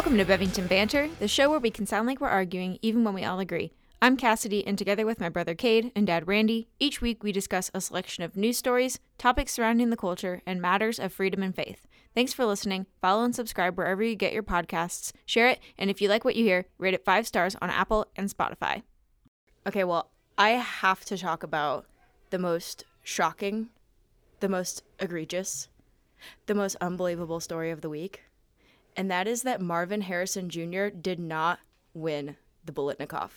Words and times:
Welcome 0.00 0.16
to 0.16 0.24
Bevington 0.24 0.66
Banter, 0.66 1.10
the 1.18 1.28
show 1.28 1.50
where 1.50 1.58
we 1.58 1.70
can 1.70 1.84
sound 1.84 2.06
like 2.06 2.22
we're 2.22 2.28
arguing 2.28 2.78
even 2.80 3.04
when 3.04 3.12
we 3.12 3.22
all 3.22 3.38
agree. 3.38 3.74
I'm 4.00 4.16
Cassidy, 4.16 4.66
and 4.66 4.78
together 4.78 5.04
with 5.04 5.20
my 5.20 5.28
brother 5.28 5.54
Cade 5.54 5.92
and 5.94 6.06
dad 6.06 6.26
Randy, 6.26 6.68
each 6.78 7.02
week 7.02 7.22
we 7.22 7.32
discuss 7.32 7.70
a 7.74 7.82
selection 7.82 8.24
of 8.24 8.34
news 8.34 8.56
stories, 8.56 8.98
topics 9.18 9.52
surrounding 9.52 9.90
the 9.90 9.98
culture, 9.98 10.40
and 10.46 10.58
matters 10.58 10.98
of 10.98 11.12
freedom 11.12 11.42
and 11.42 11.54
faith. 11.54 11.86
Thanks 12.14 12.32
for 12.32 12.46
listening. 12.46 12.86
Follow 13.02 13.24
and 13.24 13.34
subscribe 13.34 13.76
wherever 13.76 14.02
you 14.02 14.14
get 14.14 14.32
your 14.32 14.42
podcasts. 14.42 15.12
Share 15.26 15.48
it, 15.48 15.60
and 15.76 15.90
if 15.90 16.00
you 16.00 16.08
like 16.08 16.24
what 16.24 16.34
you 16.34 16.44
hear, 16.44 16.64
rate 16.78 16.94
it 16.94 17.04
five 17.04 17.26
stars 17.26 17.54
on 17.60 17.68
Apple 17.68 18.06
and 18.16 18.34
Spotify. 18.34 18.82
Okay, 19.66 19.84
well, 19.84 20.12
I 20.38 20.52
have 20.52 21.04
to 21.04 21.18
talk 21.18 21.42
about 21.42 21.84
the 22.30 22.38
most 22.38 22.86
shocking, 23.02 23.68
the 24.40 24.48
most 24.48 24.82
egregious, 24.98 25.68
the 26.46 26.54
most 26.54 26.76
unbelievable 26.80 27.40
story 27.40 27.70
of 27.70 27.82
the 27.82 27.90
week, 27.90 28.22
and 29.00 29.10
that 29.10 29.26
is 29.26 29.44
that 29.44 29.62
Marvin 29.62 30.02
Harrison 30.02 30.50
Jr. 30.50 30.88
did 30.88 31.18
not 31.18 31.58
win 31.94 32.36
the 32.62 32.70
Biletnikoff. 32.70 33.30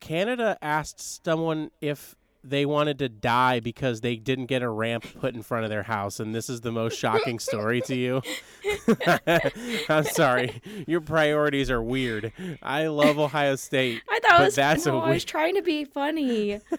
Canada 0.00 0.58
asked 0.60 1.24
someone 1.24 1.70
if 1.80 2.16
they 2.42 2.66
wanted 2.66 2.98
to 2.98 3.08
die 3.08 3.60
because 3.60 4.00
they 4.00 4.16
didn't 4.16 4.46
get 4.46 4.60
a 4.60 4.68
ramp 4.68 5.06
put 5.20 5.36
in 5.36 5.42
front 5.44 5.62
of 5.62 5.70
their 5.70 5.84
house, 5.84 6.18
and 6.18 6.34
this 6.34 6.50
is 6.50 6.62
the 6.62 6.72
most 6.72 6.98
shocking 6.98 7.38
story 7.38 7.80
to 7.82 7.94
you. 7.94 8.22
I'm 9.88 10.02
sorry, 10.02 10.60
your 10.88 11.00
priorities 11.00 11.70
are 11.70 11.80
weird. 11.80 12.32
I 12.60 12.88
love 12.88 13.16
Ohio 13.16 13.54
State, 13.54 14.02
I 14.10 14.18
thought 14.18 14.30
but 14.30 14.40
it 14.40 14.44
was, 14.46 14.54
that's 14.56 14.84
no, 14.84 14.98
a 14.98 15.00
I 15.00 15.10
was 15.10 15.24
trying 15.24 15.54
to 15.54 15.62
be 15.62 15.84
funny. 15.84 16.60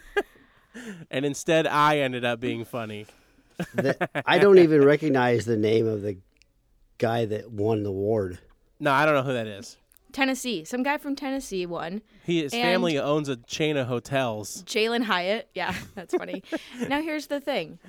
And 1.09 1.25
instead, 1.25 1.67
I 1.67 1.99
ended 1.99 2.25
up 2.25 2.41
being 2.41 2.65
funny. 2.65 3.05
The- 3.75 4.09
I 4.25 4.39
don't 4.39 4.57
even 4.57 4.83
recognize 4.83 5.45
the 5.45 5.55
name 5.55 5.87
of 5.87 6.01
the 6.01 6.17
guy 6.97 7.25
that 7.25 7.51
won 7.51 7.83
the 7.83 7.89
award. 7.89 8.39
No, 8.79 8.91
I 8.91 9.05
don't 9.05 9.15
know 9.15 9.23
who 9.23 9.33
that 9.33 9.47
is. 9.47 9.77
Tennessee, 10.11 10.63
some 10.63 10.81
guy 10.83 10.97
from 10.97 11.15
Tennessee 11.15 11.65
won. 11.65 12.01
He, 12.23 12.41
his 12.41 12.53
And- 12.53 12.61
family 12.63 12.97
owns 12.97 13.27
a 13.29 13.35
chain 13.35 13.75
of 13.77 13.87
hotels. 13.87 14.63
Jalen 14.63 15.03
Hyatt. 15.03 15.49
Yeah, 15.53 15.75
that's 15.95 16.13
funny. 16.13 16.41
now 16.87 17.01
here's 17.01 17.27
the 17.27 17.39
thing. 17.41 17.79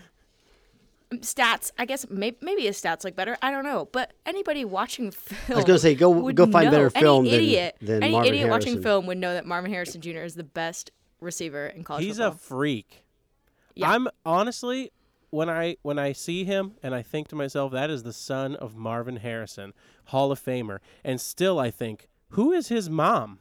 Stats, 1.14 1.70
I 1.78 1.84
guess 1.84 2.04
maybe, 2.10 2.36
maybe 2.40 2.62
his 2.62 2.80
stats 2.82 3.04
look 3.04 3.14
better. 3.14 3.36
I 3.40 3.52
don't 3.52 3.62
know, 3.62 3.88
but 3.92 4.12
anybody 4.26 4.64
watching 4.64 5.10
film, 5.12 5.40
I 5.50 5.54
was 5.54 5.64
gonna 5.64 5.78
say, 5.78 5.94
go- 5.94 6.10
would 6.10 6.34
go 6.34 6.46
find 6.46 6.64
know. 6.66 6.70
better 6.72 6.90
film 6.90 7.26
Any 7.26 7.36
idiot, 7.36 7.76
than 7.80 8.02
any 8.02 8.12
Marvin 8.12 8.34
idiot 8.34 8.50
watching 8.50 8.82
film 8.82 9.06
would 9.06 9.18
know 9.18 9.32
that 9.34 9.46
Marvin 9.46 9.70
Harrison 9.70 10.00
Jr. 10.00 10.18
is 10.22 10.34
the 10.34 10.42
best 10.42 10.90
receiver 11.20 11.68
in 11.68 11.84
college 11.84 12.04
He's 12.04 12.18
a 12.18 12.32
freak. 12.32 13.04
Yeah. 13.76 13.90
I'm 13.92 14.08
honestly 14.24 14.90
when 15.30 15.48
I 15.50 15.76
when 15.82 15.98
I 15.98 16.12
see 16.12 16.44
him 16.44 16.72
and 16.82 16.94
I 16.94 17.02
think 17.02 17.28
to 17.28 17.36
myself 17.36 17.72
that 17.72 17.90
is 17.90 18.02
the 18.02 18.12
son 18.12 18.54
of 18.56 18.76
Marvin 18.76 19.16
Harrison, 19.16 19.72
Hall 20.06 20.30
of 20.32 20.42
Famer, 20.42 20.78
and 21.04 21.20
still 21.20 21.58
I 21.58 21.70
think 21.70 22.08
who 22.30 22.52
is 22.52 22.68
his 22.68 22.88
mom? 22.90 23.38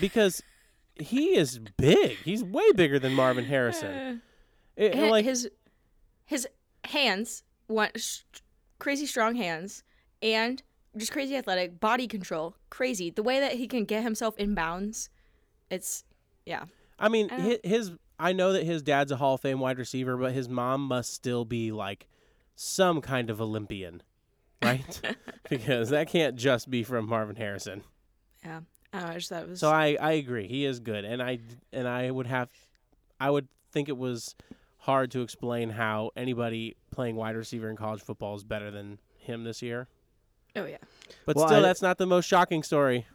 Because 0.00 0.42
he 0.96 1.36
is 1.36 1.58
big. 1.76 2.16
He's 2.24 2.42
way 2.42 2.72
bigger 2.72 2.98
than 2.98 3.14
Marvin 3.14 3.44
Harrison. 3.44 4.22
It- 4.76 4.94
like 5.10 5.24
his 5.24 5.50
his 6.24 6.46
hands, 6.84 7.42
one 7.66 7.90
sh- 7.96 8.20
crazy 8.78 9.06
strong 9.06 9.34
hands, 9.34 9.82
and 10.22 10.62
just 10.96 11.10
crazy 11.10 11.34
athletic 11.36 11.80
body 11.80 12.06
control, 12.06 12.54
crazy. 12.70 13.10
The 13.10 13.24
way 13.24 13.40
that 13.40 13.54
he 13.54 13.66
can 13.66 13.84
get 13.84 14.04
himself 14.04 14.36
in 14.38 14.54
bounds, 14.54 15.10
it's 15.68 16.04
yeah. 16.46 16.66
I 16.96 17.08
mean, 17.08 17.28
I 17.32 17.40
his, 17.40 17.58
his 17.64 17.92
I 18.18 18.32
know 18.32 18.52
that 18.52 18.64
his 18.64 18.82
dad's 18.82 19.12
a 19.12 19.16
Hall 19.16 19.34
of 19.34 19.40
Fame 19.40 19.60
wide 19.60 19.78
receiver, 19.78 20.16
but 20.16 20.32
his 20.32 20.48
mom 20.48 20.82
must 20.82 21.12
still 21.14 21.44
be 21.44 21.70
like 21.72 22.08
some 22.56 23.00
kind 23.00 23.30
of 23.30 23.40
Olympian, 23.40 24.02
right? 24.62 25.00
because 25.50 25.90
that 25.90 26.08
can't 26.08 26.34
just 26.36 26.68
be 26.70 26.82
from 26.82 27.08
Marvin 27.08 27.36
Harrison. 27.36 27.82
Yeah, 28.44 28.60
I, 28.92 29.00
know, 29.00 29.06
I 29.06 29.14
just 29.14 29.28
thought 29.28 29.42
it 29.44 29.48
was. 29.48 29.60
So 29.60 29.70
I, 29.70 29.96
I 30.00 30.12
agree. 30.12 30.48
He 30.48 30.64
is 30.64 30.80
good, 30.80 31.04
and 31.04 31.22
I 31.22 31.38
and 31.72 31.86
I 31.86 32.10
would 32.10 32.26
have, 32.26 32.48
I 33.20 33.30
would 33.30 33.46
think 33.72 33.88
it 33.88 33.96
was 33.96 34.34
hard 34.78 35.10
to 35.12 35.22
explain 35.22 35.70
how 35.70 36.10
anybody 36.16 36.74
playing 36.90 37.14
wide 37.16 37.36
receiver 37.36 37.68
in 37.70 37.76
college 37.76 38.00
football 38.00 38.34
is 38.34 38.42
better 38.44 38.70
than 38.70 38.98
him 39.18 39.44
this 39.44 39.60
year. 39.62 39.86
oh 40.56 40.64
yeah, 40.64 40.76
But 41.26 41.36
Well, 41.36 41.46
still, 41.46 41.58
I- 41.58 41.62
that's 41.62 41.82
not 41.82 41.98
the 41.98 42.06
most 42.06 42.26
shocking 42.26 42.62
story. 42.62 43.06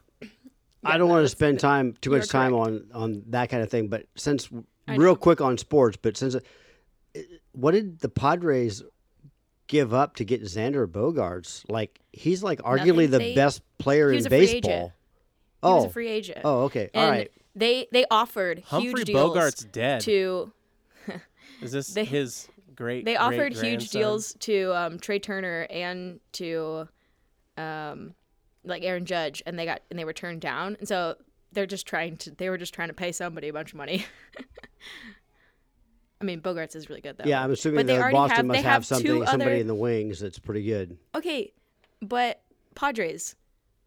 I 0.85 0.97
don't 0.97 1.07
no, 1.07 1.13
want 1.15 1.23
to 1.23 1.29
spend 1.29 1.61
time 1.61 1.95
too 2.01 2.09
much 2.11 2.27
time 2.27 2.51
correct. 2.51 2.91
on 2.93 3.03
on 3.03 3.23
that 3.27 3.49
kind 3.49 3.63
of 3.63 3.69
thing. 3.69 3.87
But 3.87 4.05
since 4.15 4.49
I 4.87 4.95
real 4.95 5.11
know. 5.13 5.15
quick 5.15 5.41
on 5.41 5.57
sports, 5.57 5.97
but 6.01 6.17
since 6.17 6.35
what 7.53 7.71
did 7.71 7.99
the 7.99 8.09
Padres 8.09 8.83
give 9.67 9.93
up 9.93 10.15
to 10.17 10.25
get 10.25 10.41
Xander 10.43 10.85
Bogaerts? 10.87 11.63
Like 11.69 11.99
he's 12.11 12.43
like 12.43 12.59
arguably 12.61 13.09
Nothing. 13.09 13.11
the 13.11 13.17
They- 13.19 13.35
best 13.35 13.61
player 13.77 14.09
he 14.11 14.15
in 14.17 14.19
was 14.19 14.25
a 14.25 14.29
free 14.29 14.37
agent. 14.39 14.63
baseball. 14.63 14.87
he 14.87 14.93
Oh, 15.63 15.75
was 15.75 15.85
a 15.85 15.89
free 15.89 16.07
agent. 16.09 16.39
oh, 16.43 16.63
okay, 16.63 16.89
and 16.93 17.05
all 17.05 17.09
right. 17.11 17.31
They 17.55 17.87
they 17.91 18.05
offered 18.09 18.59
Humphrey 18.65 18.89
huge 18.89 19.05
deals 19.05 19.35
Bogart's 19.37 19.63
dead. 19.65 20.01
to 20.01 20.51
is 21.61 21.71
this 21.71 21.87
they- 21.93 22.03
his 22.05 22.47
great? 22.75 23.05
they 23.05 23.15
offered 23.15 23.53
huge 23.53 23.59
great-grandson? 23.91 24.01
deals 24.01 24.33
to 24.39 24.75
um, 24.75 24.99
Trea 24.99 25.19
Turner 25.19 25.67
and 25.69 26.19
to 26.33 26.87
um, 27.57 28.15
like 28.65 28.83
Aaron 28.83 29.05
Judge, 29.05 29.43
and 29.45 29.57
they 29.57 29.65
got 29.65 29.81
and 29.91 29.97
they 29.99 30.03
were 30.05 30.13
turned 30.13 30.41
down. 30.41 30.75
And 30.79 30.87
so 30.87 31.15
they're 31.53 31.65
just 31.65 31.85
trying 31.87 32.17
to 32.17 32.31
they 32.31 32.49
were 32.49 32.57
just 32.57 32.73
trying 32.73 32.89
to 32.89 32.93
pay 32.93 33.11
somebody 33.11 33.47
a 33.49 33.53
bunch 33.53 33.71
of 33.71 33.77
money. 33.77 34.05
I 36.21 36.25
mean, 36.25 36.41
Bogaerts 36.41 36.75
is 36.75 36.89
really 36.89 37.01
good 37.01 37.17
though. 37.17 37.25
Yeah, 37.27 37.43
I'm 37.43 37.51
assuming 37.51 37.77
But 37.77 37.87
they 37.87 37.97
that 37.97 38.11
Boston 38.13 38.35
have- 38.37 38.45
must 38.45 38.57
they 38.57 38.61
have, 38.63 38.71
have 38.73 38.81
two 38.87 38.95
something, 38.95 39.25
somebody 39.27 39.51
other- 39.51 39.59
in 39.61 39.67
the 39.67 39.75
wings 39.75 40.19
that's 40.19 40.39
pretty 40.39 40.63
good. 40.63 40.97
Okay, 41.15 41.51
but 42.01 42.41
Padres, 42.75 43.35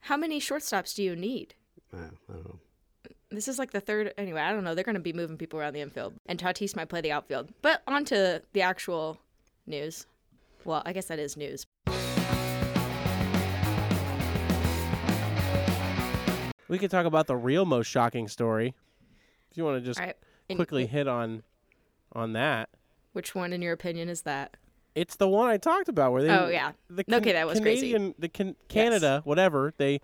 how 0.00 0.16
many 0.16 0.38
shortstops 0.41 0.94
do 0.94 1.03
you 1.03 1.16
need? 1.16 1.54
I 1.94 1.99
don't 1.99 2.28
know. 2.28 2.59
This 3.31 3.49
is 3.49 3.59
like 3.59 3.71
the 3.72 3.81
third. 3.81 4.12
Anyway, 4.19 4.41
I 4.41 4.53
don't 4.53 4.65
know. 4.65 4.75
They're 4.75 4.84
going 4.84 4.94
to 4.94 5.00
be 5.00 5.12
moving 5.12 5.37
people 5.37 5.59
around 5.59 5.72
the 5.72 5.81
infield, 5.81 6.15
and 6.27 6.38
Tatis 6.38 6.77
might 6.77 6.88
play 6.88 7.00
the 7.00 7.10
outfield. 7.12 7.48
But 7.62 7.83
on 7.88 8.04
to 8.06 8.43
the 8.53 8.62
actual 8.62 9.19
news. 9.66 10.06
Well, 10.65 10.83
I 10.84 10.93
guess 10.93 11.06
that 11.06 11.19
is 11.19 11.37
news. 11.37 11.66
We 16.69 16.78
could 16.78 16.91
talk 16.91 17.06
about 17.06 17.27
the 17.27 17.37
real 17.37 17.65
most 17.65 17.87
shocking 17.87 18.28
story. 18.28 18.75
If 19.50 19.56
you 19.56 19.65
want 19.65 19.78
to 19.78 19.84
just 19.84 20.00
All 20.00 20.06
right. 20.06 20.16
And 20.49 20.56
quickly 20.56 20.87
hit 20.87 21.09
on 21.09 21.43
on 22.12 22.32
that. 22.34 22.69
Which 23.12 23.34
one, 23.34 23.53
in 23.53 23.62
your 23.62 23.72
opinion, 23.72 24.09
is 24.09 24.22
that? 24.22 24.56
It's 24.94 25.16
the 25.16 25.28
one 25.28 25.50
I 25.50 25.56
talked 25.56 25.88
about 25.88 26.12
where 26.12 26.22
they. 26.22 26.31
Oh, 26.31 26.49
yeah. 26.49 26.72
The 26.88 27.04
Okay, 27.16 27.32
that 27.32 27.47
was 27.47 27.60
crazy. 27.60 27.93
Canadian, 27.93 28.15
The 28.19 28.28
can, 28.28 28.56
Canada, 28.69 29.21
whatever 29.25 29.75
they, 29.77 30.00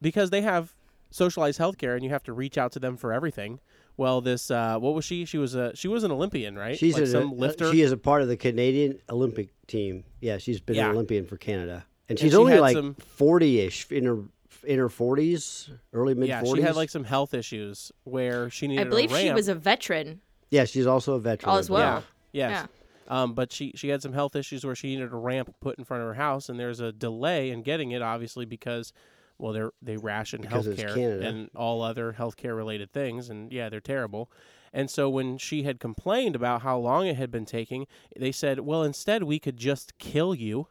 because 0.00 0.30
they 0.30 0.40
have 0.42 0.74
socialized 1.10 1.58
healthcare 1.60 1.94
and 1.94 2.02
you 2.04 2.10
have 2.10 2.22
to 2.24 2.32
reach 2.32 2.58
out 2.58 2.72
to 2.72 2.78
them 2.80 2.96
for 2.96 3.12
everything. 3.12 3.60
Well, 3.96 4.20
this 4.20 4.50
uh, 4.50 4.78
what 4.78 4.94
was 4.94 5.04
she? 5.04 5.24
She 5.24 5.38
was 5.38 5.54
a 5.54 5.74
she 5.76 5.88
was 5.88 6.04
an 6.04 6.12
Olympian, 6.12 6.56
right? 6.56 6.78
She's 6.78 6.94
like 6.94 7.02
a, 7.04 7.06
some 7.08 7.30
uh, 7.32 7.34
lifter. 7.34 7.70
She 7.72 7.82
is 7.82 7.92
a 7.92 7.96
part 7.96 8.22
of 8.22 8.28
the 8.28 8.36
Canadian 8.36 9.00
Olympic 9.10 9.48
team. 9.66 10.04
Yeah, 10.20 10.38
she's 10.38 10.60
been 10.60 10.76
Yeah. 10.76 10.86
an 10.86 10.92
Olympian 10.94 11.26
for 11.26 11.36
Canada, 11.36 11.84
and 12.08 12.10
And 12.10 12.18
she's 12.18 12.30
she 12.32 12.36
only 12.36 12.58
like 12.60 12.76
some- 12.76 12.94
forty-ish 12.94 13.90
in 13.90 14.04
her 14.04 14.18
in 14.64 14.78
her 14.78 14.88
forties, 14.88 15.70
early 15.92 16.14
mid 16.14 16.28
yeah, 16.28 16.40
forties. 16.42 16.62
she 16.62 16.66
had 16.66 16.76
like 16.76 16.90
some 16.90 17.04
health 17.04 17.34
issues 17.34 17.92
where 18.04 18.50
she 18.50 18.66
needed 18.66 18.86
I 18.86 18.90
believe 18.90 19.10
a 19.10 19.14
ramp. 19.14 19.26
she 19.26 19.32
was 19.32 19.48
a 19.48 19.54
veteran. 19.54 20.20
yeah, 20.50 20.64
she's 20.64 20.86
also 20.86 21.14
a 21.14 21.20
veteran 21.20 21.50
All 21.50 21.58
as 21.58 21.70
well. 21.70 22.04
Yeah. 22.32 22.48
Yes. 22.50 22.68
Um, 23.08 23.32
but 23.32 23.52
she 23.52 23.72
she 23.74 23.88
had 23.88 24.02
some 24.02 24.12
health 24.12 24.36
issues 24.36 24.66
where 24.66 24.74
she 24.74 24.88
needed 24.88 25.12
a 25.12 25.16
ramp 25.16 25.54
put 25.60 25.78
in 25.78 25.84
front 25.84 26.02
of 26.02 26.08
her 26.08 26.14
house, 26.14 26.48
and 26.48 26.60
there's 26.60 26.80
a 26.80 26.92
delay 26.92 27.50
in 27.50 27.62
getting 27.62 27.90
it, 27.90 28.02
obviously 28.02 28.44
because, 28.44 28.92
well, 29.38 29.52
they're 29.52 29.72
they 29.80 29.96
ration 29.96 30.42
Because 30.42 30.66
it's 30.66 30.82
healthcare 30.82 31.24
and 31.24 31.48
all 31.56 31.80
other 31.80 32.14
healthcare 32.18 32.54
related 32.54 32.92
things, 32.92 33.30
and 33.30 33.50
yeah, 33.50 33.70
they're 33.70 33.80
terrible. 33.80 34.30
And 34.72 34.90
so 34.90 35.08
when 35.08 35.38
she 35.38 35.62
had 35.62 35.80
complained 35.80 36.36
about 36.36 36.60
how 36.60 36.78
long 36.78 37.06
it 37.06 37.16
had 37.16 37.30
been 37.30 37.46
taking, 37.46 37.86
they 38.14 38.30
said, 38.32 38.60
well, 38.60 38.82
instead 38.82 39.22
we 39.22 39.38
could 39.38 39.56
just 39.56 39.96
kill 39.98 40.34
you. 40.34 40.68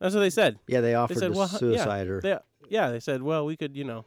That's 0.00 0.14
what 0.14 0.20
they 0.20 0.30
said. 0.30 0.58
Yeah, 0.66 0.80
they 0.80 0.88
They 0.90 0.94
offered 0.94 1.18
said, 1.18 1.32
to 1.32 1.38
well, 1.38 1.48
hu- 1.48 1.58
suicide 1.58 2.06
yeah, 2.06 2.12
her. 2.12 2.20
They, 2.20 2.38
yeah, 2.68 2.90
they 2.90 3.00
said, 3.00 3.22
well, 3.22 3.44
we 3.44 3.56
could, 3.56 3.76
you 3.76 3.84
know, 3.84 4.04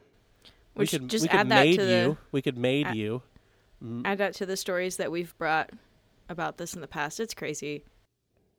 Which 0.74 0.92
we 0.92 0.98
could 0.98 1.08
just 1.08 1.22
we 1.22 1.28
could 1.28 1.40
add 1.40 1.48
that 1.50 1.64
MAID 1.66 1.78
to 1.78 1.84
the 1.84 1.92
you. 1.92 2.18
We 2.32 2.42
could 2.42 2.56
MAID 2.56 2.86
add- 2.88 2.96
you. 2.96 3.22
add 4.04 4.18
that 4.18 4.34
to 4.36 4.46
the 4.46 4.56
stories 4.56 4.96
that 4.96 5.10
we've 5.10 5.36
brought 5.38 5.70
about 6.28 6.56
this 6.56 6.74
in 6.74 6.80
the 6.80 6.86
past. 6.88 7.20
It's 7.20 7.34
crazy. 7.34 7.84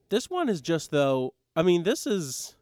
This 0.09 0.29
one 0.29 0.47
is 0.49 0.61
just 0.61 0.91
though. 0.91 1.33
I 1.55 1.63
mean, 1.63 1.83
this 1.83 2.05
is 2.05 2.55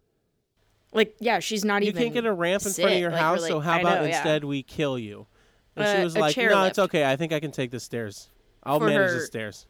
Like, 0.94 1.16
yeah, 1.20 1.40
she's 1.40 1.66
not 1.66 1.82
you 1.84 1.90
even. 1.90 2.02
can't 2.04 2.14
get 2.14 2.26
a 2.26 2.34
ramp 2.34 2.66
in 2.66 2.72
front 2.74 2.92
of 2.94 3.00
your 3.00 3.12
like, 3.12 3.20
house, 3.20 3.38
really- 3.40 3.50
so 3.50 3.60
how 3.60 3.74
I 3.74 3.80
about 3.80 4.02
know, 4.02 4.08
yeah. 4.08 4.16
instead 4.18 4.44
we 4.46 4.64
kill 4.64 4.98
you? 5.00 5.28
And 5.76 5.86
she 5.88 6.02
Uh, 6.02 6.04
was 6.04 6.16
a 6.16 6.20
like, 6.20 6.36
chair 6.36 6.50
"No, 6.52 6.64
it's 6.64 6.80
okay. 6.80 7.10
I 7.10 7.16
think 7.16 7.32
I 7.34 7.40
can 7.40 7.52
take 7.52 7.72
the 7.72 7.80
stairs. 7.80 8.30
I'll 8.64 8.80
For 8.80 8.88
manage 8.88 9.10
her- 9.12 9.20
the 9.20 9.26
stairs." 9.26 9.66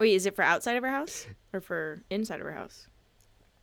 Wait, 0.00 0.14
is 0.14 0.26
it 0.26 0.34
for 0.36 0.42
outside 0.42 0.76
of 0.76 0.82
her 0.84 0.90
house 0.90 1.26
or 1.52 1.60
for 1.60 2.02
inside 2.10 2.40
of 2.40 2.46
her 2.46 2.52
house? 2.52 2.86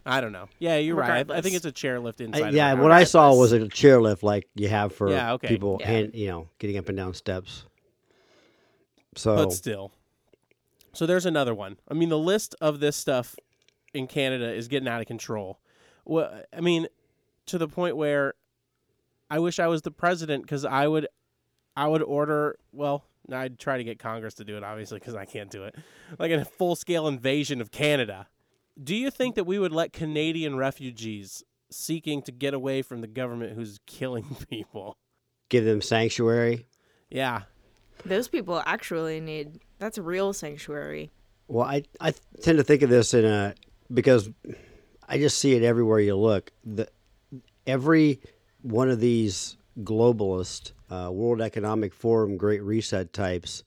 I 0.06 0.22
don't 0.22 0.32
know. 0.32 0.48
Yeah, 0.60 0.78
you're 0.78 0.96
right. 0.96 1.30
I, 1.30 1.38
I 1.38 1.42
think 1.42 1.56
it's 1.56 1.66
a 1.66 1.72
chairlift 1.72 2.22
I- 2.22 2.26
inside. 2.26 2.54
yeah, 2.54 2.72
of 2.72 2.78
her 2.78 2.84
what 2.84 2.92
I 2.92 3.06
saw 3.06 3.34
was 3.36 3.52
a 3.54 3.60
chairlift 3.62 4.22
like 4.24 4.48
you 4.56 4.68
have 4.70 4.94
for 4.94 5.10
Yeah, 5.10 5.34
okay. 5.34 5.48
people, 5.48 5.78
Yeah. 5.80 5.88
hand, 5.88 6.12
you 6.14 6.28
know, 6.28 6.50
getting 6.60 6.78
up 6.78 6.88
and 6.90 6.98
down 6.98 7.14
steps. 7.16 7.66
So 9.16 9.36
but 9.36 9.54
still. 9.54 9.92
So 10.94 11.06
there's 11.06 11.26
another 11.26 11.54
one. 11.54 11.78
I 11.90 11.94
mean, 11.94 12.10
the 12.10 12.18
list 12.20 12.56
of 12.62 12.80
this 12.80 12.96
stuff 12.96 13.36
in 13.94 14.08
Canada 14.08 14.54
is 14.54 14.68
getting 14.68 14.88
out 14.88 15.02
of 15.02 15.08
control. 15.08 15.60
Well, 16.06 16.42
I 16.56 16.62
mean, 16.62 16.88
to 17.48 17.58
the 17.58 17.68
point 17.68 17.98
where 17.98 18.34
I 19.30 19.40
wish 19.40 19.60
I 19.60 19.68
was 19.68 19.82
the 19.82 19.92
president 19.92 20.44
because 20.44 20.66
I 20.66 20.88
would, 20.88 21.08
I 21.76 21.88
would 21.88 22.04
order. 22.04 22.58
Well, 22.72 23.06
I'd 23.32 23.58
try 23.58 23.78
to 23.78 23.84
get 23.84 23.98
Congress 24.00 24.36
to 24.36 24.44
do 24.46 24.56
it, 24.58 24.64
obviously, 24.64 25.00
because 25.00 25.16
I 25.16 25.26
can't 25.26 25.50
do 25.50 25.64
it. 25.64 25.76
Like 26.20 26.32
a 26.32 26.46
full 26.46 26.76
scale 26.76 27.08
invasion 27.08 27.60
of 27.60 27.72
Canada. 27.72 28.28
Do 28.82 28.96
you 28.96 29.10
think 29.10 29.36
that 29.36 29.46
we 29.46 29.60
would 29.60 29.72
let 29.72 29.94
Canadian 29.94 30.58
refugees 30.58 31.44
seeking 31.72 32.22
to 32.24 32.32
get 32.32 32.54
away 32.54 32.82
from 32.82 33.02
the 33.02 33.08
government 33.08 33.54
who's 33.54 33.80
killing 33.86 34.36
people? 34.50 34.98
Give 35.50 35.64
them 35.64 35.82
sanctuary. 35.82 36.68
Yeah. 37.10 37.44
Those 38.06 38.28
people 38.28 38.62
actually 38.66 39.20
need 39.22 39.60
that's 39.80 39.98
real 39.98 40.34
sanctuary. 40.34 41.12
Well, 41.48 41.66
I 41.66 41.84
I 42.00 42.14
tend 42.42 42.58
to 42.58 42.64
think 42.64 42.82
of 42.82 42.90
this 42.90 43.14
in 43.14 43.26
a 43.26 43.56
because 43.94 44.30
I 45.08 45.18
just 45.18 45.38
see 45.38 45.54
it 45.54 45.64
everywhere 45.64 46.00
you 46.00 46.16
look. 46.16 46.52
The 46.66 46.90
every 47.66 48.20
one 48.62 48.90
of 48.90 49.00
these 49.00 49.58
globalist 49.80 50.72
uh, 50.90 51.10
World 51.12 51.42
Economic 51.42 51.94
Forum 51.94 52.38
Great 52.38 52.64
Reset 52.64 53.14
types 53.14 53.64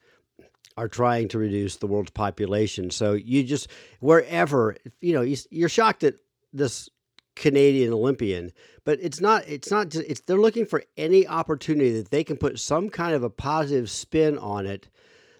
are 0.79 0.89
trying 0.89 1.27
to 1.29 1.39
reduce 1.39 1.77
the 1.77 1.89
world's 1.89 2.13
population. 2.13 2.91
So 2.91 3.15
you 3.15 3.43
just 3.43 3.69
wherever 3.99 4.77
you 5.01 5.13
know 5.13 5.23
you're 5.51 5.69
shocked 5.69 6.05
at 6.05 6.15
this 6.53 6.89
Canadian 7.35 7.93
Olympian, 7.93 8.53
but 8.85 8.99
it's 9.03 9.21
not. 9.21 9.43
It's 9.49 9.71
not. 9.71 9.89
Just, 9.89 10.09
it's 10.09 10.21
they're 10.21 10.39
looking 10.39 10.67
for 10.67 10.85
any 10.97 11.27
opportunity 11.27 11.93
that 11.99 12.11
they 12.11 12.23
can 12.23 12.37
put 12.37 12.61
some 12.61 12.91
kind 12.91 13.15
of 13.15 13.25
a 13.25 13.31
positive 13.31 13.91
spin 13.91 14.39
on 14.39 14.67
it, 14.67 14.89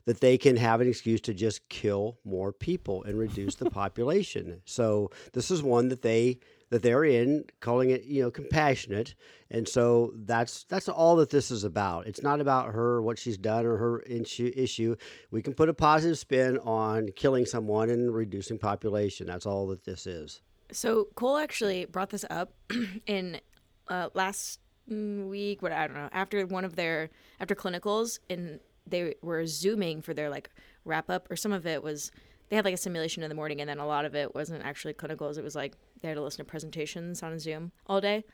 that 0.07 0.21
they 0.21 0.37
can 0.39 0.57
have 0.57 0.81
an 0.81 0.89
excuse 0.89 1.21
to 1.23 1.35
just 1.35 1.69
kill 1.69 2.19
more 2.25 2.53
people 2.53 3.05
and 3.05 3.17
reduce 3.17 3.55
the 3.55 3.71
population. 3.83 4.61
So 4.65 5.11
this 5.35 5.51
is 5.53 5.63
one 5.63 5.89
that 5.89 6.03
they 6.03 6.41
that 6.71 6.83
they're 6.83 7.05
in, 7.05 7.45
calling 7.61 7.91
it 7.91 8.05
you 8.05 8.23
know 8.23 8.31
compassionate, 8.31 9.15
and 9.51 9.69
so 9.69 10.13
that's 10.15 10.65
that's 10.65 10.89
all 10.89 11.17
that 11.17 11.31
this 11.31 11.51
is 11.51 11.65
about. 11.65 12.07
It's 12.07 12.23
not 12.23 12.41
about 12.41 12.75
her 12.75 13.01
what 13.03 13.19
she's 13.19 13.39
done 13.39 13.65
or 13.67 13.77
her 13.77 14.01
issue. 14.01 14.53
issue. 14.55 14.97
We 15.31 15.43
can 15.43 15.55
put 15.55 15.69
a 15.69 15.75
positive 15.75 16.19
spin 16.19 16.59
on 16.59 17.09
killing 17.17 17.47
someone 17.47 17.91
and 17.91 18.15
reducing 18.15 18.59
population. 18.59 19.27
That's 19.27 19.47
all 19.47 19.67
that 19.69 19.85
this 19.85 20.07
is. 20.07 20.43
So 20.71 21.09
Cole 21.15 21.39
actually 21.39 21.87
brought 21.87 22.11
this 22.11 22.25
up 22.29 22.53
in 23.07 23.41
uh, 23.89 24.11
last 24.15 24.61
week. 24.87 25.63
What 25.63 25.73
I 25.73 25.87
don't 25.87 25.97
know 25.97 26.09
after 26.13 26.47
one 26.47 26.65
of 26.65 26.77
their 26.77 27.11
after 27.41 27.55
clinicals, 27.55 28.19
and 28.29 28.61
they 28.87 29.15
were 29.23 29.47
zooming 29.47 30.03
for 30.03 30.15
their 30.15 30.29
like 30.29 30.51
wrap 30.85 31.11
up, 31.11 31.31
or 31.31 31.37
some 31.37 31.53
of 31.53 31.67
it 31.67 31.83
was 31.83 32.11
they 32.49 32.57
had 32.57 32.65
like 32.65 32.75
a 32.75 32.79
simulation 32.79 33.23
in 33.23 33.29
the 33.29 33.35
morning, 33.35 33.61
and 33.61 33.69
then 33.69 33.79
a 33.79 33.87
lot 33.87 34.05
of 34.05 34.15
it 34.15 34.35
wasn't 34.35 34.65
actually 34.65 34.95
clinicals. 34.95 35.39
It 35.39 35.45
was 35.45 35.55
like 35.55 35.75
they 36.01 36.09
had 36.09 36.15
to 36.15 36.23
listen 36.23 36.45
to 36.45 36.51
presentations 36.51 37.23
on 37.23 37.39
Zoom 37.39 37.73
all 37.87 38.01
day. 38.01 38.25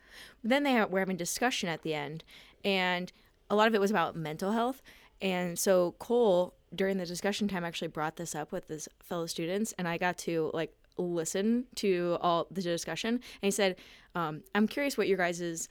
Then 0.43 0.63
they 0.63 0.83
were 0.85 0.99
having 0.99 1.17
discussion 1.17 1.69
at 1.69 1.81
the 1.81 1.93
end, 1.93 2.23
and 2.63 3.11
a 3.49 3.55
lot 3.55 3.67
of 3.67 3.75
it 3.75 3.81
was 3.81 3.91
about 3.91 4.15
mental 4.15 4.51
health. 4.51 4.81
And 5.21 5.57
so 5.57 5.95
Cole 5.99 6.55
during 6.75 6.97
the 6.97 7.05
discussion 7.05 7.47
time 7.47 7.63
actually 7.63 7.87
brought 7.87 8.17
this 8.17 8.35
up 8.35 8.51
with 8.51 8.67
his 8.67 8.89
fellow 9.01 9.25
students, 9.25 9.73
and 9.77 9.87
I 9.87 9.97
got 9.97 10.17
to 10.19 10.51
like 10.53 10.73
listen 10.97 11.65
to 11.75 12.17
all 12.21 12.47
the 12.51 12.61
discussion. 12.61 13.15
And 13.15 13.21
he 13.41 13.51
said, 13.51 13.77
um, 14.13 14.43
"I'm 14.53 14.67
curious 14.67 14.97
what 14.97 15.07
your 15.07 15.17
guys's 15.17 15.69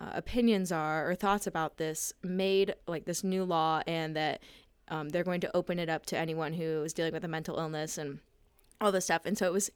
uh, 0.00 0.10
opinions 0.14 0.72
are 0.72 1.08
or 1.08 1.14
thoughts 1.14 1.46
about 1.46 1.76
this 1.76 2.12
MAID 2.22 2.74
like 2.86 3.04
this 3.04 3.22
new 3.22 3.44
law, 3.44 3.82
and 3.86 4.16
that 4.16 4.40
um, 4.88 5.10
they're 5.10 5.24
going 5.24 5.40
to 5.42 5.56
open 5.56 5.78
it 5.78 5.88
up 5.88 6.06
to 6.06 6.18
anyone 6.18 6.52
who 6.54 6.82
is 6.82 6.92
dealing 6.92 7.12
with 7.12 7.24
a 7.24 7.28
mental 7.28 7.58
illness 7.58 7.98
and 7.98 8.18
all 8.80 8.92
this 8.92 9.04
stuff." 9.04 9.22
And 9.24 9.38
so 9.38 9.46
it 9.46 9.52
was 9.52 9.70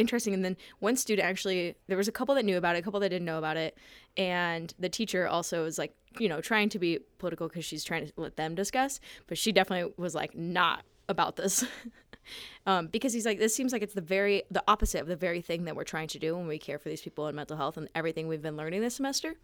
interesting. 0.00 0.34
And 0.34 0.44
then 0.44 0.56
one 0.80 0.96
student 0.96 1.28
actually, 1.28 1.76
there 1.86 1.96
was 1.96 2.08
a 2.08 2.12
couple 2.12 2.34
that 2.34 2.44
knew 2.44 2.56
about 2.56 2.76
it, 2.76 2.80
a 2.80 2.82
couple 2.82 3.00
that 3.00 3.10
didn't 3.10 3.26
know 3.26 3.38
about 3.38 3.56
it, 3.56 3.76
and 4.16 4.72
the 4.78 4.88
teacher 4.88 5.28
also 5.28 5.64
was 5.64 5.78
like, 5.78 5.94
you 6.18 6.28
know, 6.28 6.40
trying 6.40 6.68
to 6.70 6.78
be 6.78 6.98
political 7.18 7.48
because 7.48 7.64
she's 7.64 7.84
trying 7.84 8.06
to 8.06 8.12
let 8.16 8.36
them 8.36 8.54
discuss, 8.54 9.00
but 9.26 9.38
she 9.38 9.52
definitely 9.52 9.92
was 9.96 10.14
like 10.14 10.34
not 10.34 10.82
about 11.08 11.36
this. 11.36 11.64
um, 12.66 12.86
because 12.86 13.12
he's 13.12 13.26
like, 13.26 13.38
this 13.38 13.54
seems 13.54 13.72
like 13.72 13.82
it's 13.82 13.94
the 13.94 14.00
very 14.00 14.42
the 14.50 14.62
opposite 14.66 15.00
of 15.00 15.06
the 15.06 15.16
very 15.16 15.40
thing 15.40 15.64
that 15.64 15.76
we're 15.76 15.84
trying 15.84 16.08
to 16.08 16.18
do 16.18 16.36
when 16.36 16.46
we 16.46 16.58
care 16.58 16.78
for 16.78 16.88
these 16.88 17.02
people 17.02 17.28
in 17.28 17.36
mental 17.36 17.56
health 17.56 17.76
and 17.76 17.88
everything 17.94 18.26
we've 18.28 18.42
been 18.42 18.56
learning 18.56 18.80
this 18.80 18.96
semester. 18.96 19.34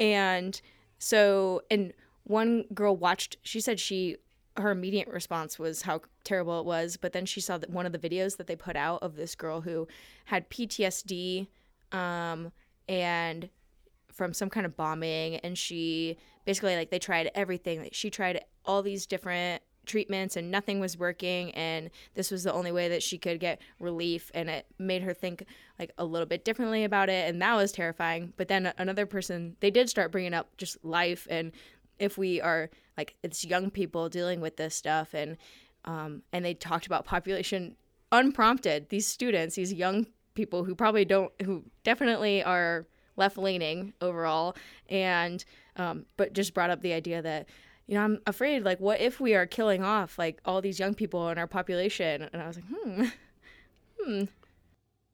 And 0.00 0.60
so, 0.98 1.62
and 1.70 1.92
one 2.24 2.64
girl 2.74 2.96
watched. 2.96 3.36
She 3.42 3.60
said 3.60 3.78
she 3.78 4.16
her 4.56 4.70
immediate 4.70 5.08
response 5.08 5.58
was 5.58 5.82
how 5.82 6.00
terrible 6.24 6.60
it 6.60 6.66
was, 6.66 6.96
but 6.96 7.12
then 7.12 7.26
she 7.26 7.40
saw 7.40 7.58
that 7.58 7.70
one 7.70 7.86
of 7.86 7.92
the 7.92 7.98
videos 7.98 8.36
that 8.36 8.46
they 8.46 8.56
put 8.56 8.76
out 8.76 9.02
of 9.02 9.16
this 9.16 9.34
girl 9.34 9.60
who 9.60 9.86
had 10.26 10.48
PTSD 10.50 11.48
um, 11.92 12.52
and 12.88 13.48
from 14.12 14.32
some 14.32 14.48
kind 14.48 14.64
of 14.64 14.76
bombing, 14.76 15.36
and 15.36 15.58
she 15.58 16.16
basically 16.44 16.76
like 16.76 16.90
they 16.90 16.98
tried 16.98 17.30
everything. 17.34 17.80
Like, 17.80 17.94
she 17.94 18.10
tried 18.10 18.44
all 18.64 18.82
these 18.82 19.06
different 19.06 19.62
treatments 19.84 20.36
and 20.36 20.50
nothing 20.50 20.80
was 20.80 20.98
working 20.98 21.52
and 21.52 21.90
this 22.14 22.32
was 22.32 22.42
the 22.42 22.52
only 22.52 22.72
way 22.72 22.88
that 22.88 23.04
she 23.04 23.16
could 23.16 23.38
get 23.38 23.60
relief 23.78 24.32
and 24.34 24.50
it 24.50 24.66
made 24.78 25.00
her 25.02 25.14
think 25.14 25.44
like 25.78 25.92
a 25.96 26.04
little 26.04 26.26
bit 26.26 26.44
differently 26.44 26.82
about 26.82 27.08
it 27.08 27.28
and 27.28 27.40
that 27.40 27.54
was 27.54 27.70
terrifying 27.70 28.32
but 28.36 28.48
then 28.48 28.72
another 28.78 29.06
person 29.06 29.56
they 29.60 29.70
did 29.70 29.88
start 29.88 30.10
bringing 30.10 30.34
up 30.34 30.48
just 30.56 30.84
life 30.84 31.28
and 31.30 31.52
if 32.00 32.18
we 32.18 32.40
are 32.40 32.68
like 32.96 33.16
it's 33.22 33.44
young 33.44 33.70
people 33.70 34.08
dealing 34.08 34.40
with 34.40 34.56
this 34.56 34.74
stuff 34.74 35.14
and 35.14 35.36
um, 35.84 36.22
and 36.32 36.44
they 36.44 36.54
talked 36.54 36.86
about 36.86 37.04
population 37.04 37.76
unprompted 38.12 38.88
these 38.88 39.06
students 39.06 39.56
these 39.56 39.72
young 39.72 40.06
people 40.34 40.64
who 40.64 40.74
probably 40.74 41.04
don't 41.04 41.32
who 41.42 41.64
definitely 41.84 42.42
are 42.42 42.86
left 43.16 43.38
leaning 43.38 43.92
overall 44.00 44.56
and 44.88 45.44
um, 45.76 46.06
but 46.16 46.32
just 46.32 46.54
brought 46.54 46.70
up 46.70 46.80
the 46.82 46.92
idea 46.92 47.22
that 47.22 47.48
you 47.86 47.94
know, 47.94 48.02
I'm 48.02 48.20
afraid, 48.26 48.64
like, 48.64 48.80
what 48.80 49.00
if 49.00 49.20
we 49.20 49.34
are 49.34 49.46
killing 49.46 49.82
off, 49.82 50.18
like, 50.18 50.40
all 50.44 50.60
these 50.60 50.78
young 50.78 50.94
people 50.94 51.28
in 51.30 51.38
our 51.38 51.46
population? 51.46 52.28
And 52.32 52.42
I 52.42 52.48
was 52.48 52.56
like, 52.56 52.64
hmm, 52.66 53.04
hmm. 54.00 54.24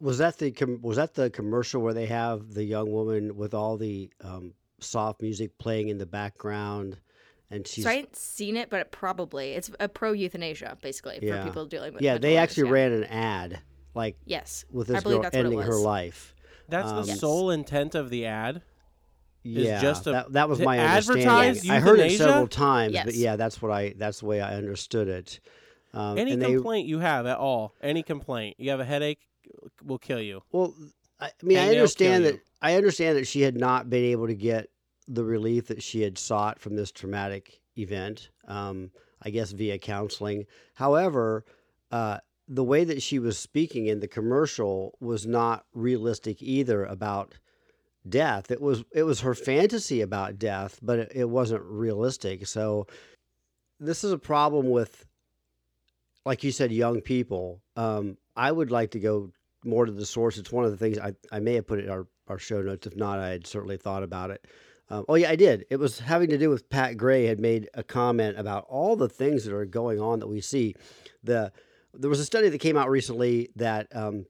Was 0.01 0.19
that 0.19 0.39
the 0.39 0.53
was 0.81 0.97
that 0.97 1.15
the 1.15 1.31
commercial 1.31 1.81
where 1.81 1.95
they 1.95 2.07
have 2.07 2.55
the 2.55 2.65
young 2.65 2.91
woman 2.91 3.37
with 3.37 3.55
all 3.55 3.77
the 3.77 4.11
um, 4.25 4.53
soft 4.81 5.23
music 5.23 5.57
playing 5.59 5.91
in 5.91 5.99
the 5.99 6.07
background, 6.07 6.97
and 7.53 7.67
she's 7.67 7.85
So 7.85 7.91
I 7.91 7.95
hadn't 7.97 8.17
seen 8.17 8.57
it, 8.57 8.71
but 8.71 8.81
it 8.81 8.91
probably 8.91 9.53
it's 9.53 9.71
a 9.79 9.89
pro 9.89 10.13
euthanasia, 10.13 10.77
basically, 10.83 11.19
Yeah. 11.23 11.43
for 11.43 11.49
people 11.49 11.67
dealing 11.67 11.93
with. 11.95 12.03
yeah, 12.03 12.15
mental 12.15 12.23
they 12.29 12.37
illness, 12.37 12.51
actually 12.51 12.69
yeah. 12.69 12.73
ran 12.75 12.93
an 12.93 13.05
ad 13.05 13.61
like 13.95 14.17
Yes, 14.25 14.65
with 14.71 14.89
this 14.89 15.03
girl 15.05 15.21
that's 15.23 15.35
what 15.37 15.41
it 15.41 15.47
ending 15.47 15.61
her 15.61 15.77
life. 15.77 16.35
That's 16.69 16.91
Um, 16.91 17.03
the 17.03 17.09
Yes. 17.09 17.21
sole 17.21 17.51
intent 17.51 17.95
of 17.95 18.09
the 18.11 18.27
ad. 18.27 18.63
Yeah, 19.45 19.81
just 19.81 20.07
a- 20.07 20.13
that, 20.13 20.33
that 20.33 20.49
was 20.49 20.61
my 20.61 20.79
advertise 20.79 21.59
understanding. 21.59 21.71
I 21.71 21.81
heard 21.81 21.99
it 22.01 22.17
several 22.17 22.47
times, 22.47 22.97
but 23.05 23.15
yeah, 23.15 23.37
that's 23.37 23.61
what 23.61 23.71
I 23.73 23.95
that's 23.99 24.21
the 24.21 24.27
way 24.27 24.41
I 24.41 24.55
understood 24.55 25.09
it. 25.09 25.41
Um, 25.93 26.17
Any 26.17 26.33
and 26.33 26.41
they, 26.43 26.53
complaint 26.55 26.87
you 26.89 27.01
have 27.01 27.27
at 27.27 27.37
all, 27.39 27.75
any 27.83 28.03
complaint, 28.03 28.57
you 28.59 28.71
have 28.71 28.81
a 28.81 28.85
headache, 28.85 29.19
will 29.85 29.99
kill 29.99 30.21
you. 30.21 30.43
Well, 30.53 30.75
I, 31.21 31.27
I 31.27 31.31
mean, 31.43 31.59
And 31.59 31.69
I 31.71 31.73
understand 31.75 32.25
that. 32.25 32.35
you. 32.35 32.41
I 32.63 32.77
understand 32.77 33.19
that 33.19 33.27
she 33.27 33.43
had 33.43 33.57
not 33.57 33.91
been 33.91 34.05
able 34.05 34.27
to 34.29 34.35
get 34.35 34.69
the 35.13 35.25
relief 35.25 35.67
that 35.69 35.83
she 35.83 36.03
had 36.03 36.19
sought 36.19 36.59
from 36.59 36.77
this 36.77 36.93
traumatic 36.93 37.61
event. 37.77 38.31
Um, 38.47 38.91
I 39.23 39.31
guess 39.31 39.53
via 39.53 39.79
counseling. 39.79 40.47
However, 40.75 41.45
uh, 41.91 42.19
the 42.49 42.65
way 42.65 42.85
that 42.85 43.03
she 43.03 43.19
was 43.19 43.39
speaking 43.39 43.87
in 43.87 44.01
the 44.01 44.09
commercial 44.09 44.97
was 45.01 45.27
not 45.27 45.65
realistic 45.75 46.43
either 46.43 46.85
about 46.85 47.35
death. 48.09 48.51
It 48.51 48.61
was 48.61 48.85
it 48.93 49.05
was 49.05 49.21
her 49.21 49.35
fantasy 49.35 50.01
about 50.01 50.39
death, 50.39 50.79
but 50.83 50.99
it, 50.99 51.13
it 51.15 51.29
wasn't 51.29 51.63
realistic. 51.63 52.47
So 52.47 52.87
this 53.79 54.05
is 54.05 54.13
a 54.13 54.19
problem 54.19 54.71
with, 54.71 55.07
like 56.25 56.43
you 56.43 56.51
said, 56.51 56.73
young 56.73 57.01
people. 57.01 57.63
Um, 57.77 58.17
I 58.37 58.51
would 58.51 58.71
like 58.71 58.91
to 58.93 59.01
go 59.01 59.31
more 59.65 59.87
to 59.87 59.93
the 59.93 60.07
source. 60.07 60.37
It's 60.37 60.53
one 60.53 60.65
of 60.65 60.73
the 60.73 60.77
things 60.77 60.99
I, 60.99 61.15
I 61.31 61.39
may 61.39 61.55
have 61.55 61.67
put 61.67 61.79
in 61.79 61.89
our, 61.89 62.07
our 62.27 62.39
show 62.39 62.61
notes. 62.61 62.87
If 62.87 62.97
not, 62.97 63.21
I 63.21 63.29
had 63.29 63.47
certainly 63.47 63.77
thought 63.77 64.03
about 64.03 64.31
it. 64.31 64.45
Um, 64.89 65.05
oh 65.09 65.15
yeah, 65.15 65.31
I 65.31 65.37
did. 65.37 65.65
It 65.71 65.77
was 65.77 66.01
having 66.01 66.29
to 66.31 66.39
do 66.39 66.51
with 66.51 66.69
Pat 66.69 66.97
Gray 66.97 67.27
had 67.27 67.41
made 67.41 67.69
a 67.75 67.83
comment 67.83 68.39
about 68.39 68.67
all 68.69 68.97
the 68.97 69.09
things 69.09 69.45
that 69.45 69.55
are 69.55 69.65
going 69.65 70.01
on 70.01 70.19
that 70.19 70.27
we 70.27 70.41
see. 70.41 70.75
The 71.25 71.53
there 71.95 72.11
was 72.11 72.21
a 72.21 72.25
study 72.25 72.49
that 72.49 72.59
came 72.59 72.77
out 72.77 72.91
recently 72.91 73.51
that 73.57 73.89
um, 73.95 74.27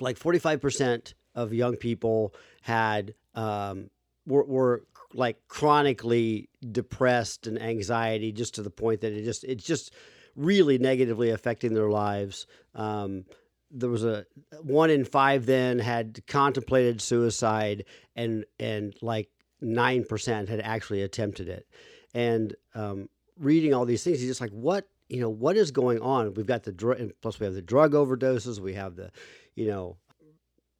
like 0.00 0.16
forty 0.16 0.38
five 0.38 0.60
percent 0.60 1.14
of 1.34 1.52
young 1.52 1.76
people 1.76 2.34
had 2.62 3.14
um, 3.34 3.90
were, 4.26 4.44
were 4.44 4.84
like 5.14 5.36
chronically 5.48 6.48
depressed 6.70 7.46
and 7.46 7.60
anxiety, 7.60 8.32
just 8.32 8.54
to 8.54 8.62
the 8.62 8.70
point 8.70 9.00
that 9.02 9.12
it 9.12 9.24
just 9.24 9.44
it's 9.44 9.64
just 9.64 9.92
really 10.34 10.78
negatively 10.78 11.30
affecting 11.30 11.74
their 11.74 11.90
lives. 11.90 12.46
Um, 12.74 13.24
there 13.70 13.90
was 13.90 14.04
a 14.04 14.26
one 14.60 14.90
in 14.90 15.04
five 15.04 15.46
then 15.46 15.78
had 15.78 16.22
contemplated 16.26 17.00
suicide, 17.00 17.84
and 18.16 18.44
and 18.58 18.94
like 19.02 19.28
nine 19.62 20.04
percent 20.04 20.48
had 20.48 20.60
actually 20.60 21.02
attempted 21.02 21.48
it. 21.48 21.66
And 22.14 22.54
um, 22.74 23.08
reading 23.38 23.72
all 23.72 23.84
these 23.84 24.04
things, 24.04 24.20
he's 24.20 24.28
just 24.28 24.40
like, 24.40 24.50
what 24.50 24.88
you 25.12 25.20
know, 25.20 25.28
what 25.28 25.58
is 25.58 25.70
going 25.70 26.00
on? 26.00 26.32
We've 26.32 26.46
got 26.46 26.62
the 26.62 26.72
drug, 26.72 27.12
plus 27.20 27.38
we 27.38 27.44
have 27.44 27.54
the 27.54 27.60
drug 27.60 27.92
overdoses, 27.92 28.58
we 28.58 28.72
have 28.72 28.96
the, 28.96 29.10
you 29.54 29.66
know, 29.66 29.98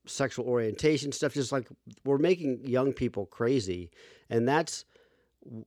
sexual 0.06 0.46
orientation 0.46 1.12
stuff. 1.12 1.34
Just 1.34 1.52
like 1.52 1.68
we're 2.04 2.16
making 2.16 2.66
young 2.66 2.94
people 2.94 3.26
crazy, 3.26 3.90
and 4.30 4.48
that's 4.48 4.86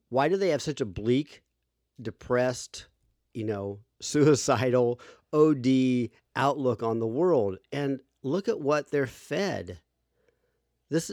why 0.09 0.29
do 0.29 0.35
they 0.35 0.49
have 0.49 0.63
such 0.63 0.81
a 0.81 0.85
bleak, 0.85 1.43
depressed, 2.01 2.87
you 3.35 3.43
know, 3.43 3.79
suicidal, 4.01 4.99
OD 5.31 6.09
outlook 6.35 6.81
on 6.81 6.99
the 6.99 7.07
world? 7.07 7.59
And 7.71 7.99
look 8.23 8.47
at 8.47 8.59
what 8.59 8.89
they're 8.89 9.05
fed. 9.05 9.79
This 10.89 11.11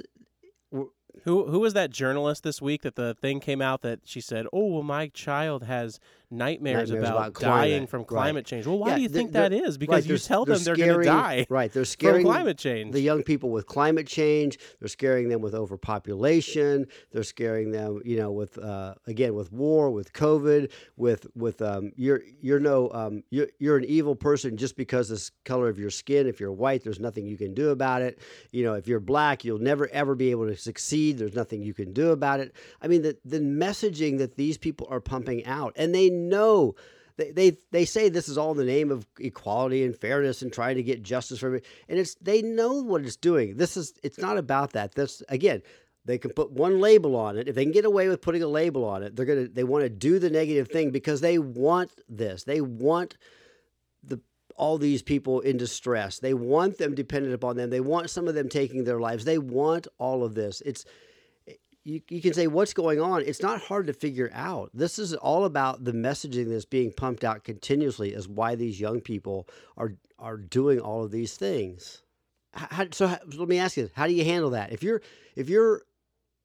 who 1.24 1.46
who 1.46 1.60
was 1.60 1.74
that 1.74 1.90
journalist 1.90 2.42
this 2.42 2.60
week 2.62 2.82
that 2.82 2.96
the 2.96 3.14
thing 3.14 3.40
came 3.40 3.60
out 3.62 3.82
that 3.82 4.00
she 4.04 4.20
said, 4.20 4.46
"Oh, 4.52 4.66
well, 4.66 4.82
my 4.82 5.08
child 5.08 5.64
has 5.64 6.00
nightmares, 6.32 6.90
Nightmares 6.90 7.08
about, 7.10 7.16
about 7.28 7.40
dying 7.40 7.70
climate." 7.72 7.88
from 7.90 8.00
Right. 8.00 8.06
climate 8.08 8.46
change." 8.46 8.66
Well, 8.66 8.78
why 8.78 8.88
Yeah, 8.90 8.96
do 8.96 9.02
you 9.02 9.08
think 9.08 9.32
that 9.32 9.52
is? 9.52 9.78
Because 9.78 9.94
right, 9.94 10.04
you 10.04 10.08
they're- 10.08 10.18
tell 10.18 10.44
them 10.44 10.62
they're, 10.64 10.76
going 10.76 10.98
to 11.00 11.04
die 11.04 11.46
Right, 11.50 11.72
they're 11.72 11.84
scaring 11.84 12.24
climate 12.24 12.58
change. 12.58 12.92
the 12.92 13.00
young 13.00 13.22
people 13.22 13.50
with 13.50 13.66
climate 13.66 14.06
change. 14.06 14.58
They're 14.80 14.88
scaring 14.88 15.28
them 15.28 15.40
with 15.42 15.54
overpopulation. 15.54 16.86
They're 17.12 17.22
scaring 17.22 17.70
them, 17.70 18.00
you 18.04 18.16
know, 18.16 18.32
with 18.32 18.58
uh, 18.58 18.94
again 19.06 19.34
with 19.34 19.52
war, 19.52 19.90
with 19.90 20.12
COVID, 20.12 20.70
with 20.96 21.26
with 21.34 21.60
um, 21.62 21.92
you're 21.96 22.22
you're 22.40 22.60
no 22.60 22.90
um, 22.92 23.22
you're 23.30 23.48
you're 23.58 23.76
an 23.76 23.84
evil 23.84 24.16
person 24.16 24.56
just 24.56 24.76
because 24.76 25.10
of 25.10 25.16
this 25.16 25.30
color 25.44 25.68
of 25.68 25.78
your 25.78 25.90
skin. 25.90 26.26
If 26.26 26.40
you're 26.40 26.52
white, 26.52 26.82
there's 26.84 27.00
nothing 27.00 27.26
you 27.26 27.36
can 27.36 27.54
do 27.54 27.70
about 27.70 28.02
it. 28.02 28.18
You 28.50 28.64
know, 28.64 28.74
if 28.74 28.86
you're 28.88 29.00
black, 29.00 29.44
you'll 29.44 29.58
never 29.58 29.88
ever 29.92 30.14
be 30.14 30.30
able 30.30 30.46
to 30.46 30.56
succeed. 30.56 31.18
There's 31.18 31.34
nothing 31.34 31.62
you 31.62 31.74
can 31.74 31.92
do 31.92 32.10
about 32.10 32.40
it. 32.40 32.54
I 32.80 32.88
mean, 32.88 33.02
the 33.02 33.16
the 33.24 33.40
messaging 33.40 34.18
that 34.18 34.36
these 34.36 34.58
people 34.58 34.86
are 34.90 35.00
pumping 35.00 35.44
out, 35.44 35.72
and 35.76 35.94
they 35.94 36.10
know 36.28 36.74
they, 37.16 37.30
they 37.30 37.56
they 37.70 37.84
say 37.84 38.08
this 38.08 38.28
is 38.28 38.38
all 38.38 38.52
in 38.52 38.58
the 38.58 38.64
name 38.64 38.90
of 38.90 39.06
equality 39.20 39.84
and 39.84 39.96
fairness 39.96 40.42
and 40.42 40.52
trying 40.52 40.76
to 40.76 40.82
get 40.82 41.02
justice 41.02 41.38
for 41.38 41.46
everybody. 41.46 41.70
And 41.88 41.98
it's 41.98 42.14
they 42.16 42.42
know 42.42 42.82
what 42.82 43.02
it's 43.02 43.16
doing. 43.16 43.56
This 43.56 43.76
is 43.76 43.94
it's 44.02 44.18
not 44.18 44.38
about 44.38 44.72
that. 44.72 44.94
This 44.94 45.22
again, 45.28 45.62
they 46.04 46.18
can 46.18 46.32
put 46.32 46.50
one 46.50 46.80
label 46.80 47.16
on 47.16 47.36
it. 47.36 47.48
If 47.48 47.54
they 47.54 47.64
can 47.64 47.72
get 47.72 47.84
away 47.84 48.08
with 48.08 48.22
putting 48.22 48.42
a 48.42 48.48
label 48.48 48.84
on 48.84 49.02
it, 49.02 49.14
they're 49.14 49.26
gonna 49.26 49.48
they 49.48 49.64
want 49.64 49.84
to 49.84 49.90
do 49.90 50.18
the 50.18 50.30
negative 50.30 50.68
thing 50.68 50.90
because 50.90 51.20
they 51.20 51.38
want 51.38 51.92
this. 52.08 52.44
They 52.44 52.60
want 52.60 53.16
the 54.02 54.20
all 54.56 54.78
these 54.78 55.02
people 55.02 55.40
in 55.40 55.56
distress. 55.58 56.18
They 56.18 56.34
want 56.34 56.78
them 56.78 56.94
dependent 56.94 57.34
upon 57.34 57.56
them. 57.56 57.70
They 57.70 57.80
want 57.80 58.10
some 58.10 58.26
of 58.26 58.34
them 58.34 58.48
taking 58.48 58.84
their 58.84 59.00
lives. 59.00 59.24
They 59.24 59.38
want 59.38 59.86
all 59.98 60.24
of 60.24 60.34
this. 60.34 60.62
It's 60.64 60.84
you, 61.84 62.00
you 62.08 62.22
can 62.22 62.32
say 62.32 62.46
what's 62.46 62.74
going 62.74 63.00
on. 63.00 63.22
It's 63.22 63.42
not 63.42 63.60
hard 63.60 63.86
to 63.88 63.92
figure 63.92 64.30
out. 64.32 64.70
This 64.72 64.98
is 64.98 65.14
all 65.14 65.44
about 65.44 65.84
the 65.84 65.92
messaging 65.92 66.48
that's 66.48 66.64
being 66.64 66.92
pumped 66.92 67.24
out 67.24 67.44
continuously 67.44 68.12
is 68.12 68.28
why 68.28 68.54
these 68.54 68.80
young 68.80 69.00
people 69.00 69.48
are 69.76 69.94
are 70.18 70.36
doing 70.36 70.78
all 70.78 71.02
of 71.02 71.10
these 71.10 71.36
things. 71.36 72.02
How, 72.54 72.86
so, 72.92 73.08
how, 73.08 73.18
let 73.36 73.48
me 73.48 73.58
ask 73.58 73.76
you 73.76 73.90
how 73.94 74.06
do 74.06 74.12
you 74.12 74.24
handle 74.24 74.50
that? 74.50 74.72
If 74.72 74.82
you're 74.82 75.02
if 75.34 75.48
you're 75.48 75.82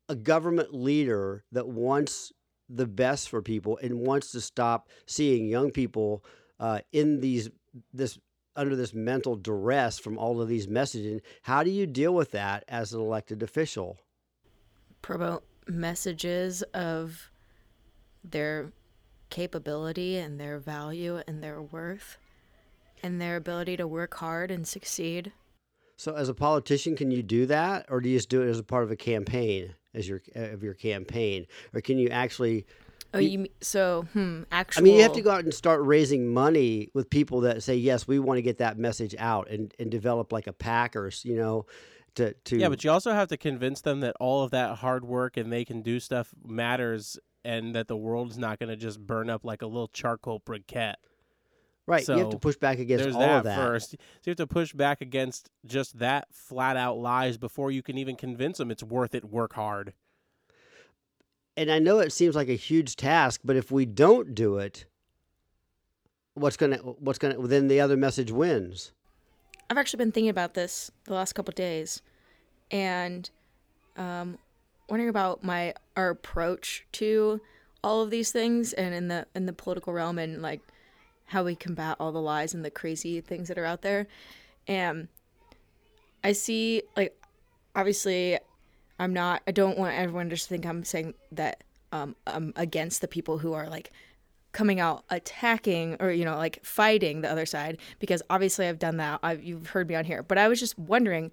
a 0.10 0.16
government 0.16 0.74
leader 0.74 1.44
that 1.52 1.68
wants 1.68 2.32
the 2.70 2.88
best 2.88 3.30
for 3.30 3.42
people 3.42 3.78
and 3.82 4.00
wants 4.00 4.32
to 4.32 4.42
stop 4.42 4.90
seeing 5.06 5.48
young 5.48 5.72
people 5.72 6.24
uh, 6.60 6.80
in 6.92 7.20
these 7.20 7.50
this 7.94 8.18
under 8.56 8.76
this 8.76 8.94
mental 8.94 9.36
duress 9.36 10.00
from 10.00 10.18
all 10.18 10.42
of 10.42 10.48
these 10.48 10.68
messaging 10.68 11.22
how 11.44 11.64
do 11.64 11.70
you 11.70 11.86
deal 11.86 12.14
with 12.14 12.32
that 12.32 12.64
as 12.68 12.92
an 12.92 13.00
elected 13.00 13.44
official 13.44 14.00
promote 15.02 15.44
messages 15.68 16.62
of 16.74 17.30
their 18.24 18.72
capability 19.30 20.18
and 20.18 20.40
their 20.40 20.58
value 20.58 21.22
and 21.28 21.44
their 21.44 21.62
worth 21.62 22.18
and 23.04 23.22
their 23.22 23.36
ability 23.36 23.78
to 23.78 23.88
work 23.88 24.16
hard 24.16 24.50
and 24.52 24.68
succeed. 24.68 25.32
So, 25.98 26.14
as 26.14 26.30
a 26.30 26.34
politician, 26.34 26.96
can 26.96 27.10
you 27.10 27.24
do 27.24 27.48
that, 27.48 27.88
or 27.90 28.00
do 28.02 28.10
you 28.10 28.18
just 28.18 28.30
do 28.30 28.44
it 28.44 28.50
as 28.50 28.60
a 28.60 28.64
part 28.64 28.84
of 28.84 28.92
a 28.92 28.96
campaign, 28.96 29.74
as 29.94 30.08
your 30.08 30.22
of 30.36 30.64
your 30.64 30.76
campaign, 30.76 31.48
or 31.74 31.82
can 31.82 31.98
you 31.98 32.10
actually? 32.10 32.66
Oh, 33.14 33.20
you 33.20 33.48
so 33.62 34.06
hmm 34.14 34.44
actual 34.52 34.82
I 34.82 34.84
mean, 34.84 34.96
you 34.96 35.02
have 35.04 35.14
to 35.14 35.22
go 35.22 35.32
out 35.32 35.44
and 35.44 35.54
start 35.54 35.82
raising 35.82 36.32
money 36.32 36.90
with 36.94 37.10
people 37.10 37.42
that 37.42 37.64
say, 37.64 37.76
"Yes, 37.76 38.08
we 38.08 38.20
want 38.20 38.38
to 38.38 38.44
get 38.44 38.60
that 38.60 38.78
message 38.78 39.16
out," 39.18 39.50
and 39.50 39.74
and 39.80 39.90
develop 39.90 40.32
like 40.32 40.46
a 40.46 40.54
pack 40.54 40.96
or 40.96 41.10
you 41.24 41.36
know, 41.36 41.66
to 42.18 42.34
to 42.34 42.58
Yeah, 42.58 42.70
but 42.70 42.84
you 42.84 42.92
also 42.92 43.14
have 43.14 43.30
to 43.30 43.38
convince 43.38 43.82
them 43.82 44.02
that 44.02 44.16
all 44.20 44.44
of 44.44 44.52
that 44.52 44.78
hard 44.78 45.06
work 45.06 45.38
and 45.38 45.52
they 45.52 45.66
can 45.66 45.82
do 45.82 46.00
stuff 46.00 46.34
matters, 46.46 47.18
and 47.44 47.74
that 47.76 47.88
the 47.88 47.98
world's 47.98 48.38
not 48.38 48.60
going 48.60 48.70
to 48.70 48.76
just 48.76 49.00
burn 49.00 49.30
up 49.30 49.46
like 49.46 49.62
a 49.62 49.68
little 49.68 49.88
charcoal 49.88 50.42
briquette. 50.42 50.96
right. 51.86 52.06
so 52.06 52.14
you 52.14 52.20
have 52.20 52.30
to 52.30 52.40
push 52.40 52.58
back 52.58 52.80
against 52.80 53.10
all 53.16 53.22
that, 53.22 53.38
of 53.38 53.44
that. 53.46 53.56
first. 53.56 53.92
So 53.92 53.98
you 54.26 54.32
have 54.32 54.38
to 54.38 54.48
push 54.48 54.74
back 54.74 55.00
against 55.02 55.50
just 55.66 56.00
that 56.00 56.28
flat 56.34 56.76
out 56.76 56.98
lies 56.98 57.38
before 57.38 57.72
you 57.72 57.82
can 57.82 57.98
even 57.98 58.16
convince 58.16 58.58
them 58.58 58.70
it's 58.70 58.84
worth 58.84 59.16
it. 59.16 59.24
Work 59.24 59.54
hard. 59.54 59.94
And 61.56 61.72
I 61.72 61.80
know 61.80 62.00
it 62.00 62.12
seems 62.12 62.36
like 62.36 62.50
a 62.50 62.54
huge 62.54 62.98
task, 62.98 63.42
but 63.44 63.56
if 63.56 63.72
we 63.72 63.86
don't 63.86 64.36
do 64.36 64.58
it, 64.58 64.86
what's 66.36 66.58
gonna 66.58 66.78
what's 66.78 67.18
gonna 67.18 67.48
then 67.48 67.68
the 67.68 67.82
other 67.82 67.98
message 67.98 68.32
wins. 68.32 68.92
I've 69.70 69.78
actually 69.78 69.98
been 69.98 70.12
thinking 70.12 70.30
about 70.30 70.54
this 70.54 70.92
the 71.06 71.14
last 71.14 71.34
couple 71.34 71.52
days, 71.52 72.02
and 72.72 73.30
um, 73.98 74.38
wondering 74.90 75.10
about 75.10 75.44
my 75.44 75.74
our 75.96 76.10
approach 76.10 76.86
to 76.94 77.42
all 77.84 78.02
of 78.02 78.10
these 78.10 78.32
things, 78.32 78.74
and 78.74 78.94
in 78.94 79.08
the 79.08 79.28
in 79.36 79.46
the 79.46 79.54
political 79.54 79.94
realm, 79.94 80.18
and 80.18 80.42
like 80.42 80.62
how 81.26 81.44
we 81.44 81.56
combat 81.56 81.98
all 82.00 82.12
the 82.12 82.22
lies 82.22 82.54
and 82.54 82.64
the 82.64 82.72
crazy 82.72 83.20
things 83.20 83.50
that 83.50 83.58
are 83.58 83.66
out 83.66 83.82
there. 83.82 84.08
And 84.68 85.10
I 86.24 86.32
see, 86.32 86.84
like, 86.96 87.18
obviously, 87.76 88.40
I'm 89.00 89.14
not. 89.14 89.42
I 89.48 89.52
don't 89.52 89.78
want 89.78 89.96
everyone 89.96 90.30
to 90.30 90.36
just 90.36 90.50
think 90.50 90.66
I'm 90.66 90.84
saying 90.84 91.14
that 91.32 91.64
um, 91.92 92.16
I'm 92.26 92.54
against 92.56 93.02
the 93.02 93.08
people 93.08 93.40
who 93.40 93.54
are 93.54 93.70
like 93.70 93.92
coming 94.58 94.80
out 94.80 95.04
attacking 95.12 95.96
or 96.00 96.10
you 96.10 96.26
know 96.26 96.36
like 96.36 96.60
fighting 96.66 97.22
the 97.22 97.30
other 97.30 97.46
side 97.46 97.78
because 98.00 98.24
obviously 98.28 98.68
I've 98.68 98.80
done 98.80 98.98
that. 98.98 99.20
I've, 99.22 99.44
you've 99.44 99.68
heard 99.68 99.88
me 99.88 99.94
on 99.94 100.04
here, 100.04 100.24
but 100.24 100.40
I 100.40 100.48
was 100.48 100.60
just 100.60 100.80
wondering 100.80 101.30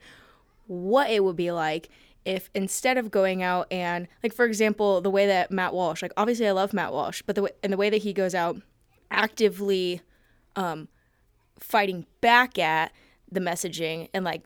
what 0.67 1.09
it 1.09 1.25
would 1.25 1.35
be 1.35 1.51
like 1.51 1.89
if 2.27 2.51
instead 2.55 2.99
of 2.99 3.11
going 3.11 3.43
out 3.43 3.67
and 3.73 4.09
like 4.23 4.35
for 4.35 4.45
example 4.45 5.01
the 5.01 5.09
way 5.09 5.27
that 5.27 5.51
Matt 5.51 5.73
Walsh 5.73 6.03
like 6.03 6.13
obviously 6.19 6.47
I 6.47 6.51
love 6.51 6.75
Matt 6.75 6.93
Walsh, 6.93 7.23
but 7.25 7.35
the 7.35 7.45
way 7.45 7.51
and 7.63 7.73
the 7.73 7.79
way 7.79 7.89
that 7.89 8.03
he 8.03 8.13
goes 8.13 8.35
out 8.35 8.59
actively 9.11 10.03
um 10.55 10.89
fighting 11.59 12.05
back 12.21 12.59
at 12.59 12.93
the 13.33 13.41
messaging 13.41 14.11
and 14.13 14.27
like 14.27 14.45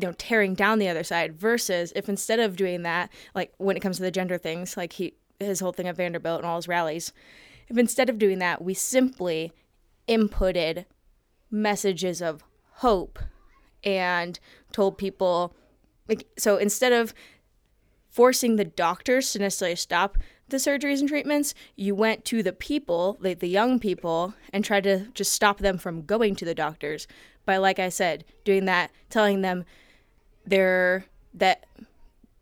you 0.00 0.08
know 0.08 0.14
tearing 0.18 0.54
down 0.54 0.80
the 0.80 0.88
other 0.88 1.04
side 1.04 1.32
versus 1.32 1.92
if 1.94 2.08
instead 2.08 2.40
of 2.40 2.56
doing 2.56 2.82
that 2.82 3.08
like 3.36 3.52
when 3.58 3.76
it 3.76 3.80
comes 3.80 3.98
to 3.98 4.02
the 4.02 4.10
gender 4.10 4.36
things 4.36 4.76
like 4.76 4.94
he 4.94 5.14
his 5.38 5.60
whole 5.60 5.72
thing 5.72 5.86
at 5.86 5.96
Vanderbilt 5.96 6.40
and 6.40 6.46
all 6.46 6.56
his 6.56 6.66
rallies 6.66 7.12
if 7.70 7.78
instead 7.78 8.10
of 8.10 8.18
doing 8.18 8.38
that 8.40 8.62
we 8.62 8.74
simply 8.74 9.52
inputted 10.08 10.84
messages 11.50 12.20
of 12.20 12.42
hope 12.74 13.18
and 13.84 14.38
told 14.72 14.98
people 14.98 15.54
like 16.08 16.26
so 16.36 16.56
instead 16.56 16.92
of 16.92 17.14
forcing 18.08 18.56
the 18.56 18.64
doctors 18.64 19.32
to 19.32 19.38
necessarily 19.38 19.76
stop 19.76 20.18
the 20.48 20.56
surgeries 20.56 20.98
and 21.00 21.08
treatments 21.08 21.54
you 21.76 21.94
went 21.94 22.24
to 22.24 22.42
the 22.42 22.52
people 22.52 23.16
like 23.20 23.38
the 23.38 23.48
young 23.48 23.78
people 23.78 24.34
and 24.52 24.64
tried 24.64 24.82
to 24.82 25.06
just 25.14 25.32
stop 25.32 25.58
them 25.58 25.78
from 25.78 26.02
going 26.02 26.34
to 26.34 26.44
the 26.44 26.54
doctors 26.54 27.06
by 27.46 27.56
like 27.56 27.78
i 27.78 27.88
said 27.88 28.24
doing 28.44 28.64
that 28.64 28.90
telling 29.08 29.42
them 29.42 29.64
they're 30.44 31.04
that 31.32 31.66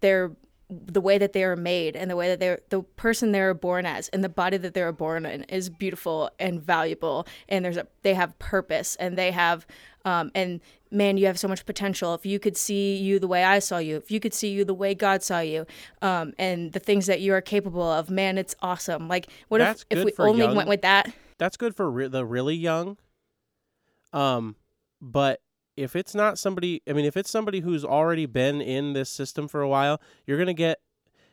they're 0.00 0.32
the 0.70 1.00
way 1.00 1.16
that 1.16 1.32
they 1.32 1.44
are 1.44 1.56
made 1.56 1.96
and 1.96 2.10
the 2.10 2.16
way 2.16 2.28
that 2.28 2.40
they're 2.40 2.60
the 2.68 2.82
person 2.82 3.32
they 3.32 3.40
are 3.40 3.54
born 3.54 3.86
as 3.86 4.08
and 4.10 4.22
the 4.22 4.28
body 4.28 4.56
that 4.58 4.74
they 4.74 4.82
are 4.82 4.92
born 4.92 5.24
in 5.24 5.42
is 5.44 5.70
beautiful 5.70 6.30
and 6.38 6.60
valuable. 6.62 7.26
And 7.48 7.64
there's 7.64 7.78
a 7.78 7.86
they 8.02 8.14
have 8.14 8.38
purpose 8.38 8.96
and 8.96 9.16
they 9.16 9.30
have 9.30 9.66
um, 10.04 10.30
and 10.34 10.60
man 10.90 11.16
you 11.16 11.26
have 11.26 11.38
so 11.38 11.48
much 11.48 11.64
potential. 11.64 12.14
If 12.14 12.26
you 12.26 12.38
could 12.38 12.56
see 12.56 12.96
you 12.96 13.18
the 13.18 13.28
way 13.28 13.44
i 13.44 13.58
saw 13.58 13.78
you 13.78 13.96
if 13.96 14.10
you 14.10 14.20
could 14.20 14.34
see 14.34 14.50
you 14.50 14.64
the 14.64 14.74
way 14.74 14.94
god 14.94 15.22
saw 15.22 15.40
you 15.40 15.66
um, 16.02 16.34
and 16.38 16.72
the 16.72 16.80
things 16.80 17.06
that 17.06 17.20
you 17.20 17.32
are 17.32 17.40
capable 17.40 17.90
of 17.90 18.10
man 18.10 18.36
it's 18.36 18.54
awesome. 18.60 19.08
Like 19.08 19.28
what 19.48 19.58
That's 19.58 19.86
if 19.88 19.98
if 19.98 20.04
we 20.04 20.12
only 20.18 20.44
young- 20.44 20.54
went 20.54 20.68
with 20.68 20.82
that? 20.82 21.12
That's 21.38 21.56
good 21.56 21.74
for 21.74 21.90
re- 21.90 22.08
the 22.08 22.26
really 22.26 22.56
young. 22.56 22.98
Um, 24.12 24.56
but 25.00 25.40
if 25.78 25.94
it's 25.94 26.14
not 26.14 26.38
somebody, 26.38 26.82
I 26.88 26.92
mean, 26.92 27.04
if 27.04 27.16
it's 27.16 27.30
somebody 27.30 27.60
who's 27.60 27.84
already 27.84 28.26
been 28.26 28.60
in 28.60 28.92
this 28.92 29.08
system 29.08 29.48
for 29.48 29.60
a 29.62 29.68
while, 29.68 30.00
you're 30.26 30.38
gonna 30.38 30.54
get. 30.54 30.80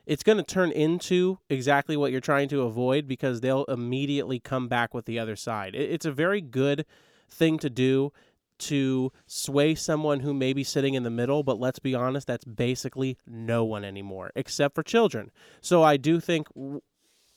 It's 0.05 0.21
going 0.21 0.37
to 0.37 0.43
turn 0.43 0.69
into 0.71 1.39
exactly 1.49 1.97
what 1.97 2.11
you're 2.11 2.21
trying 2.21 2.47
to 2.49 2.61
avoid 2.61 3.07
because 3.07 3.41
they'll 3.41 3.65
immediately 3.65 4.39
come 4.39 4.67
back 4.67 4.93
with 4.93 5.05
the 5.05 5.17
other 5.17 5.35
side. 5.35 5.73
It's 5.73 6.05
a 6.05 6.11
very 6.11 6.41
good 6.41 6.85
thing 7.27 7.57
to 7.57 7.71
do 7.71 8.13
to 8.59 9.11
sway 9.25 9.73
someone 9.73 10.19
who 10.19 10.31
may 10.31 10.53
be 10.53 10.63
sitting 10.63 10.93
in 10.93 11.01
the 11.01 11.09
middle, 11.09 11.41
but 11.41 11.59
let's 11.59 11.79
be 11.79 11.95
honest, 11.95 12.27
that's 12.27 12.45
basically 12.45 13.17
no 13.25 13.65
one 13.65 13.83
anymore, 13.83 14.31
except 14.35 14.75
for 14.75 14.83
children. 14.83 15.31
So 15.61 15.81
I 15.81 15.97
do 15.97 16.19
think 16.19 16.47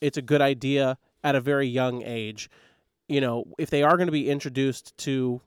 it's 0.03 0.19
a 0.19 0.23
good 0.23 0.43
idea 0.43 0.99
at 1.25 1.35
a 1.35 1.41
very 1.41 1.67
young 1.67 2.03
age. 2.03 2.51
You 3.09 3.23
know, 3.23 3.45
if 3.59 3.71
they 3.71 3.83
are 3.83 3.97
going 3.97 4.09
to 4.09 4.13
be 4.13 4.29
introduced 4.29 4.97
to 4.99 5.41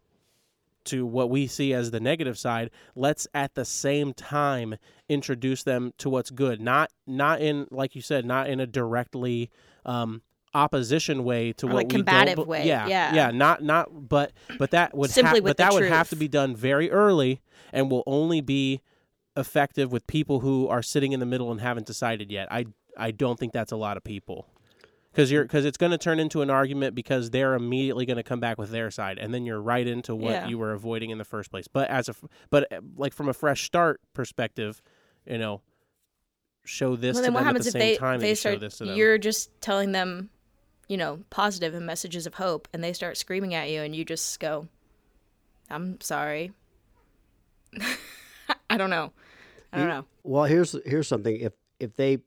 to 0.86 1.06
what 1.06 1.30
we 1.30 1.48
see 1.48 1.74
as 1.74 1.92
the 1.92 2.00
negative 2.00 2.38
side 2.38 2.70
let's 2.96 3.28
at 3.34 3.56
the 3.56 3.66
same 3.66 4.14
time 4.14 4.76
introduce 5.10 5.64
them 5.64 5.94
to 5.98 6.10
what's 6.10 6.30
good. 6.30 6.62
Not 6.62 6.90
not 7.06 7.42
in 7.42 7.68
like 7.70 7.96
you 7.96 8.02
said 8.02 8.26
not 8.26 8.50
in 8.50 8.60
a 8.60 8.68
directly 8.68 9.50
um 9.86 10.22
opposition 10.54 11.24
way 11.24 11.54
to 11.54 11.66
Or, 11.66 11.70
what 11.70 11.76
like, 11.76 11.88
we 11.88 11.96
combative 11.96 12.36
don't, 12.36 12.48
way, 12.48 12.68
yeah 12.68 12.88
yeah. 12.88 13.14
yeah 13.14 13.32
not 13.32 13.64
not 13.64 14.10
but 14.10 14.32
but 14.58 14.72
that 14.72 14.96
would 14.96 15.10
Simply 15.10 15.40
ha- 15.40 15.46
but 15.46 15.58
that 15.58 15.74
would 15.74 15.86
have 15.86 16.10
to 16.10 16.16
be 16.16 16.28
done 16.28 16.56
very 16.56 16.92
early 16.92 17.42
and 17.72 17.90
will 17.90 18.04
only 18.06 18.42
be 18.42 18.82
effective 19.38 19.92
with 19.92 20.06
people 20.08 20.42
who 20.42 20.68
are 20.68 20.82
sitting 20.82 21.14
in 21.14 21.20
the 21.22 21.26
middle 21.26 21.52
and 21.52 21.62
haven't 21.62 21.86
decided 21.88 22.32
yet. 22.32 22.48
I 22.52 22.66
i 22.98 23.12
don't 23.12 23.40
think 23.40 23.54
that's 23.54 23.72
a 23.72 23.78
lot 23.78 23.96
of 23.96 24.04
people 24.04 24.46
because 25.12 25.32
you're 25.32 25.44
because 25.44 25.66
it's 25.66 25.78
going 25.78 25.92
to 25.92 25.98
turn 25.98 26.20
into 26.20 26.42
an 26.42 26.50
argument 26.50 26.96
because 26.96 27.30
they're 27.32 27.54
immediately 27.54 28.06
going 28.06 28.18
to 28.18 28.24
come 28.24 28.40
back 28.40 28.58
with 28.58 28.70
their 28.72 28.90
side 28.92 29.18
and 29.20 29.34
then 29.34 29.46
you're 29.46 29.62
right 29.62 29.86
into 29.88 30.16
what 30.16 30.32
Yeah. 30.32 30.48
you 30.48 30.58
were 30.58 30.72
avoiding 30.74 31.10
in 31.10 31.18
the 31.18 31.26
first 31.26 31.52
place 31.52 31.68
but 31.68 31.90
as 31.90 32.08
a 32.10 32.12
f- 32.12 32.24
but 32.50 32.72
uh, 32.72 32.82
like 32.96 33.14
from 33.14 33.28
a 33.30 33.34
fresh 33.34 33.64
start 33.64 34.00
perspective 34.14 34.82
you 35.26 35.38
know 35.38 35.62
show 36.64 36.96
this 36.96 37.16
well, 37.16 37.24
to 37.24 37.26
then 37.26 37.34
what 37.34 37.40
them 37.42 37.48
at 37.48 37.54
happens 37.56 37.66
the 37.66 37.70
if 37.70 37.72
same 37.74 37.80
they 37.82 37.98
time 37.98 38.20
they 38.20 38.30
you 38.30 38.36
show 38.36 38.50
start? 38.52 38.60
this 38.62 38.78
to 38.78 38.86
them 38.86 38.96
You're 38.96 39.18
just 39.18 39.50
telling 39.62 39.92
them, 39.94 40.30
you 40.88 40.98
know, 40.98 41.20
positive 41.30 41.74
and 41.74 41.86
messages 41.86 42.26
of 42.28 42.36
hope, 42.36 42.68
and 42.74 42.84
they 42.84 42.94
start 42.94 43.18
screaming 43.18 43.54
at 43.56 43.70
you, 43.70 43.82
and 43.82 43.96
you 43.96 44.04
just 44.06 44.40
go, 44.40 44.68
"I'm 45.70 46.00
sorry." 46.02 46.52
I 48.70 48.78
don't 48.78 48.90
know. 48.90 49.12
I 49.74 49.78
don't 49.78 49.88
You- 49.88 49.94
know. 49.94 50.06
Well, 50.24 50.44
here's 50.46 50.76
here's 50.86 51.08
something. 51.08 51.36
If 51.40 51.54
if 51.80 51.96
they 51.96 52.20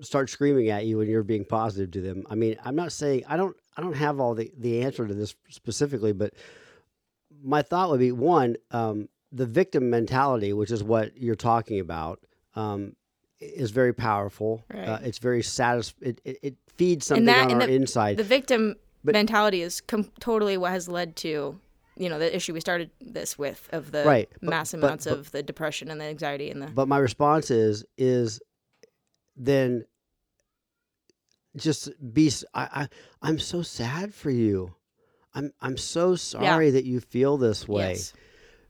start 0.00 0.30
screaming 0.30 0.68
at 0.70 0.84
you 0.86 0.98
when 0.98 1.08
you're 1.08 1.22
being 1.22 1.44
positive 1.44 1.90
to 1.92 2.00
them, 2.00 2.24
I 2.30 2.34
mean, 2.34 2.56
I'm 2.64 2.74
not 2.74 2.92
saying 2.92 3.24
I 3.28 3.36
don't 3.36 3.56
I 3.76 3.80
don't 3.82 3.96
have 3.96 4.20
all 4.20 4.34
the 4.34 4.50
the 4.58 4.82
answer 4.82 5.06
to 5.06 5.14
this 5.14 5.34
specifically, 5.48 6.12
but 6.12 6.34
my 7.42 7.62
thought 7.62 7.90
would 7.90 8.00
be 8.00 8.12
one, 8.12 8.56
um, 8.70 9.08
the 9.32 9.46
victim 9.46 9.90
mentality, 9.90 10.52
which 10.52 10.70
is 10.70 10.82
what 10.84 11.16
you're 11.16 11.34
talking 11.34 11.80
about, 11.80 12.20
um, 12.54 12.94
is 13.40 13.70
very 13.70 13.92
powerful. 13.92 14.62
Uh, 14.72 14.76
Right. 14.78 15.02
it's 15.02 15.18
very 15.18 15.42
satis- 15.42 15.94
it, 16.00 16.20
it, 16.24 16.38
it 16.42 16.56
feeds 16.76 17.06
something 17.06 17.24
that 17.24 17.46
on 17.46 17.50
and 17.52 17.60
our 17.62 17.66
the, 17.68 17.74
inside. 17.74 18.16
the 18.18 18.22
victim 18.24 18.76
But- 19.02 19.14
mentality 19.14 19.62
is 19.62 19.80
com- 19.80 20.10
totally 20.20 20.56
what 20.56 20.70
has 20.72 20.86
led 20.88 21.16
to, 21.16 21.58
you 21.96 22.08
know, 22.08 22.18
the 22.20 22.34
issue 22.36 22.52
we 22.52 22.60
started 22.60 22.90
this 23.00 23.36
with 23.38 23.68
of 23.72 23.90
the 23.90 24.04
Right, 24.04 24.28
mass 24.40 24.70
but- 24.72 24.78
amounts 24.84 25.04
but- 25.06 25.14
of 25.18 25.32
the 25.32 25.42
depression 25.42 25.90
and 25.90 26.00
the 26.00 26.04
anxiety 26.04 26.50
and 26.50 26.62
the. 26.62 26.66
But 26.68 26.86
my 26.86 26.98
response 26.98 27.50
is 27.50 27.84
is 27.98 28.40
then 29.36 29.84
just 31.56 31.90
be 32.12 32.30
I, 32.54 32.88
I 33.22 33.28
am 33.28 33.38
so 33.38 33.62
sad 33.62 34.14
for 34.14 34.30
you. 34.30 34.74
I'm 35.34 35.52
I'm 35.60 35.76
so 35.76 36.16
sorry 36.16 36.70
that 36.70 36.84
you 36.84 37.00
feel 37.00 37.36
this 37.36 37.66
way 37.68 37.90
Yes. 37.90 38.12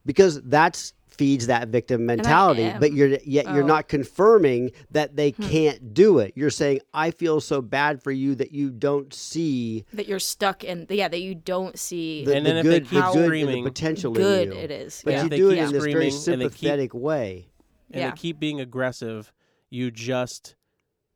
because 0.07 0.41
that's 0.43 0.93
feeds 1.09 1.47
that 1.49 1.69
victim 1.69 2.07
mentality 2.07 2.73
but 2.81 2.91
you're 2.95 3.09
yet 3.25 3.45
you're 3.53 3.65
Oh. 3.65 3.67
not 3.67 3.87
confirming 3.87 4.71
that 4.93 5.15
they 5.15 5.31
Hmm. 5.33 5.43
can't 5.43 5.93
do 5.95 6.19
it 6.21 6.33
you're 6.37 6.49
saying 6.49 6.81
i 6.95 7.11
feel 7.11 7.39
so 7.39 7.61
bad 7.61 8.03
for 8.03 8.11
you 8.11 8.35
that 8.37 8.51
you 8.53 8.71
don't 8.71 9.13
see 9.13 9.85
That 9.93 10.09
you're 10.09 10.19
stuck 10.19 10.65
in, 10.65 10.87
yeah, 10.89 11.09
that 11.09 11.21
you 11.21 11.35
don't 11.35 11.79
see 11.79 12.25
the, 12.25 12.35
And 12.37 12.47
the 12.47 12.51
then 12.55 12.57
if 12.59 12.65
they 12.65 12.71
good, 12.81 12.89
keep 12.89 13.05
the 13.05 13.13
good 13.13 13.25
screaming, 13.27 13.65
the 13.65 13.71
potential 13.71 14.13
good 14.15 14.49
in 14.49 14.55
you 14.55 14.59
it 14.61 14.71
is. 14.71 15.03
but 15.05 15.11
yeah. 15.13 15.23
you 15.25 15.29
they 15.29 15.37
do 15.37 15.51
it 15.51 15.59
in 15.59 15.65
this 15.65 15.85
very 15.85 15.91
screaming 15.91 16.03
and 16.03 16.13
keep- 16.13 16.59
sympathetic 16.59 16.95
way 16.95 17.49
and 17.91 18.01
Yeah. 18.01 18.11
they 18.11 18.17
keep 18.17 18.41
being 18.41 18.59
aggressive, 18.61 19.31
you 19.73 19.91
just 19.91 20.55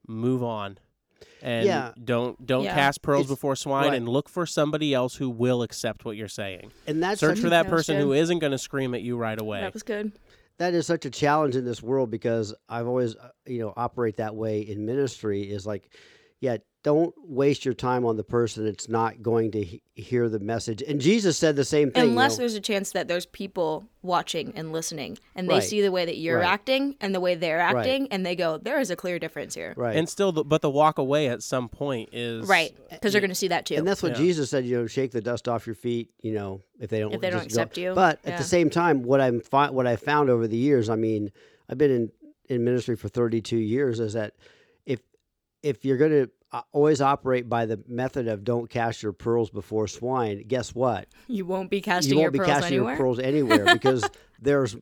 move 0.09 0.43
on. 0.43 0.79
And 1.43 1.67
Yeah. 1.67 1.93
don't 2.03 2.45
don't 2.47 2.65
Yeah. 2.65 2.75
cast 2.75 3.03
pearls 3.03 3.23
It's- 3.27 3.37
before 3.37 3.55
swine 3.57 3.89
right. 3.89 3.95
and 3.97 4.09
look 4.09 4.29
for 4.29 4.47
somebody 4.47 4.95
else 4.95 5.17
who 5.17 5.29
will 5.29 5.63
accept 5.63 6.05
what 6.05 6.17
you're 6.17 6.29
saying. 6.29 6.73
and 6.87 7.03
that's 7.03 7.21
Search 7.21 7.39
for 7.39 7.51
that 7.51 7.65
That 7.65 7.71
person 7.71 8.01
who 8.01 8.13
isn't 8.13 8.39
going 8.39 8.53
to 8.53 8.59
scream 8.59 8.95
at 8.95 9.03
you 9.03 9.17
right 9.17 9.41
away. 9.41 9.61
That 9.61 9.75
was 9.75 9.83
good. 9.83 10.13
that 10.59 10.73
is 10.73 10.87
such 10.87 11.05
a 11.05 11.11
challenge 11.11 11.55
in 11.55 11.65
this 11.67 11.83
world 11.83 12.11
because 12.11 12.55
I've 12.69 12.87
always, 12.87 13.15
uh, 13.17 13.29
you 13.47 13.59
know, 13.61 13.75
operate 13.77 14.17
that 14.17 14.35
way 14.35 14.61
in 14.61 14.87
ministry 14.87 15.43
is 15.43 15.67
like, 15.67 15.91
yeah, 16.41 16.59
don't 16.83 17.13
waste 17.19 17.65
your 17.65 17.75
time 17.75 18.05
on 18.05 18.17
the 18.17 18.23
person 18.23 18.65
that's 18.65 18.89
not 18.89 19.21
going 19.21 19.51
to 19.51 19.61
he- 19.65 19.83
hear 19.95 20.29
the 20.29 20.39
message. 20.39 20.81
And 20.87 21.01
Jesus 21.01 21.37
said 21.37 21.57
the 21.57 21.65
same 21.65 21.91
thing. 21.91 22.05
you 22.05 22.11
Unless 22.11 22.33
know. 22.33 22.43
there's 22.43 22.55
a 22.55 22.61
chance 22.61 22.93
that 22.93 23.09
there's 23.09 23.27
people 23.27 23.89
watching 24.03 24.53
and 24.55 24.71
listening, 24.71 25.19
and 25.35 25.49
they 25.51 25.55
Right. 25.55 25.63
see 25.65 25.81
the 25.83 25.91
way 25.91 26.05
that 26.05 26.17
you're 26.17 26.39
Right. 26.39 26.47
acting 26.47 26.95
and 27.01 27.13
the 27.13 27.19
way 27.19 27.35
they're 27.35 27.57
Right. 27.59 27.75
acting, 27.79 28.07
and 28.13 28.25
they 28.25 28.37
go, 28.37 28.59
"There 28.59 28.79
is 28.79 28.93
a 28.93 28.97
clear 28.97 29.19
difference 29.19 29.55
here." 29.57 29.75
right. 29.77 29.97
And 29.97 30.09
still, 30.09 30.31
the, 30.31 30.45
but 30.45 30.63
the 30.63 30.71
walk 30.71 30.99
away 30.99 31.27
at 31.27 31.43
some 31.43 31.69
point 31.69 32.11
is 32.13 32.47
Right, 32.47 32.73
because 32.89 33.11
they're 33.11 33.21
going 33.21 33.31
to 33.31 33.35
see 33.35 33.49
that 33.49 33.67
too. 33.67 33.75
and 33.75 33.87
that's 33.89 34.03
what 34.03 34.13
Yeah. 34.13 34.19
Jesus 34.19 34.51
said, 34.51 34.65
you 34.65 34.77
know, 34.77 34.87
shake 34.87 35.11
the 35.11 35.21
dust 35.21 35.49
off 35.49 35.67
your 35.67 35.75
feet, 35.75 36.11
you 36.23 36.35
know, 36.35 36.61
if 36.79 36.89
they 36.91 37.01
don't 37.01 37.13
If 37.13 37.21
they 37.21 37.31
don't 37.31 37.43
just 37.43 37.57
go- 37.57 37.63
accept 37.63 37.79
you, 37.79 37.95
But 37.95 38.21
at 38.25 38.39
the 38.39 38.45
same 38.45 38.71
time, 38.71 39.03
what 39.03 39.21
I'm 39.21 39.41
fi- 39.41 39.71
what 39.71 39.89
I 39.89 39.97
found 39.97 40.31
over 40.31 40.47
the 40.47 40.57
years, 40.57 40.89
I 40.89 40.95
mean, 40.95 41.33
I've 41.69 41.79
been 41.79 41.91
in 41.91 42.13
in 42.49 42.63
ministry 42.63 42.95
for 42.95 43.09
32 43.09 43.57
years 43.57 43.99
is 43.99 44.13
that 44.13 44.33
if 45.67 45.85
you're 45.85 45.97
going 45.97 46.13
to 46.13 46.31
always 46.73 47.01
operate 47.01 47.49
by 47.49 47.67
the 47.67 47.83
method 47.89 48.29
of 48.29 48.45
don't 48.45 48.71
cast 48.71 49.03
your 49.03 49.13
pearls 49.13 49.51
before 49.51 49.89
swine, 49.89 50.45
guess 50.47 50.75
what? 50.75 51.09
you 51.27 51.45
won't 51.45 51.71
be 51.71 51.81
casting 51.81 52.15
you 52.15 52.21
your 52.21 52.25
won't 52.27 52.33
be 52.33 52.39
pearls 52.39 52.51
casting 52.51 52.75
anywhere. 52.75 52.93
your 52.93 52.97
pearls 52.97 53.19
anywhere 53.19 53.65
because 53.73 54.09
there's 54.41 54.77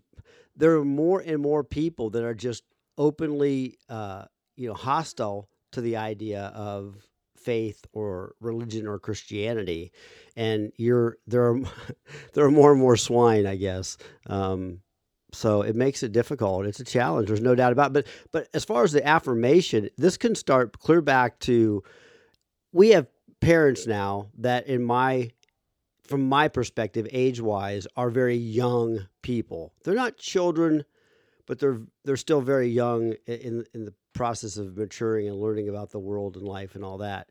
there 0.57 0.77
are 0.77 0.85
more 0.85 1.21
and 1.21 1.41
more 1.41 1.65
people 1.65 2.11
that 2.11 2.23
are 2.23 2.35
just 2.35 2.63
openly 2.99 3.79
uh, 3.89 4.25
you 4.57 4.69
know 4.69 4.75
hostile 4.75 5.49
to 5.73 5.81
the 5.81 5.97
idea 5.97 6.53
of 6.55 6.97
faith 7.37 7.85
or 7.93 8.35
religion 8.41 8.87
or 8.87 8.99
Christianity, 8.99 9.93
and 10.37 10.73
you're 10.77 11.17
there 11.27 11.51
are 11.51 11.61
there 12.35 12.45
are 12.45 12.51
more 12.51 12.73
and 12.73 12.81
more 12.81 12.97
swine, 12.97 13.47
I 13.47 13.57
guess. 13.57 13.97
Um, 14.27 14.81
so 15.35 15.63
it 15.63 15.77
makes 15.77 16.03
it 16.03 16.13
difficult. 16.13 16.67
It's 16.67 16.81
a 16.81 16.85
challenge. 16.85 17.29
There's 17.29 17.41
no 17.41 17.55
doubt 17.55 17.73
about. 17.73 17.89
It. 17.89 17.93
But 17.93 18.07
but 18.33 18.49
as 18.55 18.65
far 18.65 18.85
as 18.85 18.93
the 18.93 19.07
affirmation, 19.07 19.91
this 19.97 20.17
can 20.17 20.35
start 20.35 20.79
clear 20.79 21.01
back 21.01 21.39
to 21.41 21.83
we 22.73 22.91
have 22.91 23.07
parents 23.41 23.87
now 23.87 24.31
that 24.39 24.67
in 24.67 24.83
my 24.83 25.31
from 26.05 26.29
my 26.29 26.49
perspective, 26.49 27.09
age 27.13 27.41
wise, 27.41 27.87
are 27.97 28.11
very 28.11 28.37
young 28.37 29.07
people. 29.23 29.73
They're 29.85 29.95
not 29.95 30.19
children, 30.19 30.85
but 31.47 31.59
they're 31.59 31.81
they're 32.05 32.17
still 32.17 32.41
very 32.41 32.69
young 32.69 33.15
in 33.27 33.65
in 33.75 33.85
the 33.85 33.95
process 34.13 34.57
of 34.57 34.77
maturing 34.77 35.29
and 35.29 35.41
learning 35.41 35.69
about 35.69 35.91
the 35.91 35.99
world 35.99 36.37
and 36.37 36.47
life 36.47 36.75
and 36.75 36.85
all 36.85 36.99
that. 36.99 37.31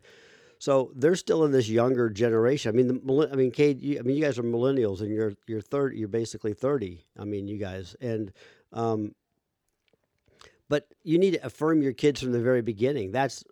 So 0.63 0.93
they're 0.95 1.17
still 1.17 1.43
in 1.43 1.51
this 1.51 1.67
younger 1.67 2.09
generation. 2.09 2.69
I 2.69 2.71
mean, 2.71 2.87
the, 2.87 3.29
I 3.29 3.35
mean, 3.35 3.51
Cade, 3.51 3.81
you, 3.81 3.99
I 3.99 4.01
mean, 4.01 4.15
you 4.15 4.23
guys 4.23 4.39
are 4.39 4.43
millennials, 4.43 5.01
and 5.01 5.13
you're 5.13 5.33
you're 5.45 5.59
thirty. 5.59 5.97
You're 5.97 6.07
basically 6.07 6.53
thirty. 6.53 7.05
I 7.19 7.25
mean, 7.25 7.49
you 7.49 7.57
guys, 7.57 7.97
and 7.99 8.31
um, 8.71 9.13
but 10.69 10.87
you 11.03 11.17
need 11.17 11.31
to 11.31 11.45
affirm 11.45 11.81
your 11.81 11.91
kids 11.91 12.21
from 12.21 12.31
the 12.31 12.39
very 12.39 12.61
beginning. 12.61 13.11
That's 13.11 13.43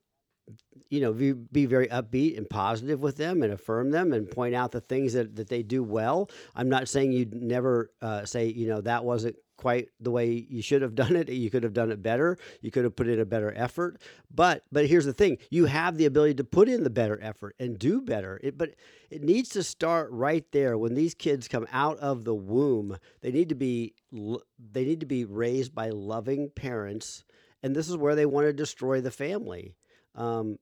you 0.90 1.02
know, 1.02 1.12
be, 1.12 1.34
be 1.34 1.66
very 1.66 1.88
upbeat 1.88 2.38
and 2.38 2.50
positive 2.50 3.02
with 3.02 3.18
them 3.18 3.44
and 3.44 3.52
affirm 3.52 3.92
them 3.92 4.14
and 4.14 4.30
point 4.30 4.56
out 4.56 4.72
the 4.72 4.82
things 4.82 5.14
that, 5.14 5.36
that 5.36 5.48
they 5.48 5.64
do 5.64 5.84
well. 5.84 6.30
I'm 6.56 6.70
not 6.70 6.90
saying 6.90 7.12
you'd 7.12 7.34
never 7.34 7.92
uh, 8.02 8.26
say, 8.26 8.48
you 8.48 8.68
know, 8.68 8.82
that 8.82 9.06
wasn't 9.06 9.38
quite 9.62 9.90
the 10.00 10.10
way 10.10 10.48
you 10.50 10.62
should 10.64 10.82
have 10.82 10.96
done 11.04 11.16
it. 11.16 11.30
You 11.30 11.52
could 11.52 11.64
have 11.64 11.74
done 11.74 11.92
it 11.92 12.02
better. 12.02 12.38
You 12.62 12.72
could 12.72 12.84
have 12.84 12.96
put 12.96 13.08
in 13.08 13.20
a 13.20 13.26
better 13.26 13.54
effort. 13.56 14.02
But 14.34 14.64
but 14.72 14.88
here's 14.88 15.06
the 15.06 15.14
thing: 15.14 15.38
you 15.50 15.66
have 15.66 15.98
the 15.98 16.06
ability 16.06 16.34
to 16.36 16.44
put 16.44 16.68
in 16.68 16.84
the 16.84 16.90
better 16.90 17.20
effort 17.22 17.56
and 17.60 17.78
do 17.78 18.02
better. 18.02 18.40
It, 18.44 18.58
but 18.58 18.72
it 19.12 19.24
needs 19.24 19.50
to 19.50 19.64
start 19.64 20.10
right 20.12 20.46
there 20.52 20.78
when 20.78 20.96
these 20.96 21.14
kids 21.14 21.48
come 21.48 21.68
out 21.72 22.00
of 22.00 22.26
the 22.26 22.36
womb. 22.36 22.98
They 23.22 23.32
need 23.32 23.50
to 23.50 23.56
be 23.56 23.94
they 24.12 24.84
need 24.84 25.00
to 25.02 25.06
be 25.06 25.26
raised 25.26 25.76
by 25.76 25.90
loving 25.90 26.50
parents, 26.50 27.24
and 27.62 27.76
this 27.76 27.88
is 27.88 27.96
where 27.96 28.16
they 28.16 28.26
want 28.26 28.48
to 28.48 28.54
destroy 28.54 29.00
the 29.00 29.12
family. 29.12 29.76
Um, 30.16 30.58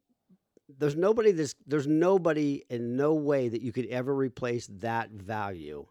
there's 0.77 0.95
nobody 0.95 1.31
that's 1.31 1.55
there's 1.65 1.87
nobody 1.87 2.63
in 2.69 2.95
no 2.97 3.13
way 3.13 3.47
that 3.47 3.61
you 3.61 3.71
could 3.71 3.87
ever 3.87 4.13
replace 4.13 4.67
that 4.67 5.09
value 5.09 5.85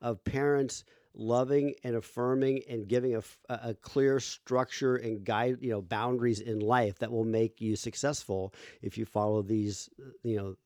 of 0.00 0.22
parents 0.24 0.84
loving 1.14 1.74
and 1.82 1.96
affirming 1.96 2.62
and 2.68 2.86
giving 2.86 3.16
a, 3.16 3.22
a 3.48 3.74
clear 3.74 4.20
structure 4.20 4.96
and 4.96 5.24
guide 5.24 5.56
you 5.60 5.70
know 5.70 5.82
boundaries 5.82 6.40
in 6.40 6.60
life 6.60 6.98
that 7.00 7.10
will 7.10 7.24
make 7.24 7.60
you 7.60 7.74
successful 7.74 8.54
if 8.80 8.96
you 8.96 9.04
follow 9.04 9.42
these 9.42 9.90
you 10.22 10.36
know 10.36 10.56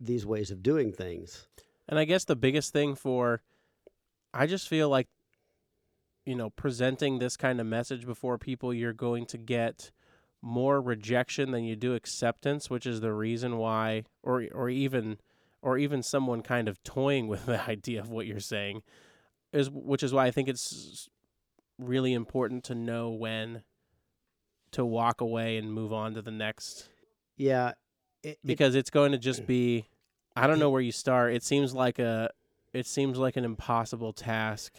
these 0.00 0.26
ways 0.26 0.50
of 0.50 0.62
doing 0.62 0.92
things. 0.92 1.46
And 1.88 1.98
I 1.98 2.04
guess 2.04 2.24
the 2.24 2.36
biggest 2.36 2.72
thing 2.72 2.94
for, 2.94 3.42
I 4.32 4.46
just 4.46 4.68
feel 4.68 4.88
like, 4.88 5.08
you 6.24 6.34
know, 6.34 6.50
presenting 6.50 7.18
this 7.18 7.36
kind 7.36 7.60
of 7.60 7.66
message 7.66 8.06
before 8.06 8.38
people, 8.38 8.72
you're 8.72 8.92
going 8.92 9.26
to 9.26 9.38
get 9.38 9.90
more 10.40 10.80
rejection 10.80 11.50
than 11.50 11.64
you 11.64 11.76
do 11.76 11.94
acceptance, 11.94 12.70
which 12.70 12.86
is 12.86 13.00
the 13.00 13.12
reason 13.12 13.58
why, 13.58 14.04
or 14.22 14.46
or 14.54 14.70
even, 14.70 15.18
or 15.60 15.76
even 15.76 16.02
someone 16.02 16.42
kind 16.42 16.68
of 16.68 16.82
toying 16.82 17.28
with 17.28 17.46
the 17.46 17.68
idea 17.68 18.00
of 18.00 18.10
what 18.10 18.26
you're 18.26 18.40
saying, 18.40 18.82
is 19.54 19.70
which 19.70 20.02
is 20.02 20.12
why 20.12 20.26
I 20.26 20.30
think 20.30 20.48
it's 20.48 21.08
really 21.78 22.12
important 22.12 22.64
to 22.64 22.74
know 22.74 23.10
when 23.10 23.62
to 24.72 24.84
walk 24.84 25.20
away 25.20 25.56
and 25.56 25.72
move 25.72 25.92
on 25.92 26.14
to 26.14 26.22
the 26.22 26.30
next 26.30 26.88
yeah 27.36 27.70
it, 28.22 28.28
it- 28.30 28.38
because 28.44 28.74
it's 28.74 28.90
going 28.90 29.12
to 29.12 29.18
just 29.18 29.46
be 29.46 29.86
I 30.36 30.46
don't 30.48 30.58
know 30.58 30.70
where 30.70 30.80
you 30.80 30.90
start. 30.92 31.32
It 31.32 31.44
seems 31.44 31.74
like 31.74 31.98
a 32.00 32.28
it 32.72 32.86
seems 32.86 33.18
like 33.18 33.36
an 33.36 33.44
impossible 33.44 34.12
task 34.12 34.74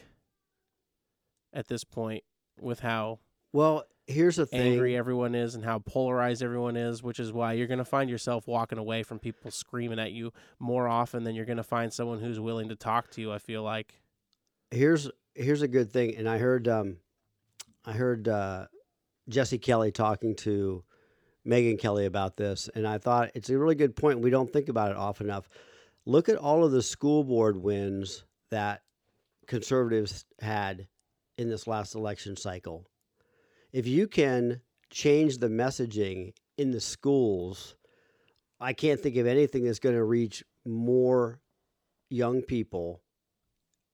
at 1.54 1.68
this 1.68 1.84
point 1.84 2.24
with 2.60 2.82
how 2.82 3.20
Well, 3.54 3.86
here's 4.08 4.36
the 4.36 4.46
thing. 4.46 4.74
angry 4.74 4.98
everyone 4.98 5.34
is 5.34 5.56
and 5.56 5.64
how 5.64 5.80
polarized 5.80 6.44
everyone 6.44 6.76
is, 6.76 7.02
which 7.02 7.20
is 7.22 7.32
why 7.32 7.54
you're 7.54 7.68
going 7.68 7.78
to 7.78 7.86
find 7.86 8.10
yourself 8.10 8.48
walking 8.48 8.78
away 8.78 9.02
from 9.04 9.18
people 9.20 9.50
screaming 9.52 10.00
at 10.00 10.12
you 10.12 10.34
more 10.60 10.88
often 10.90 11.24
than 11.24 11.36
you're 11.36 11.46
going 11.46 11.56
to 11.58 11.64
find 11.64 11.94
someone 11.94 12.20
who's 12.20 12.40
willing 12.40 12.68
to 12.70 12.76
talk 12.76 13.10
to 13.12 13.22
you. 13.22 13.32
I 13.32 13.38
feel 13.38 13.64
like. 13.64 14.02
Here's 14.72 15.10
here's 15.34 15.62
a 15.62 15.68
good 15.68 15.92
thing, 15.92 16.16
and 16.16 16.28
I 16.28 16.38
heard 16.38 16.68
um, 16.68 16.98
I 17.86 17.94
heard 17.94 18.28
uh, 18.28 18.66
Jesse 19.30 19.58
Kelly 19.58 19.92
talking 19.92 20.36
to 20.38 20.84
Megyn 21.46 21.80
Kelly 21.80 22.06
about 22.06 22.38
this, 22.38 22.70
and 22.74 22.88
I 22.88 22.98
thought 22.98 23.32
it's 23.36 23.50
a 23.50 23.58
really 23.58 23.76
good 23.76 23.96
point. 23.96 24.20
We 24.20 24.30
don't 24.30 24.52
think 24.52 24.70
about 24.70 24.92
it 24.92 24.98
often 24.98 25.28
enough. 25.28 25.48
Look 26.06 26.30
at 26.30 26.38
all 26.38 26.64
of 26.64 26.72
the 26.72 26.82
school 26.82 27.24
board 27.24 27.58
wins 27.58 28.26
that 28.52 28.82
conservatives 29.48 30.26
had 30.40 30.88
in 31.38 31.50
this 31.50 31.68
last 31.68 31.96
election 31.96 32.36
cycle. 32.36 32.86
If 33.72 33.88
you 33.88 34.08
can 34.08 34.62
change 34.90 35.38
the 35.38 35.50
messaging 35.50 36.34
in 36.58 36.72
the 36.72 36.80
schools, 36.80 37.76
I 38.60 38.74
can't 38.74 39.00
think 39.00 39.18
of 39.18 39.28
anything 39.28 39.66
that's 39.66 39.80
going 39.80 39.96
to 39.96 40.04
reach 40.04 40.44
more 40.66 41.40
young 42.10 42.42
people 42.42 43.02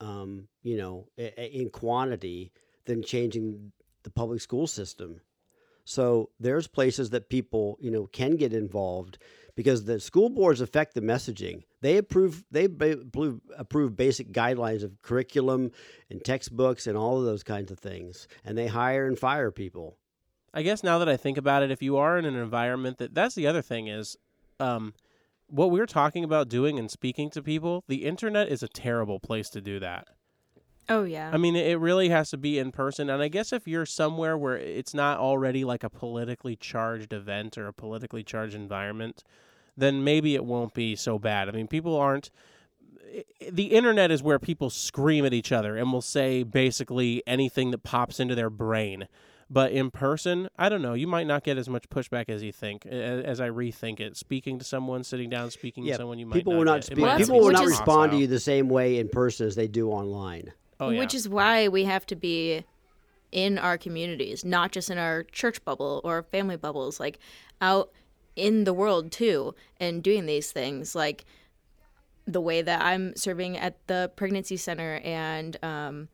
um, 0.01 0.47
you 0.63 0.77
know, 0.77 1.07
in 1.17 1.69
quantity 1.69 2.51
than 2.85 3.03
changing 3.03 3.71
the 4.03 4.09
public 4.09 4.41
school 4.41 4.67
system. 4.67 5.21
So 5.85 6.29
there's 6.39 6.67
places 6.67 7.11
that 7.11 7.29
people, 7.29 7.77
you 7.79 7.91
know, 7.91 8.07
can 8.07 8.35
get 8.35 8.53
involved 8.53 9.17
because 9.55 9.85
the 9.85 9.99
school 9.99 10.29
boards 10.29 10.61
affect 10.61 10.93
the 10.93 11.01
messaging. 11.01 11.63
They 11.81 11.97
approve 11.97 12.43
they 12.51 12.67
approve 13.57 13.95
basic 13.95 14.31
guidelines 14.31 14.83
of 14.83 15.01
curriculum 15.01 15.71
and 16.09 16.23
textbooks 16.23 16.87
and 16.87 16.97
all 16.97 17.19
of 17.19 17.25
those 17.25 17.43
kinds 17.43 17.71
of 17.71 17.79
things, 17.79 18.27
and 18.45 18.57
they 18.57 18.67
hire 18.67 19.07
and 19.07 19.17
fire 19.17 19.51
people. 19.51 19.97
I 20.53 20.63
guess 20.63 20.83
now 20.83 20.99
that 20.99 21.09
I 21.09 21.17
think 21.17 21.37
about 21.37 21.63
it, 21.63 21.71
if 21.71 21.81
you 21.81 21.97
are 21.97 22.17
in 22.17 22.25
an 22.25 22.35
environment 22.35 22.97
that 22.97 23.13
that's 23.13 23.35
the 23.35 23.47
other 23.47 23.61
thing 23.61 23.87
is, 23.87 24.17
um, 24.59 24.93
what 25.51 25.69
we're 25.69 25.85
talking 25.85 26.23
about 26.23 26.47
doing 26.47 26.79
and 26.79 26.89
speaking 26.89 27.29
to 27.31 27.43
people, 27.43 27.83
the 27.87 28.05
internet 28.05 28.47
is 28.47 28.63
a 28.63 28.67
terrible 28.67 29.19
place 29.19 29.49
to 29.49 29.61
do 29.61 29.79
that. 29.79 30.07
Oh 30.89 31.03
yeah. 31.03 31.29
I 31.31 31.37
mean, 31.37 31.55
it 31.55 31.79
really 31.79 32.09
has 32.09 32.31
to 32.31 32.37
be 32.37 32.57
in 32.57 32.71
person. 32.71 33.09
And 33.09 33.21
I 33.21 33.27
guess 33.27 33.53
if 33.53 33.67
you're 33.67 33.85
somewhere 33.85 34.37
where 34.37 34.57
it's 34.57 34.93
not 34.93 35.19
already 35.19 35.63
like 35.63 35.83
a 35.83 35.89
politically 35.89 36.55
charged 36.55 37.13
event 37.13 37.57
or 37.57 37.67
a 37.67 37.73
politically 37.73 38.23
charged 38.23 38.55
environment, 38.55 39.23
then 39.77 40.03
maybe 40.03 40.35
it 40.35 40.45
won't 40.45 40.73
be 40.73 40.95
so 40.95 41.19
bad. 41.19 41.47
I 41.47 41.51
mean, 41.51 41.67
people 41.67 41.95
aren't. 41.95 42.31
The 43.49 43.67
internet 43.67 44.09
is 44.09 44.23
where 44.23 44.39
people 44.39 44.69
scream 44.69 45.25
at 45.25 45.33
each 45.33 45.51
other 45.51 45.75
and 45.75 45.91
will 45.91 46.01
say 46.01 46.43
basically 46.43 47.21
anything 47.27 47.71
that 47.71 47.83
pops 47.83 48.19
into 48.19 48.35
their 48.35 48.49
brain. 48.49 49.07
But 49.53 49.73
in 49.73 49.91
person, 49.91 50.47
I 50.57 50.69
don't 50.69 50.81
know. 50.81 50.93
You 50.93 51.07
might 51.07 51.27
not 51.27 51.43
get 51.43 51.57
as 51.57 51.67
much 51.67 51.89
pushback 51.89 52.29
as 52.29 52.41
you 52.41 52.53
think. 52.53 52.85
a- 52.85 52.89
As 53.25 53.41
I 53.41 53.49
rethink 53.49 53.99
it, 53.99 54.15
speaking 54.15 54.57
to 54.59 54.63
someone, 54.65 55.03
sitting 55.03 55.29
down, 55.29 55.51
speaking 55.51 55.83
Yeah, 55.83 55.93
to 55.93 55.97
someone, 55.99 56.19
you 56.19 56.25
might 56.25 56.35
People 56.35 56.53
not 56.53 56.57
will 56.59 56.65
not 56.65 56.75
get- 56.75 56.83
speak, 56.85 56.97
might 56.99 57.07
Well, 57.07 57.17
people 57.17 57.39
will 57.41 57.51
not 57.51 57.57
so 57.59 57.63
is- 57.65 57.69
respond 57.71 58.11
to 58.13 58.17
you 58.17 58.27
the 58.27 58.39
same 58.39 58.69
way 58.69 58.97
in 58.97 59.09
person 59.09 59.45
as 59.47 59.55
they 59.55 59.67
do 59.67 59.89
online. 59.91 60.53
Oh, 60.79 60.89
yeah. 60.89 60.99
Which 60.99 61.13
is 61.13 61.27
why 61.27 61.67
we 61.67 61.83
have 61.83 62.05
to 62.07 62.15
be 62.15 62.63
in 63.33 63.57
our 63.57 63.77
communities, 63.77 64.45
not 64.45 64.71
just 64.71 64.89
in 64.89 64.97
our 64.97 65.23
church 65.23 65.63
bubble 65.65 65.99
or 66.05 66.23
family 66.23 66.55
bubbles, 66.55 66.97
like 66.99 67.19
out 67.59 67.91
in 68.37 68.63
the 68.63 68.73
world 68.73 69.11
too, 69.11 69.53
and 69.81 70.01
doing 70.01 70.25
these 70.27 70.51
things. 70.53 70.95
Like 70.95 71.25
the 72.25 72.39
way 72.41 72.61
that 72.61 72.81
I'm 72.81 73.15
serving 73.17 73.57
at 73.57 73.85
the 73.87 74.11
pregnancy 74.15 74.55
center, 74.55 75.01
and 75.03 75.57
um, 75.63 76.07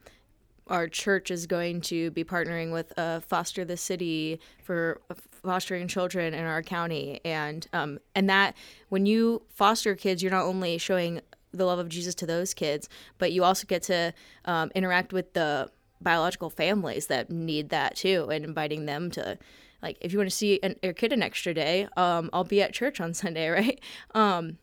our 0.69 0.88
church 0.88 1.32
is 1.32 1.45
going 1.45 1.82
to 1.82 2.12
be 2.12 2.23
partnering 2.23 2.71
with 2.71 2.97
uh, 2.97 3.19
Foster 3.21 3.65
the 3.65 3.77
City 3.77 4.39
for 4.63 5.01
fostering 5.32 5.88
children 5.88 6.34
in 6.34 6.45
our 6.45 6.62
county, 6.62 7.19
and 7.23 7.67
um, 7.73 7.99
and 8.15 8.30
that 8.30 8.56
when 8.89 9.06
you 9.06 9.43
foster 9.49 9.95
kids, 9.95 10.21
you're 10.21 10.32
not 10.32 10.45
only 10.45 10.77
showing 10.77 11.21
the 11.53 11.65
love 11.65 11.80
of 11.80 11.89
Jesus 11.89 12.13
to 12.15 12.25
those 12.25 12.53
kids, 12.53 12.89
but 13.17 13.32
you 13.32 13.43
also 13.43 13.65
get 13.65 13.84
to 13.84 14.13
um, 14.45 14.71
interact 14.75 15.13
with 15.13 15.34
the 15.34 15.69
biological 16.01 16.49
families 16.49 17.08
that 17.08 17.30
need 17.30 17.69
that 17.69 17.95
too, 17.95 18.30
and 18.32 18.43
inviting 18.45 18.86
them 18.86 19.10
to. 19.12 19.38
Like, 19.82 19.97
if 20.01 20.12
you 20.12 20.17
want 20.17 20.30
to 20.30 20.36
see 20.36 20.60
an, 20.63 20.75
your 20.82 20.93
kid 20.93 21.13
an 21.13 21.21
extra 21.21 21.53
day, 21.53 21.88
um, 21.95 22.32
I'll 22.34 22.43
be 22.43 22.63
at 22.63 22.73
church 22.73 22.99
on 22.99 23.13
Sunday, 23.13 23.49
right? 23.49 23.80
Um, 24.15 24.58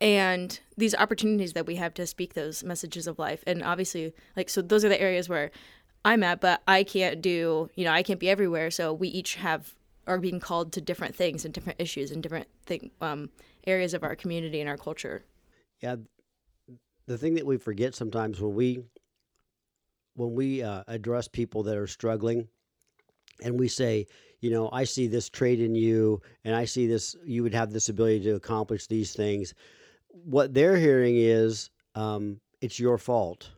and 0.00 0.60
these 0.76 0.94
opportunities 0.94 1.52
that 1.54 1.66
we 1.66 1.76
have 1.76 1.94
to 1.94 2.06
speak 2.06 2.34
those 2.34 2.62
messages 2.62 3.06
of 3.06 3.18
life. 3.18 3.42
And 3.46 3.62
obviously 3.62 4.12
like 4.36 4.48
so 4.48 4.62
those 4.62 4.84
are 4.84 4.88
the 4.88 5.00
areas 5.00 5.28
where 5.28 5.50
i'm 6.02 6.22
at 6.22 6.40
but 6.40 6.62
i 6.66 6.82
can't 6.82 7.20
do 7.20 7.68
you 7.74 7.84
know 7.84 7.92
i 7.92 8.02
can't 8.02 8.20
be 8.20 8.28
everywhere. 8.28 8.70
So 8.70 8.92
we 8.92 9.08
each 9.08 9.36
have 9.36 9.74
are 10.06 10.18
being 10.18 10.40
called 10.40 10.72
to 10.72 10.80
different 10.80 11.14
things 11.14 11.44
and 11.44 11.54
different 11.54 11.80
issues 11.80 12.10
and 12.10 12.22
different 12.22 12.48
thing, 12.66 12.90
um, 13.00 13.30
areas 13.66 13.94
of 13.94 14.02
our 14.02 14.16
community 14.16 14.60
and 14.60 14.68
our 14.68 14.76
culture. 14.76 15.24
Yeah, 15.80 15.96
the 17.06 17.18
thing 17.18 17.34
that 17.34 17.46
we 17.46 17.56
forget 17.58 17.94
sometimes 17.94 18.40
when 18.40 18.54
we 18.54 18.82
when 20.14 20.34
we 20.34 20.62
uh, 20.62 20.82
address 20.88 21.28
people 21.28 21.62
that 21.62 21.76
are 21.76 21.86
struggling, 21.86 22.48
and 23.42 23.58
we 23.58 23.68
say, 23.68 24.06
you 24.40 24.50
know, 24.50 24.70
I 24.72 24.84
see 24.84 25.06
this 25.06 25.28
trait 25.28 25.60
in 25.60 25.74
you, 25.74 26.20
and 26.44 26.54
I 26.54 26.64
see 26.64 26.86
this, 26.86 27.14
you 27.24 27.42
would 27.42 27.54
have 27.54 27.72
this 27.72 27.88
ability 27.88 28.20
to 28.20 28.34
accomplish 28.34 28.86
these 28.86 29.14
things. 29.14 29.54
What 30.08 30.54
they're 30.54 30.76
hearing 30.76 31.16
is, 31.16 31.70
um, 31.94 32.40
it's 32.60 32.78
your 32.78 32.98
fault. 32.98 33.50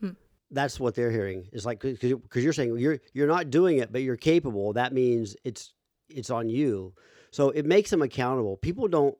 Hmm. 0.00 0.10
That's 0.50 0.78
what 0.78 0.94
they're 0.94 1.10
hearing. 1.10 1.48
It's 1.52 1.64
like 1.64 1.80
because 1.80 2.44
you're 2.44 2.52
saying 2.52 2.78
you're 2.78 3.00
you're 3.12 3.26
not 3.26 3.50
doing 3.50 3.78
it, 3.78 3.92
but 3.92 4.02
you're 4.02 4.16
capable. 4.16 4.72
That 4.72 4.92
means 4.92 5.36
it's 5.44 5.74
it's 6.08 6.30
on 6.30 6.48
you. 6.48 6.94
So 7.30 7.50
it 7.50 7.66
makes 7.66 7.90
them 7.90 8.02
accountable. 8.02 8.56
People 8.56 8.88
don't. 8.88 9.16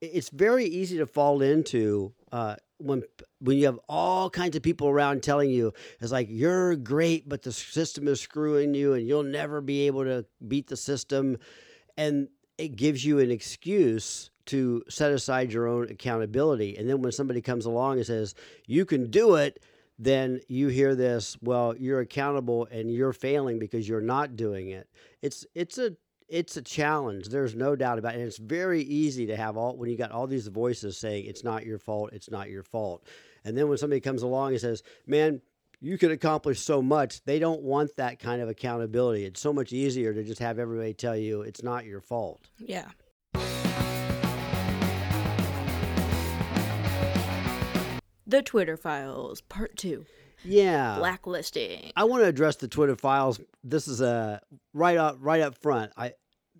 It- 0.00 0.10
It's 0.14 0.28
very 0.30 0.64
easy 0.64 0.98
to 0.98 1.06
fall 1.06 1.42
into 1.42 2.12
uh, 2.32 2.56
when 2.78 3.02
when 3.40 3.56
you 3.56 3.66
have 3.66 3.80
all 3.88 4.28
kinds 4.30 4.56
of 4.56 4.62
people 4.62 4.88
around 4.88 5.22
telling 5.22 5.50
you 5.50 5.72
it's 6.00 6.12
like 6.12 6.28
you're 6.30 6.76
great, 6.76 7.28
but 7.28 7.42
the 7.42 7.52
system 7.52 8.06
is 8.08 8.20
screwing 8.20 8.74
you, 8.74 8.92
and 8.94 9.06
you'll 9.06 9.22
never 9.22 9.60
be 9.60 9.86
able 9.86 10.04
to 10.04 10.24
beat 10.46 10.66
the 10.68 10.76
system, 10.76 11.38
and 11.96 12.28
it 12.58 12.76
gives 12.76 13.04
you 13.04 13.18
an 13.20 13.30
excuse 13.30 14.30
to 14.46 14.82
set 14.88 15.12
aside 15.12 15.52
your 15.52 15.66
own 15.68 15.88
accountability. 15.90 16.76
And 16.76 16.88
then 16.88 17.02
when 17.02 17.12
somebody 17.12 17.40
comes 17.42 17.66
along 17.66 17.98
and 17.98 18.06
says 18.06 18.34
you 18.66 18.84
can 18.86 19.10
do 19.10 19.34
it, 19.36 19.62
then 19.98 20.40
you 20.48 20.68
hear 20.68 20.94
this, 20.94 21.36
well, 21.42 21.76
you're 21.76 22.00
accountable 22.00 22.66
and 22.70 22.90
you're 22.90 23.12
failing 23.12 23.58
because 23.58 23.88
you're 23.88 24.00
not 24.00 24.36
doing 24.36 24.70
it. 24.70 24.88
It's 25.22 25.44
it's 25.54 25.78
a 25.78 25.96
it's 26.28 26.56
a 26.56 26.62
challenge. 26.62 27.28
There's 27.28 27.54
no 27.54 27.74
doubt 27.74 27.98
about 27.98 28.14
it. 28.14 28.18
And 28.18 28.26
it's 28.26 28.36
very 28.38 28.82
easy 28.82 29.26
to 29.26 29.36
have 29.36 29.56
all 29.56 29.76
when 29.76 29.90
you 29.90 29.96
got 29.96 30.12
all 30.12 30.26
these 30.26 30.46
voices 30.48 30.98
saying 30.98 31.24
it's 31.26 31.42
not 31.42 31.64
your 31.64 31.78
fault, 31.78 32.10
it's 32.12 32.30
not 32.30 32.50
your 32.50 32.62
fault. 32.62 33.04
And 33.44 33.56
then 33.56 33.68
when 33.68 33.78
somebody 33.78 34.00
comes 34.00 34.22
along 34.22 34.52
and 34.52 34.60
says, 34.60 34.82
"Man, 35.06 35.40
you 35.80 35.96
could 35.96 36.10
accomplish 36.10 36.60
so 36.60 36.82
much," 36.82 37.22
they 37.24 37.38
don't 37.38 37.62
want 37.62 37.96
that 37.96 38.18
kind 38.18 38.42
of 38.42 38.48
accountability. 38.48 39.24
It's 39.24 39.40
so 39.40 39.52
much 39.52 39.72
easier 39.72 40.12
to 40.12 40.22
just 40.22 40.40
have 40.40 40.58
everybody 40.58 40.92
tell 40.92 41.16
you 41.16 41.42
it's 41.42 41.62
not 41.62 41.86
your 41.86 42.00
fault. 42.00 42.48
yeah 42.58 42.88
the 48.26 48.42
twitter 48.42 48.76
files 48.76 49.40
part 49.42 49.76
two 49.76 50.04
Yeah. 50.44 50.98
blacklisting 50.98 51.92
I 51.96 52.04
want 52.04 52.22
to 52.22 52.28
address 52.28 52.56
the 52.56 52.68
Twitter 52.68 52.96
files. 52.96 53.40
This 53.64 53.88
is 53.88 54.00
a 54.00 54.40
right 54.72 54.96
up 54.96 55.16
right 55.20 55.40
up 55.40 55.56
front. 55.58 55.92
I 55.96 56.12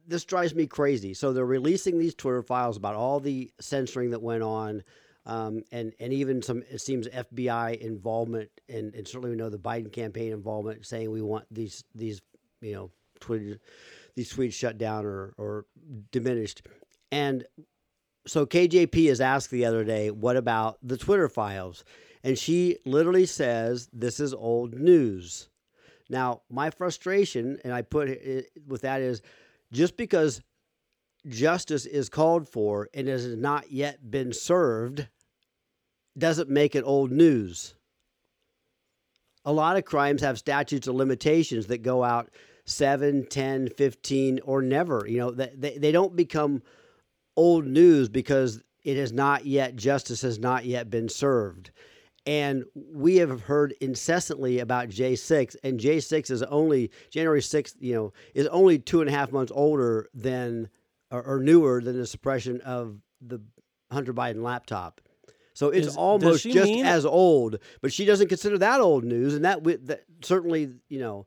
this 0.06 0.24
drives 0.24 0.54
me 0.54 0.66
crazy. 0.66 1.14
So 1.14 1.32
they're 1.32 1.44
releasing 1.44 1.98
these 1.98 2.14
Twitter 2.14 2.42
files 2.42 2.76
about 2.76 2.94
all 2.94 3.20
the 3.20 3.50
censoring 3.60 4.10
that 4.10 4.22
went 4.22 4.42
on, 4.42 4.82
um, 5.26 5.62
and 5.70 5.92
and 6.00 6.12
even 6.12 6.42
some 6.42 6.62
it 6.70 6.80
seems 6.80 7.06
FBI 7.08 7.78
involvement, 7.78 8.50
and, 8.68 8.94
and 8.94 9.06
certainly 9.06 9.30
we 9.30 9.36
know 9.36 9.50
the 9.50 9.58
Biden 9.58 9.92
campaign 9.92 10.32
involvement, 10.32 10.86
saying 10.86 11.10
we 11.10 11.22
want 11.22 11.44
these 11.50 11.84
these 11.94 12.22
you 12.60 12.72
know 12.72 12.90
Twitter 13.20 13.58
these 14.16 14.32
tweets 14.32 14.54
shut 14.54 14.78
down 14.78 15.04
or 15.04 15.34
or 15.36 15.66
diminished, 16.10 16.62
and 17.12 17.44
so 18.26 18.44
KJP 18.46 19.10
is 19.10 19.20
asked 19.20 19.50
the 19.50 19.64
other 19.64 19.84
day, 19.84 20.10
what 20.10 20.36
about 20.36 20.78
the 20.82 20.98
Twitter 20.98 21.28
files? 21.28 21.84
And 22.28 22.38
she 22.38 22.76
literally 22.84 23.24
says, 23.24 23.88
this 23.90 24.20
is 24.20 24.34
old 24.34 24.74
news. 24.74 25.48
Now, 26.10 26.42
my 26.50 26.68
frustration, 26.68 27.58
and 27.64 27.72
I 27.72 27.80
put 27.80 28.10
it 28.10 28.50
with 28.66 28.82
that 28.82 29.00
is 29.00 29.22
just 29.72 29.96
because 29.96 30.42
justice 31.26 31.86
is 31.86 32.10
called 32.10 32.46
for 32.46 32.90
and 32.92 33.08
has 33.08 33.26
not 33.34 33.72
yet 33.72 34.10
been 34.10 34.34
served 34.34 35.08
doesn't 36.18 36.50
make 36.50 36.74
it 36.74 36.84
old 36.84 37.10
news. 37.10 37.74
A 39.46 39.52
lot 39.52 39.78
of 39.78 39.86
crimes 39.86 40.20
have 40.20 40.38
statutes 40.38 40.86
of 40.86 40.96
limitations 40.96 41.68
that 41.68 41.78
go 41.78 42.04
out 42.04 42.28
7, 42.66 43.24
10, 43.24 43.70
15, 43.70 44.40
or 44.44 44.60
never. 44.60 45.06
You 45.08 45.16
know, 45.16 45.30
they, 45.30 45.78
they 45.78 45.92
don't 45.92 46.14
become 46.14 46.62
old 47.38 47.66
news 47.66 48.10
because 48.10 48.62
it 48.84 48.98
has 48.98 49.14
not 49.14 49.46
yet 49.46 49.76
justice 49.76 50.20
has 50.20 50.38
not 50.38 50.66
yet 50.66 50.90
been 50.90 51.08
served. 51.08 51.70
And 52.28 52.64
we 52.74 53.16
have 53.16 53.40
heard 53.40 53.74
incessantly 53.80 54.58
about 54.58 54.90
J6, 54.90 55.56
and 55.64 55.80
J6 55.80 56.30
is 56.30 56.42
only 56.42 56.90
January 57.10 57.40
6th, 57.40 57.76
you 57.80 57.94
know, 57.94 58.12
is 58.34 58.46
only 58.48 58.78
two 58.78 59.00
and 59.00 59.08
a 59.08 59.12
half 59.12 59.32
months 59.32 59.50
older 59.54 60.08
than 60.12 60.68
or, 61.10 61.22
or 61.22 61.40
newer 61.40 61.80
than 61.80 61.96
the 61.98 62.06
suppression 62.06 62.60
of 62.60 62.98
the 63.22 63.40
Hunter 63.90 64.12
Biden 64.12 64.42
laptop. 64.42 65.00
So 65.54 65.70
it's 65.70 65.86
Is- 65.86 65.96
almost 65.96 66.44
just 66.44 66.54
mean- 66.70 66.84
as 66.84 67.06
old, 67.06 67.60
but 67.80 67.94
she 67.94 68.04
doesn't 68.04 68.28
consider 68.28 68.58
that 68.58 68.82
old 68.82 69.04
news, 69.04 69.34
and 69.34 69.46
that, 69.46 69.64
that 69.86 70.02
certainly, 70.22 70.74
you 70.90 70.98
know, 70.98 71.26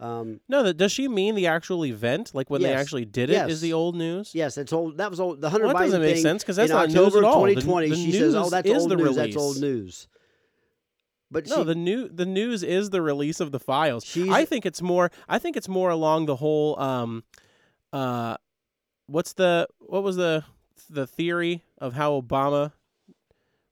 um, 0.00 0.40
No, 0.50 0.64
that, 0.64 0.74
does 0.76 0.92
she 0.92 1.08
mean 1.08 1.34
the 1.34 1.46
actual 1.46 1.86
event, 1.86 2.32
like 2.34 2.50
when 2.50 2.60
they 2.60 2.74
actually 2.74 3.06
did 3.06 3.30
it, 3.30 3.34
is 3.48 3.48
Yes. 3.48 3.60
the 3.60 3.72
old 3.72 3.96
news? 3.96 4.32
yes, 4.34 4.58
it's 4.58 4.74
old. 4.74 4.98
That 4.98 5.08
was 5.10 5.18
old. 5.18 5.40
The 5.40 5.48
Hunter 5.48 5.66
Well, 5.66 5.74
that 5.76 5.80
Biden 5.80 5.86
doesn't 5.86 6.02
make 6.02 6.14
thing 6.16 6.22
sense, 6.22 6.44
'cause 6.44 6.56
that's 6.56 6.70
in 6.70 6.76
not 6.76 6.88
news 6.90 7.16
at 7.16 7.24
all. 7.24 7.42
The- 7.44 7.54
2020. 7.54 7.88
the 7.88 7.96
she 7.96 8.12
says, 8.12 8.34
"Oh, 8.34 8.50
that's 8.50 8.68
old 8.68 8.90
the 8.90 8.96
news. 8.96 9.16
That's 9.16 9.36
old 9.36 9.58
news." 9.58 10.08
But 11.32 11.48
No, 11.48 11.58
she, 11.58 11.64
the 11.64 11.74
new 11.74 12.08
the 12.08 12.26
news 12.26 12.62
is 12.62 12.90
the 12.90 13.00
release 13.00 13.40
of 13.40 13.52
the 13.52 13.58
files. 13.58 14.04
I 14.30 14.44
think 14.44 14.66
it's 14.66 14.82
more. 14.82 15.10
I 15.28 15.38
think 15.38 15.56
it's 15.56 15.68
more 15.68 15.88
along 15.88 16.26
the 16.26 16.36
whole. 16.36 16.78
Um, 16.78 17.24
uh, 17.92 18.36
what's 19.06 19.32
the 19.32 19.66
what 19.80 20.02
was 20.02 20.16
the 20.16 20.44
the 20.90 21.06
theory 21.06 21.64
of 21.78 21.94
how 21.94 22.20
Obama 22.20 22.72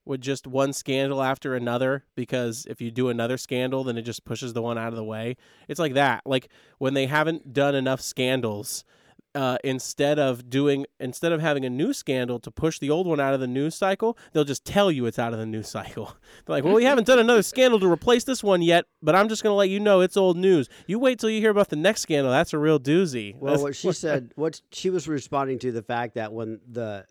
would 0.06 0.22
just 0.22 0.46
one 0.46 0.72
scandal 0.72 1.22
after 1.22 1.54
another 1.54 2.04
because 2.16 2.66
if 2.68 2.80
you 2.80 2.90
do 2.90 3.10
another 3.10 3.36
scandal, 3.36 3.84
then 3.84 3.98
it 3.98 4.02
just 4.02 4.24
pushes 4.24 4.54
the 4.54 4.62
one 4.62 4.78
out 4.78 4.88
of 4.88 4.96
the 4.96 5.04
way. 5.04 5.36
It's 5.68 5.78
like 5.78 5.94
that. 5.94 6.22
Like 6.24 6.48
when 6.78 6.94
they 6.94 7.06
haven't 7.06 7.52
done 7.52 7.74
enough 7.74 8.00
scandals. 8.00 8.84
Uh, 9.32 9.56
instead 9.62 10.18
of 10.18 10.50
doing, 10.50 10.84
instead 10.98 11.30
of 11.30 11.40
having 11.40 11.64
a 11.64 11.70
new 11.70 11.92
scandal 11.92 12.40
to 12.40 12.50
push 12.50 12.80
the 12.80 12.90
old 12.90 13.06
one 13.06 13.20
out 13.20 13.32
of 13.32 13.38
the 13.38 13.46
news 13.46 13.76
cycle, 13.76 14.18
they'll 14.32 14.42
just 14.42 14.64
tell 14.64 14.90
you 14.90 15.06
it's 15.06 15.20
out 15.20 15.32
of 15.32 15.38
the 15.38 15.46
news 15.46 15.68
cycle. 15.68 16.06
They're 16.46 16.56
like, 16.56 16.64
well, 16.64 16.74
we 16.74 16.82
haven't 16.82 17.06
done 17.06 17.20
another 17.20 17.42
scandal 17.42 17.78
to 17.78 17.88
replace 17.88 18.24
this 18.24 18.42
one 18.42 18.60
yet, 18.60 18.86
but 19.00 19.14
I'm 19.14 19.28
just 19.28 19.44
going 19.44 19.52
to 19.52 19.56
let 19.56 19.68
you 19.68 19.78
know 19.78 20.00
it's 20.00 20.16
old 20.16 20.36
news. 20.36 20.68
You 20.88 20.98
wait 20.98 21.20
till 21.20 21.30
you 21.30 21.40
hear 21.40 21.50
about 21.52 21.68
the 21.68 21.76
next 21.76 22.00
scandal. 22.00 22.32
That's 22.32 22.52
a 22.52 22.58
real 22.58 22.80
doozy. 22.80 23.36
Well, 23.40 23.52
That's 23.52 23.62
what 23.62 23.76
she 23.76 23.92
said, 23.92 24.32
what 24.34 24.60
she 24.72 24.90
was 24.90 25.06
responding 25.06 25.60
to 25.60 25.70
the 25.70 25.82
fact 25.82 26.16
that 26.16 26.32
when 26.32 26.60
the 26.68 27.04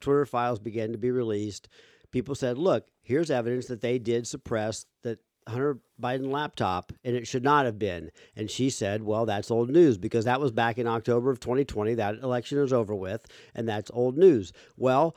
Twitter 0.00 0.26
files 0.26 0.58
began 0.58 0.90
to 0.90 0.98
be 0.98 1.12
released, 1.12 1.68
people 2.10 2.34
said, 2.34 2.58
"Look, 2.58 2.86
here's 3.02 3.30
evidence 3.30 3.66
that 3.66 3.80
they 3.80 3.98
did 3.98 4.26
suppress 4.26 4.86
the 5.02 5.18
Hunter 5.50 5.78
Biden 6.00 6.30
laptop, 6.30 6.92
and 7.04 7.14
it 7.14 7.26
should 7.26 7.44
not 7.44 7.66
have 7.66 7.78
been." 7.78 8.10
And 8.34 8.50
she 8.50 8.70
said, 8.70 9.02
"Well, 9.02 9.26
that's 9.26 9.50
old 9.50 9.70
news 9.70 9.98
because 9.98 10.24
that 10.24 10.40
was 10.40 10.50
back 10.52 10.78
in 10.78 10.86
October 10.86 11.30
of 11.30 11.40
2020. 11.40 11.94
That 11.94 12.16
election 12.22 12.58
is 12.58 12.72
over 12.72 12.94
with, 12.94 13.26
and 13.54 13.68
that's 13.68 13.90
old 13.92 14.16
news." 14.16 14.52
Well. 14.76 15.14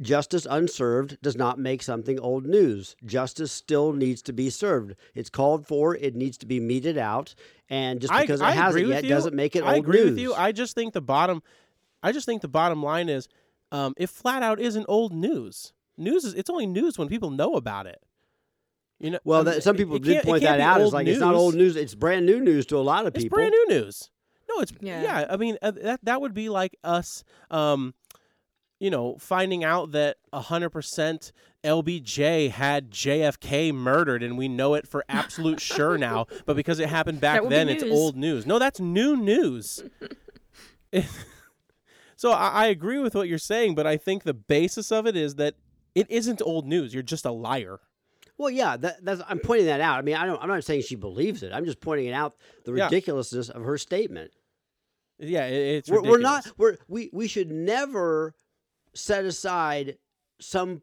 Justice 0.00 0.46
unserved 0.48 1.18
does 1.20 1.36
not 1.36 1.58
make 1.58 1.82
something 1.82 2.18
old 2.18 2.46
news. 2.46 2.96
Justice 3.04 3.52
still 3.52 3.92
needs 3.92 4.22
to 4.22 4.32
be 4.32 4.48
served. 4.48 4.94
It's 5.14 5.28
called 5.28 5.66
for. 5.66 5.94
It 5.94 6.14
needs 6.16 6.38
to 6.38 6.46
be 6.46 6.58
meted 6.58 6.96
out, 6.96 7.34
and 7.68 8.00
just 8.00 8.10
because 8.18 8.40
I 8.40 8.52
it 8.52 8.56
hasn't 8.56 8.88
yet 8.88 9.02
you. 9.04 9.10
doesn't 9.10 9.36
make 9.36 9.54
it 9.54 9.62
I 9.62 9.74
old 9.74 9.84
agree 9.84 9.98
news. 9.98 10.10
with 10.12 10.18
you. 10.18 10.32
I 10.32 10.52
just 10.52 10.74
think 10.74 10.94
the 10.94 11.02
bottom, 11.02 11.42
I 12.02 12.12
just 12.12 12.24
think 12.24 12.40
the 12.40 12.48
bottom 12.48 12.82
line 12.82 13.10
is, 13.10 13.28
um, 13.72 13.92
if 13.98 14.08
flat 14.08 14.42
out 14.42 14.58
isn't 14.58 14.86
old 14.88 15.12
news, 15.12 15.74
news 15.98 16.24
is 16.24 16.32
it's 16.32 16.48
only 16.48 16.66
news 16.66 16.96
when 16.96 17.08
people 17.08 17.28
know 17.28 17.52
about 17.56 17.86
it. 17.86 18.02
You 19.00 19.12
know, 19.12 19.18
Well, 19.24 19.40
I 19.40 19.44
mean, 19.44 19.54
that, 19.54 19.62
some 19.62 19.76
people 19.76 19.96
it 19.96 20.02
did 20.02 20.18
it 20.18 20.24
point 20.24 20.42
that 20.42 20.60
out. 20.60 20.76
It's 20.80 20.84
old 20.84 20.92
like 20.92 21.06
it's 21.06 21.20
not 21.20 21.34
old 21.34 21.54
news; 21.54 21.74
it's 21.74 21.94
brand 21.94 22.26
new 22.26 22.38
news 22.38 22.66
to 22.66 22.76
a 22.76 22.80
lot 22.80 23.06
of 23.06 23.14
people. 23.14 23.26
It's 23.26 23.34
brand 23.34 23.50
new 23.50 23.80
news. 23.80 24.10
No, 24.48 24.60
it's 24.60 24.72
Yeah. 24.80 25.02
yeah. 25.02 25.26
I 25.30 25.36
mean, 25.36 25.56
uh, 25.62 25.70
that 25.70 26.00
that 26.04 26.20
would 26.20 26.34
be 26.34 26.50
like 26.50 26.76
us, 26.84 27.24
um, 27.50 27.94
you 28.78 28.90
know, 28.90 29.16
finding 29.18 29.64
out 29.64 29.92
that 29.92 30.18
hundred 30.34 30.70
percent 30.70 31.32
LBJ 31.64 32.50
had 32.50 32.90
JFK 32.90 33.72
murdered, 33.72 34.22
and 34.22 34.36
we 34.36 34.48
know 34.48 34.74
it 34.74 34.86
for 34.86 35.02
absolute 35.08 35.60
sure 35.62 35.96
now. 35.96 36.26
But 36.44 36.56
because 36.56 36.78
it 36.78 36.90
happened 36.90 37.22
back 37.22 37.36
That 37.36 37.42
would 37.44 37.50
be 37.50 37.56
then, 37.56 37.68
it's 37.70 37.84
old 37.84 38.16
news. 38.16 38.44
No, 38.46 38.58
that's 38.58 38.80
new 38.80 39.16
news. 39.16 39.82
so 42.16 42.32
I, 42.32 42.48
I 42.48 42.66
agree 42.66 42.98
with 42.98 43.14
what 43.14 43.28
you're 43.28 43.38
saying, 43.38 43.74
but 43.76 43.86
I 43.86 43.96
think 43.96 44.24
the 44.24 44.34
basis 44.34 44.92
of 44.92 45.06
it 45.06 45.16
is 45.16 45.36
that 45.36 45.54
it 45.94 46.06
isn't 46.10 46.42
old 46.42 46.66
news. 46.66 46.92
You're 46.92 47.02
just 47.02 47.24
a 47.24 47.32
liar. 47.32 47.80
Well, 48.40 48.48
yeah, 48.48 48.78
that, 48.78 49.04
that's, 49.04 49.20
I'm 49.28 49.38
pointing 49.38 49.66
that 49.66 49.82
out. 49.82 49.98
I 49.98 50.02
mean, 50.02 50.16
I 50.16 50.24
don't, 50.24 50.42
I'm 50.42 50.48
not 50.48 50.64
saying 50.64 50.80
she 50.80 50.94
believes 50.96 51.42
it. 51.42 51.52
I'm 51.52 51.66
just 51.66 51.78
pointing 51.78 52.06
it 52.06 52.14
out 52.14 52.36
the 52.64 52.72
Yeah. 52.72 52.84
ridiculousness 52.84 53.50
of 53.50 53.64
her 53.64 53.76
statement. 53.76 54.30
Yeah, 55.18 55.44
it, 55.44 55.76
it's 55.76 55.90
We're, 55.90 56.00
we're 56.00 56.18
not. 56.18 56.50
We're 56.56 56.78
we 56.88 57.10
we 57.12 57.28
should 57.28 57.50
never 57.50 58.34
set 58.94 59.26
aside 59.26 59.98
some 60.40 60.80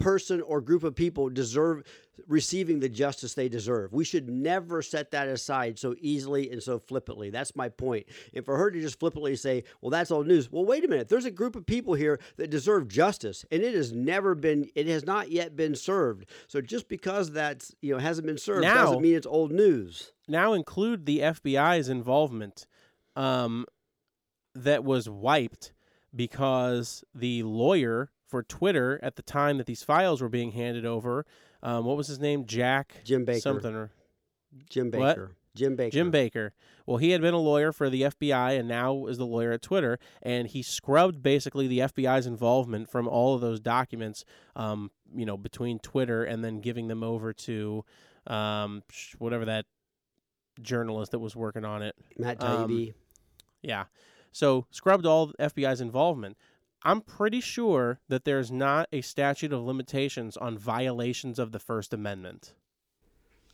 person 0.00 0.40
or 0.40 0.60
group 0.60 0.82
of 0.82 0.94
people 0.94 1.28
deserve 1.30 1.84
receiving 2.26 2.80
the 2.80 2.88
justice 2.88 3.32
they 3.34 3.48
deserve. 3.48 3.92
We 3.92 4.04
should 4.04 4.28
never 4.28 4.82
set 4.82 5.10
that 5.12 5.28
aside 5.28 5.78
so 5.78 5.94
easily 6.00 6.50
and 6.50 6.62
so 6.62 6.78
flippantly. 6.78 7.30
That's 7.30 7.56
my 7.56 7.68
point. 7.68 8.06
And 8.34 8.44
for 8.44 8.56
her 8.58 8.70
to 8.70 8.80
just 8.80 8.98
flippantly 8.98 9.36
say, 9.36 9.64
"Well, 9.80 9.90
that's 9.90 10.10
old 10.10 10.26
news." 10.26 10.50
Well, 10.50 10.64
wait 10.66 10.84
a 10.84 10.88
minute. 10.88 11.08
There's 11.08 11.24
a 11.24 11.30
group 11.30 11.56
of 11.56 11.64
people 11.64 11.94
here 11.94 12.18
that 12.36 12.50
deserve 12.50 12.88
justice, 12.88 13.44
and 13.50 13.62
it 13.62 13.74
has 13.74 13.92
never 13.92 14.34
been. 14.34 14.68
It 14.74 14.86
has 14.88 15.04
not 15.06 15.30
yet 15.30 15.56
been 15.56 15.74
served. 15.74 16.26
So 16.46 16.60
just 16.60 16.88
because 16.88 17.30
that's 17.32 17.74
you 17.80 17.92
know 17.92 17.98
hasn't 17.98 18.26
been 18.26 18.38
served 18.38 18.62
Now- 18.62 18.84
doesn't 18.86 19.02
mean 19.02 19.14
it's 19.14 19.26
old 19.26 19.52
news. 19.52 20.12
now 20.28 20.52
include 20.52 21.06
the 21.06 21.20
FBI's 21.20 21.88
involvement 21.88 22.66
um, 23.16 23.66
that 24.54 24.84
was 24.84 25.08
wiped 25.08 25.72
because 26.14 27.04
the 27.14 27.42
lawyer 27.44 28.10
for 28.30 28.42
Twitter 28.42 28.98
at 29.02 29.16
the 29.16 29.22
time 29.22 29.58
that 29.58 29.66
these 29.66 29.82
files 29.82 30.22
were 30.22 30.28
being 30.28 30.52
handed 30.52 30.86
over, 30.86 31.26
um, 31.62 31.84
what 31.84 31.96
was 31.96 32.06
his 32.06 32.20
name? 32.20 32.46
Jack 32.46 33.00
Jim 33.04 33.24
Baker. 33.24 33.40
something 33.40 33.74
or 33.74 33.90
Jim 34.68 34.90
What? 34.90 35.16
Baker. 35.16 35.36
Jim 35.56 35.74
Baker. 35.74 35.92
Jim 35.92 36.10
Baker. 36.12 36.52
Well, 36.86 36.98
he 36.98 37.10
had 37.10 37.20
been 37.20 37.34
a 37.34 37.38
lawyer 37.38 37.72
for 37.72 37.90
the 37.90 38.02
FBI 38.02 38.56
and 38.58 38.68
now 38.68 39.06
is 39.06 39.18
the 39.18 39.26
lawyer 39.26 39.50
at 39.50 39.62
Twitter, 39.62 39.98
and 40.22 40.46
he 40.46 40.62
scrubbed 40.62 41.22
basically 41.22 41.66
the 41.66 41.80
FBI's 41.80 42.26
involvement 42.26 42.88
from 42.88 43.08
all 43.08 43.34
of 43.34 43.40
those 43.40 43.58
documents, 43.58 44.24
um, 44.54 44.92
you 45.12 45.26
know, 45.26 45.36
between 45.36 45.80
Twitter 45.80 46.22
and 46.24 46.44
then 46.44 46.60
giving 46.60 46.86
them 46.86 47.02
over 47.02 47.32
to 47.32 47.84
um, 48.28 48.82
whatever 49.18 49.44
that 49.44 49.66
journalist 50.62 51.10
that 51.12 51.18
was 51.18 51.34
working 51.34 51.64
on 51.64 51.82
it. 51.82 51.96
Matt 52.16 52.42
Um, 52.42 52.68
Taibbi. 52.68 52.94
Yeah. 53.62 53.84
So 54.32 54.66
scrubbed 54.70 55.06
all 55.06 55.26
the 55.26 55.34
FBI's 55.34 55.80
involvement. 55.80 56.36
I'm 56.82 57.00
pretty 57.02 57.40
sure 57.40 58.00
that 58.08 58.24
there's 58.24 58.50
not 58.50 58.88
a 58.92 59.02
statute 59.02 59.52
of 59.52 59.62
limitations 59.62 60.36
on 60.36 60.56
violations 60.56 61.38
of 61.38 61.52
the 61.52 61.58
First 61.58 61.92
Amendment. 61.92 62.54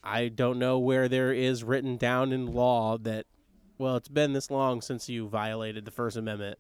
I 0.03 0.29
don't 0.29 0.59
know 0.59 0.79
where 0.79 1.09
there 1.09 1.33
is 1.33 1.65
written 1.65 1.97
down 1.97 2.33
in 2.33 2.47
law 2.47 2.97
that, 2.99 3.27
well, 3.79 3.97
it's 3.97 4.09
been 4.09 4.33
this 4.33 4.51
long 4.51 4.81
since 4.81 5.09
you 5.09 5.27
violated 5.27 5.85
the 5.85 5.91
First 5.91 6.17
Amendment. 6.17 6.59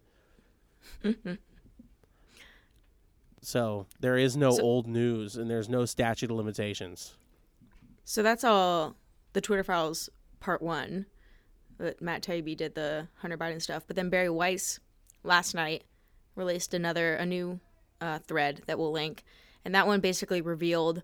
so 3.40 3.86
there 4.00 4.16
is 4.16 4.36
no 4.36 4.50
So- 4.52 4.62
old 4.62 4.86
news 4.86 5.36
and 5.36 5.48
there's 5.48 5.68
no 5.68 5.84
statute 5.84 6.30
of 6.30 6.36
limitations. 6.36 7.14
So 8.04 8.22
that's 8.22 8.44
all 8.44 8.96
the 9.32 9.40
Twitter 9.40 9.64
files 9.64 10.08
part 10.40 10.62
one. 10.62 11.06
That 11.78 12.00
Matt 12.00 12.22
Taibbi 12.22 12.56
did 12.56 12.74
the 12.74 13.06
Hunter 13.18 13.36
Biden 13.36 13.60
stuff, 13.60 13.84
but 13.86 13.96
then 13.96 14.08
Bari 14.08 14.30
Weiss 14.30 14.80
last 15.22 15.54
night 15.54 15.84
released 16.36 16.74
another 16.74 17.14
a 17.14 17.26
new 17.26 17.58
uh, 18.00 18.18
thread 18.20 18.62
that 18.66 18.78
we'll 18.78 18.92
link, 18.92 19.24
and 19.64 19.74
that 19.74 19.86
one 19.86 20.00
basically 20.00 20.40
revealed 20.40 21.02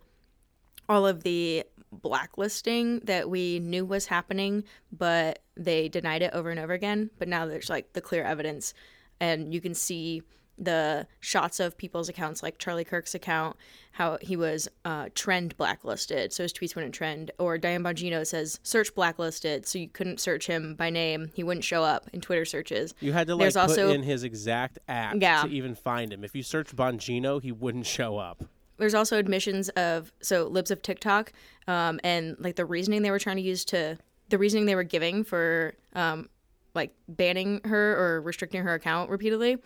all 0.89 1.07
of 1.07 1.23
the 1.23 1.65
blacklisting 1.91 3.01
that 3.01 3.29
we 3.29 3.59
knew 3.59 3.85
was 3.85 4.07
happening, 4.07 4.65
but 4.91 5.41
they 5.57 5.89
denied 5.89 6.23
it 6.23 6.33
over 6.33 6.51
and 6.51 6.61
over 6.61 6.73
again. 6.73 7.11
But 7.19 7.29
now 7.29 7.47
there's 7.47 7.71
like 7.71 7.93
the 7.93 8.01
clear 8.01 8.25
evidence, 8.25 8.75
and 9.21 9.53
you 9.53 9.61
can 9.61 9.75
see 9.75 10.23
the 10.63 11.07
shots 11.21 11.61
of 11.61 11.77
people's 11.77 12.09
accounts, 12.09 12.43
like 12.43 12.59
Charlie 12.59 12.85
Kirk's 12.85 13.15
account, 13.15 13.57
how 13.93 14.17
he 14.23 14.37
was 14.37 14.69
uh, 14.85 15.09
trend 15.15 15.57
blacklisted, 15.57 16.33
so 16.33 16.43
his 16.45 16.53
tweets 16.53 16.75
wouldn't 16.75 16.95
trend. 16.95 17.31
Or 17.39 17.59
Dan 17.59 17.83
Bongino 17.83 18.27
says 18.27 18.61
search 18.63 18.95
blacklisted, 18.95 19.67
so 19.67 19.79
you 19.79 19.89
couldn't 19.89 20.21
search 20.21 20.47
him 20.47 20.75
by 20.77 20.89
name; 20.91 21.31
he 21.35 21.43
wouldn't 21.43 21.65
show 21.65 21.83
up 21.83 22.09
in 22.13 22.21
Twitter 22.21 22.45
searches. 22.45 22.95
You 23.01 23.13
had 23.13 23.27
to 23.27 23.35
like 23.35 23.41
There's 23.43 23.55
put 23.55 23.61
also- 23.63 23.91
in 23.93 24.03
his 24.03 24.23
exact 24.25 24.79
app 24.89 25.17
Yeah. 25.19 25.43
to 25.43 25.49
even 25.49 25.75
find 25.75 26.13
him. 26.13 26.25
If 26.25 26.35
you 26.35 26.43
search 26.43 26.75
Bongino, 26.75 27.43
he 27.43 27.53
wouldn't 27.53 27.87
show 27.87 28.19
up. 28.19 28.45
there's 28.79 28.95
also 28.95 29.17
admissions 29.19 29.69
of 29.71 30.13
so 30.23 30.47
libs 30.49 30.71
of 30.71 30.83
TikTok, 30.83 31.33
um, 31.69 32.01
and 32.03 32.37
like 32.41 32.57
the 32.57 32.65
reasoning 32.65 33.03
they 33.03 33.11
were 33.11 33.19
trying 33.19 33.37
to 33.37 33.43
use 33.43 33.65
to 33.67 33.99
the 34.29 34.39
reasoning 34.39 34.65
they 34.67 34.75
were 34.75 34.83
giving 34.83 35.23
for 35.25 35.75
um, 35.95 36.29
like 36.75 36.93
banning 37.07 37.61
her 37.65 37.97
or 37.99 38.23
restricting 38.23 38.63
her 38.63 38.73
account 38.75 39.11
repeatedly. 39.11 39.59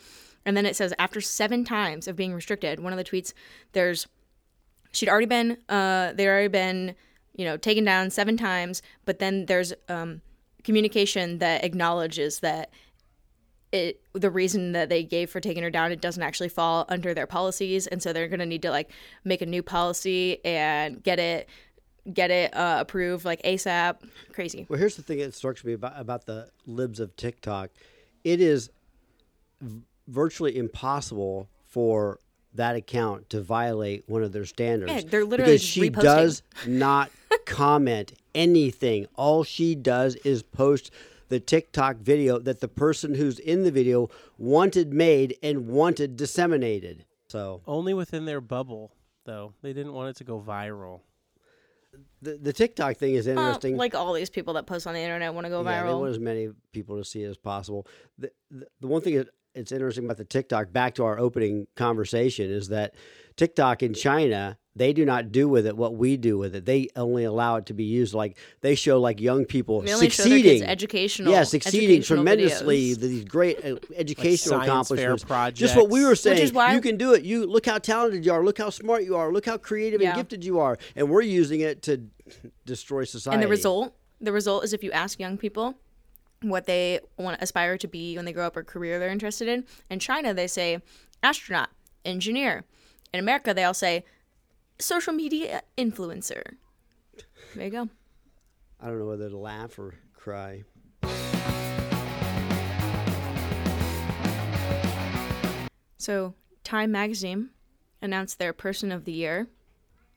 And 0.46 0.56
then 0.56 0.64
it 0.64 0.76
says 0.76 0.94
after 0.98 1.20
seven 1.20 1.64
times 1.64 2.08
of 2.08 2.16
being 2.16 2.32
restricted, 2.32 2.80
one 2.80 2.92
of 2.92 2.96
the 2.96 3.04
tweets 3.04 3.34
there's 3.72 4.06
she'd 4.92 5.08
already 5.10 5.26
been 5.26 5.58
uh 5.68 6.12
they'd 6.14 6.28
already 6.28 6.48
been 6.48 6.94
you 7.34 7.44
know 7.44 7.58
taken 7.58 7.84
down 7.84 8.08
seven 8.08 8.38
times, 8.38 8.80
but 9.04 9.18
then 9.18 9.46
there's 9.46 9.74
um 9.88 10.22
communication 10.64 11.38
that 11.38 11.64
acknowledges 11.64 12.40
that 12.40 12.70
it 13.72 14.00
the 14.14 14.30
reason 14.30 14.72
that 14.72 14.88
they 14.88 15.02
gave 15.02 15.28
for 15.30 15.40
taking 15.40 15.62
her 15.62 15.70
down 15.70 15.92
it 15.92 16.00
doesn't 16.00 16.22
actually 16.22 16.48
fall 16.48 16.86
under 16.88 17.12
their 17.12 17.26
policies. 17.26 17.86
And 17.86 18.02
so 18.02 18.12
they're 18.12 18.28
going 18.28 18.40
to 18.40 18.46
need 18.46 18.62
to 18.62 18.70
like 18.70 18.90
make 19.24 19.42
a 19.42 19.46
new 19.46 19.62
policy 19.62 20.44
and 20.44 21.02
get 21.02 21.18
it 21.18 21.48
get 22.12 22.30
it 22.30 22.54
uh, 22.56 22.78
approved 22.80 23.24
like 23.24 23.42
asap 23.42 23.96
crazy. 24.32 24.66
Well, 24.68 24.78
here's 24.78 24.96
the 24.96 25.02
thing 25.02 25.18
that 25.18 25.34
strikes 25.34 25.64
me 25.64 25.72
about, 25.72 25.94
about 25.96 26.26
the 26.26 26.50
libs 26.64 27.00
of 27.00 27.16
TikTok. 27.16 27.70
It 28.22 28.40
is 28.40 28.70
virtually 30.08 30.56
impossible 30.56 31.48
for 31.66 32.20
that 32.54 32.74
account 32.76 33.28
to 33.30 33.40
violate 33.42 34.04
one 34.08 34.22
of 34.22 34.32
their 34.32 34.46
standards. 34.46 34.92
Yeah, 34.92 35.00
they're 35.08 35.24
literally 35.24 35.52
because 35.52 35.60
just 35.60 35.72
she 35.72 35.90
reposting. 35.90 36.02
does 36.02 36.42
not 36.66 37.10
comment 37.44 38.12
anything. 38.34 39.06
All 39.16 39.44
she 39.44 39.74
does 39.74 40.14
is 40.16 40.42
post 40.42 40.90
the 41.28 41.40
TikTok 41.40 41.96
video 41.96 42.38
that 42.38 42.60
the 42.60 42.68
person 42.68 43.14
who's 43.14 43.38
in 43.38 43.64
the 43.64 43.70
video 43.70 44.08
wanted 44.38 44.92
made 44.94 45.36
and 45.42 45.66
wanted 45.68 46.16
disseminated. 46.16 47.04
So 47.28 47.60
Only 47.66 47.92
within 47.94 48.24
their 48.24 48.40
bubble, 48.40 48.92
though. 49.24 49.52
They 49.60 49.72
didn't 49.72 49.92
want 49.92 50.10
it 50.10 50.16
to 50.16 50.24
go 50.24 50.40
viral. 50.40 51.00
the, 52.22 52.36
the 52.36 52.52
TikTok 52.52 52.96
thing 52.96 53.14
is 53.16 53.26
Uh, 53.26 53.32
interesting. 53.32 53.76
like 53.76 53.94
all 53.94 54.12
these 54.12 54.30
people 54.30 54.54
that 54.54 54.66
post 54.66 54.86
on 54.86 54.94
the 54.94 55.00
internet 55.00 55.34
want 55.34 55.44
to 55.46 55.50
go 55.50 55.62
Yeah, 55.62 55.82
they 55.82 55.88
viral 55.90 56.00
want 56.00 56.10
as 56.12 56.18
many 56.20 56.48
people 56.72 56.96
to 56.96 57.04
see 57.04 57.22
it 57.24 57.28
as 57.28 57.36
possible. 57.36 57.86
The, 58.18 58.30
the, 58.50 58.66
the 58.80 58.86
one 58.86 59.02
thing 59.02 59.16
that 59.16 59.28
it's 59.56 59.72
interesting 59.72 60.04
about 60.04 60.18
the 60.18 60.24
TikTok, 60.24 60.72
back 60.72 60.94
to 60.96 61.04
our 61.04 61.18
opening 61.18 61.66
conversation, 61.74 62.50
is 62.50 62.68
that 62.68 62.94
TikTok 63.36 63.82
in 63.82 63.94
China, 63.94 64.58
they 64.74 64.92
do 64.92 65.04
not 65.04 65.32
do 65.32 65.48
with 65.48 65.66
it 65.66 65.76
what 65.76 65.94
we 65.96 66.16
do 66.16 66.36
with 66.38 66.54
it. 66.54 66.64
They 66.66 66.88
only 66.96 67.24
allow 67.24 67.56
it 67.56 67.66
to 67.66 67.74
be 67.74 67.84
used 67.84 68.12
like 68.14 68.36
they 68.60 68.74
show 68.74 69.00
like 69.00 69.20
young 69.20 69.44
people 69.46 69.80
they 69.80 69.92
only 69.94 70.10
show 70.10 70.22
their 70.24 70.30
succeeding. 70.38 70.58
kids 70.60 70.70
educational 70.70 71.32
yeah, 71.32 71.42
succeeding 71.44 71.88
educational 71.98 72.16
tremendously. 72.18 72.90
videos. 72.90 72.98
These 73.00 73.24
great 73.24 73.64
uh, 73.64 73.76
educational 73.94 74.60
science 74.60 74.88
fair 74.88 75.12
accomplishments. 75.12 75.58
Just 75.58 75.76
what 75.76 75.88
we 75.90 76.00
were 76.00 76.08
projects. 76.08 76.20
saying. 76.22 76.42
is 76.42 76.52
why- 76.52 76.74
you 76.74 76.80
can 76.80 76.96
do 76.98 77.14
it. 77.14 77.24
You 77.24 77.46
look 77.46 77.64
how 77.66 77.78
talented 77.78 78.24
you 78.24 78.32
are. 78.32 78.44
Look 78.44 78.58
how 78.58 78.70
smart 78.70 79.04
you 79.04 79.16
are. 79.16 79.32
Look 79.32 79.46
how 79.46 79.56
creative 79.56 80.00
Yeah. 80.02 80.10
and 80.10 80.16
gifted 80.18 80.44
you 80.44 80.58
are. 80.60 80.76
And 80.94 81.08
we're 81.10 81.22
using 81.22 81.60
it 81.60 81.82
to 81.82 82.02
destroy 82.66 83.04
society. 83.04 83.34
And 83.36 83.42
the 83.42 83.48
result, 83.48 83.94
the 84.20 84.32
result 84.32 84.64
is 84.64 84.72
if 84.72 84.84
you 84.84 84.92
ask 84.92 85.18
young 85.18 85.38
people 85.38 85.74
what 86.42 86.66
they 86.66 87.00
want 87.16 87.38
to 87.38 87.42
aspire 87.42 87.78
to 87.78 87.88
be 87.88 88.16
when 88.16 88.24
they 88.24 88.32
grow 88.32 88.46
up 88.46 88.56
or 88.56 88.62
career 88.62 88.98
they're 88.98 89.08
interested 89.08 89.48
in, 89.48 89.64
in 89.90 89.98
China 89.98 90.34
they 90.34 90.46
say 90.46 90.80
astronaut, 91.22 91.70
engineer. 92.04 92.64
In 93.12 93.20
America 93.20 93.54
they 93.54 93.64
all 93.64 93.74
say 93.74 94.04
social 94.78 95.12
media 95.12 95.62
influencer. 95.78 96.42
There 97.54 97.64
you 97.64 97.70
go. 97.70 97.88
I 98.80 98.88
don't 98.88 98.98
know 98.98 99.06
whether 99.06 99.30
to 99.30 99.38
laugh 99.38 99.78
or 99.78 99.94
cry. 100.14 100.64
So 105.96 106.34
Time 106.62 106.92
Magazine 106.92 107.50
announced 108.02 108.38
their 108.38 108.52
person 108.52 108.92
of 108.92 109.04
the 109.04 109.12
year. 109.12 109.48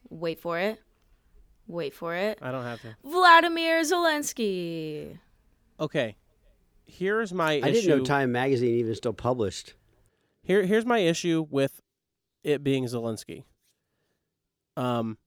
Wait 0.08 0.38
for 0.38 0.58
it. 0.58 0.80
Wait 1.66 1.94
for 1.94 2.14
it. 2.14 2.38
I 2.42 2.50
don't 2.52 2.64
have 2.64 2.80
to. 2.82 2.96
Vladimir 3.04 3.80
Zelensky. 3.82 5.18
Okay. 5.80 6.16
Here's 6.84 7.32
my 7.32 7.52
I 7.52 7.56
issue. 7.56 7.72
didn't 7.72 7.98
know 7.98 8.04
Time 8.04 8.32
Magazine 8.32 8.74
even 8.74 8.94
still 8.94 9.12
published. 9.12 9.74
Here, 10.42 10.64
here's 10.64 10.86
my 10.86 10.98
issue 10.98 11.46
with 11.48 11.80
it 12.42 12.64
being 12.64 12.84
Zelensky. 12.84 13.44
Um, 14.76 15.18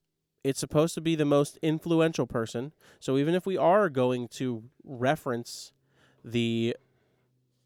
it's 0.42 0.60
supposed 0.60 0.94
to 0.94 1.00
be 1.00 1.14
the 1.16 1.24
most 1.24 1.58
influential 1.62 2.26
person. 2.26 2.72
So 3.00 3.16
even 3.16 3.34
if 3.34 3.46
we 3.46 3.56
are 3.56 3.88
going 3.88 4.28
to 4.28 4.64
reference 4.84 5.72
the 6.24 6.76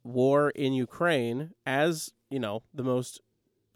war 0.05 0.51
in 0.51 0.73
Ukraine 0.73 1.51
as 1.67 2.13
you 2.31 2.39
know 2.39 2.63
the 2.73 2.85
most 2.85 3.21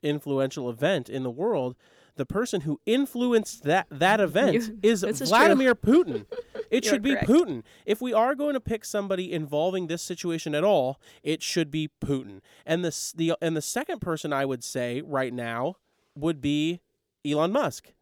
influential 0.03 0.71
event 0.71 1.09
in 1.09 1.23
the 1.25 1.31
world, 1.31 1.77
the 2.23 2.35
person 2.35 2.61
who 2.61 2.81
influenced 2.87 3.65
that 3.65 3.87
that 3.91 4.21
event 4.29 4.55
You- 4.55 4.79
is 4.83 5.03
is 5.03 5.21
Vladimir 5.29 5.75
Putin. 5.75 6.27
It 6.71 6.87
should 6.87 7.03
be 7.03 7.11
correct. 7.11 7.29
Putin. 7.29 7.65
If 7.85 8.01
we 8.01 8.15
are 8.15 8.35
going 8.35 8.55
to 8.55 8.61
pick 8.61 8.87
somebody 8.87 9.31
involving 9.31 9.89
this 9.89 10.01
situation 10.01 10.55
at 10.55 10.65
all, 10.65 10.99
it 11.23 11.43
should 11.43 11.71
be 11.71 11.91
Putin. 12.03 12.41
And 12.65 12.83
the 12.83 13.13
the 13.15 13.35
and 13.43 13.55
the 13.55 13.61
second 13.61 14.01
person 14.01 14.33
I 14.33 14.47
would 14.47 14.65
say 14.65 15.03
right 15.03 15.35
now 15.35 15.75
would 16.15 16.41
be 16.41 16.81
Elon 17.27 17.53
Musk, 17.53 17.93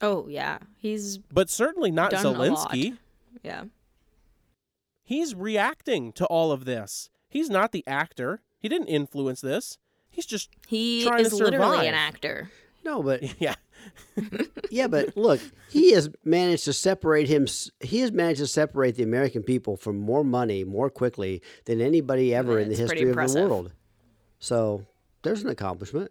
Oh 0.00 0.28
yeah, 0.28 0.58
he's 0.78 1.18
but 1.18 1.50
certainly 1.50 1.90
not 1.90 2.10
Done 2.12 2.24
a 2.24 2.30
lot. 2.30 2.70
Zelensky. 2.70 2.96
yeah. 3.42 3.64
He's 5.02 5.34
reacting 5.34 6.12
to 6.12 6.24
all 6.26 6.52
of 6.52 6.64
this. 6.64 7.10
He's 7.28 7.50
not 7.50 7.72
the 7.72 7.84
actor. 7.86 8.40
He 8.60 8.68
didn't 8.70 8.88
influence 8.88 9.42
this. 9.42 9.76
He's 10.08 10.24
just 10.26 10.48
He 10.66 11.06
is 11.06 11.34
literally 11.34 11.86
an 11.86 11.94
actor. 11.94 12.50
No, 12.84 13.02
but 13.02 13.22
yeah. 13.40 13.54
yeah, 14.70 14.86
but 14.88 15.16
look, 15.16 15.40
he 15.70 15.92
has 15.92 16.10
managed 16.24 16.64
to 16.64 16.72
separate 16.72 17.28
him. 17.28 17.46
He 17.80 18.00
has 18.00 18.12
managed 18.12 18.40
to 18.40 18.46
separate 18.46 18.96
the 18.96 19.02
American 19.02 19.42
people 19.42 19.76
from 19.76 19.98
more 19.98 20.24
money 20.24 20.64
more 20.64 20.90
quickly 20.90 21.42
than 21.66 21.80
anybody 21.80 22.34
ever 22.34 22.58
in 22.58 22.68
the 22.68 22.76
history 22.76 23.08
of 23.08 23.16
the 23.16 23.40
world. 23.40 23.70
So 24.40 24.84
there's 25.22 25.42
an 25.42 25.48
accomplishment. 25.50 26.10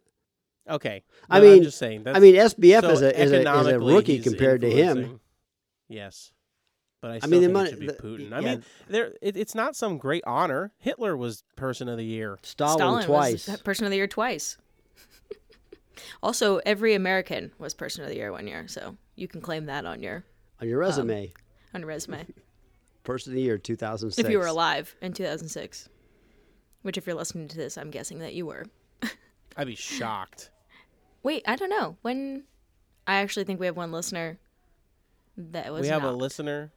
Okay. 0.69 1.03
I 1.29 1.39
No, 1.39 1.45
I'm 1.45 1.53
mean- 1.53 1.63
just 1.63 1.77
saying. 1.77 2.03
I 2.07 2.19
mean, 2.19 2.35
SBF 2.35 2.81
so 2.81 2.89
is 2.91 3.01
a 3.01 3.21
is 3.21 3.31
a, 3.31 3.59
is 3.59 3.67
a 3.67 3.79
rookie 3.79 4.19
compared 4.19 4.61
to 4.61 4.69
him. 4.69 5.19
Yes, 5.89 6.31
but 7.01 7.11
I 7.11 7.17
still 7.19 7.29
mean, 7.29 7.41
the 7.43 7.49
money- 7.49 7.69
it 7.69 7.71
should 7.71 7.79
be 7.79 7.87
the- 7.87 7.93
Putin. 7.93 8.33
I 8.33 8.39
yeah. 8.39 8.51
mean, 8.51 8.63
there 8.89 9.13
it, 9.21 9.37
it's 9.37 9.55
not 9.55 9.75
some 9.75 9.97
great 9.97 10.23
honor. 10.27 10.73
Hitler 10.79 11.15
was 11.15 11.43
person 11.55 11.87
of 11.87 11.97
the 11.97 12.03
year. 12.05 12.37
Stalin, 12.43 12.77
Stalin 12.77 13.05
twice. 13.05 13.47
was 13.47 13.61
person 13.61 13.85
of 13.85 13.91
the 13.91 13.97
year 13.97 14.07
twice. 14.07 14.57
Also, 16.21 16.57
every 16.65 16.93
American 16.93 17.51
was 17.57 17.73
person 17.73 18.03
of 18.03 18.09
the 18.09 18.15
year 18.15 18.31
one 18.31 18.47
year, 18.47 18.67
so 18.67 18.97
you 19.15 19.27
can 19.27 19.41
claim 19.41 19.65
that 19.65 19.85
on 19.85 20.01
your 20.01 20.23
on 20.61 20.67
your 20.67 20.79
resume. 20.79 21.27
Um, 21.27 21.31
on 21.73 21.81
your 21.81 21.89
resume 21.89 22.25
Person 23.03 23.31
of 23.31 23.35
the 23.35 23.41
year 23.41 23.57
2006. 23.57 24.17
if 24.19 24.31
you 24.31 24.37
were 24.37 24.47
alive 24.47 24.95
in 25.01 25.13
2006. 25.13 25.89
Which, 26.81 26.97
if 26.97 27.07
you're 27.07 27.15
listening 27.15 27.47
to 27.49 27.57
this, 27.57 27.77
I'm 27.77 27.89
guessing 27.89 28.19
that 28.19 28.33
you 28.33 28.45
were. 28.45 28.65
I'd 29.57 29.67
be 29.67 29.75
shocked. 29.75 30.51
Wait, 31.23 31.43
I 31.47 31.55
don't 31.55 31.69
know 31.69 31.97
when. 32.01 32.43
I 33.05 33.15
actually 33.17 33.45
think 33.45 33.59
we 33.59 33.65
have 33.65 33.77
one 33.77 33.91
listener 33.91 34.37
that 35.37 35.71
was 35.71 35.81
we 35.81 35.87
have 35.87 36.03
a 36.03 36.11
listener 36.11 36.71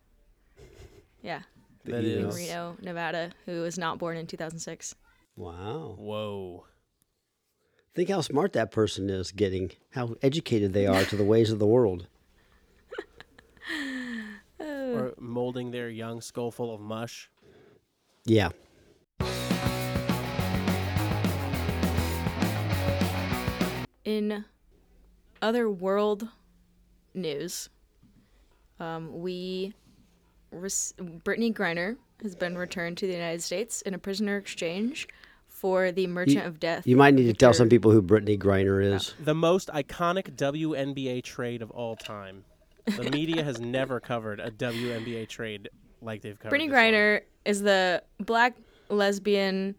yeah, 1.23 1.41
that 1.85 2.05
in 2.05 2.27
is. 2.27 2.37
Reno, 2.37 2.77
Nevada, 2.81 3.31
who 3.47 3.63
was 3.63 3.79
not 3.79 3.99
born 3.99 4.17
in 4.17 4.27
2006. 4.27 4.95
Wow. 5.37 5.97
Whoa. 5.99 6.67
Think 7.95 8.09
how 8.09 8.21
smart 8.21 8.53
that 8.53 8.71
person 8.71 9.11
is 9.11 9.33
getting, 9.33 9.73
how 9.91 10.15
educated 10.23 10.73
they 10.73 10.87
are 10.87 11.05
to 11.05 11.17
the 11.17 11.25
ways 11.25 11.51
of 11.51 11.59
the 11.59 11.67
world. 11.67 12.07
Or 14.61 15.15
molding 15.19 15.71
their 15.71 15.89
young 15.89 16.21
skull 16.21 16.51
full 16.51 16.75
of 16.75 16.81
mush. 16.81 17.31
Yeah. 18.27 18.51
In 24.05 24.45
other 25.41 25.71
world 25.71 26.29
news, 27.15 27.71
um, 28.81 29.21
we 29.21 29.73
res- 30.51 30.93
Brittney 30.99 31.55
Griner 31.55 31.97
has 32.23 32.35
been 32.35 32.59
returned 32.59 32.99
to 32.99 33.07
the 33.07 33.13
United 33.13 33.43
States 33.43 33.83
in 33.83 33.95
a 33.95 33.99
prisoner 33.99 34.37
exchange 34.37 35.07
for 35.61 35.93
the 35.93 36.07
Merchant 36.07 36.47
of 36.47 36.59
Death. 36.59 36.87
You 36.87 36.97
might 36.97 37.13
need 37.13 37.27
to 37.27 37.35
tell 37.35 37.53
some 37.53 37.69
people 37.69 37.91
who 37.91 38.01
Brittney 38.01 38.39
Griner 38.39 38.83
is. 38.83 39.15
The 39.21 39.35
most 39.35 39.69
iconic 39.69 40.35
WNBA 40.35 41.23
trade 41.23 41.61
of 41.61 41.71
all 41.71 41.97
time. 41.97 42.45
The 42.87 43.11
media 43.11 43.45
has 43.45 43.61
never 43.61 44.01
covered 44.01 44.41
a 44.41 44.51
WNBA 44.51 45.29
trade 45.29 45.69
like 46.01 46.23
they've 46.23 46.39
covered. 46.39 46.57
Brittney 46.59 46.69
this 46.69 46.73
one. 46.73 46.83
Griner 46.83 47.21
is 47.45 47.61
the 47.61 48.03
black 48.19 48.57
lesbian 48.89 49.77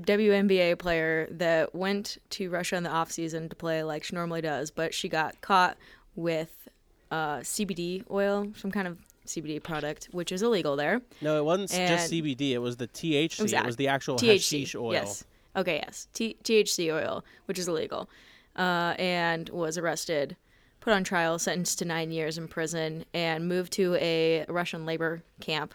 WNBA 0.00 0.76
player 0.76 1.28
that 1.30 1.72
went 1.72 2.18
to 2.30 2.50
Russia 2.50 2.74
in 2.74 2.82
the 2.82 2.90
off 2.90 3.12
season 3.12 3.48
to 3.48 3.54
play 3.54 3.84
like 3.84 4.02
she 4.02 4.16
normally 4.16 4.40
does, 4.40 4.72
but 4.72 4.92
she 4.92 5.08
got 5.08 5.40
caught 5.40 5.76
with 6.16 6.68
uh, 7.12 7.38
CBD 7.38 8.04
oil, 8.10 8.48
some 8.56 8.72
kind 8.72 8.88
of 8.88 8.98
CBD 9.26 9.62
product, 9.62 10.08
which 10.12 10.32
is 10.32 10.42
illegal 10.42 10.76
there. 10.76 11.00
No, 11.20 11.38
it 11.38 11.44
wasn't 11.44 11.70
just 11.70 12.12
CBD. 12.12 12.50
It 12.52 12.58
was 12.58 12.76
the 12.76 12.88
THC. 12.88 13.52
It 13.52 13.64
was, 13.64 13.76
the 13.76 13.88
actual 13.88 14.16
THC 14.16 14.32
hashish 14.60 14.74
oil. 14.74 14.92
Yes. 14.92 15.24
Okay. 15.56 15.76
Yes. 15.84 16.08
T- 16.12 16.36
THC 16.42 16.92
oil, 16.94 17.24
which 17.46 17.58
is 17.58 17.68
illegal, 17.68 18.08
uh, 18.56 18.94
and 18.98 19.48
was 19.50 19.78
arrested, 19.78 20.36
put 20.80 20.92
on 20.92 21.04
trial, 21.04 21.38
sentenced 21.38 21.78
to 21.78 21.84
nine 21.84 22.10
years 22.10 22.36
in 22.38 22.48
prison, 22.48 23.04
and 23.14 23.48
moved 23.48 23.72
to 23.74 23.94
a 23.96 24.44
Russian 24.48 24.84
labor 24.84 25.22
camp. 25.40 25.74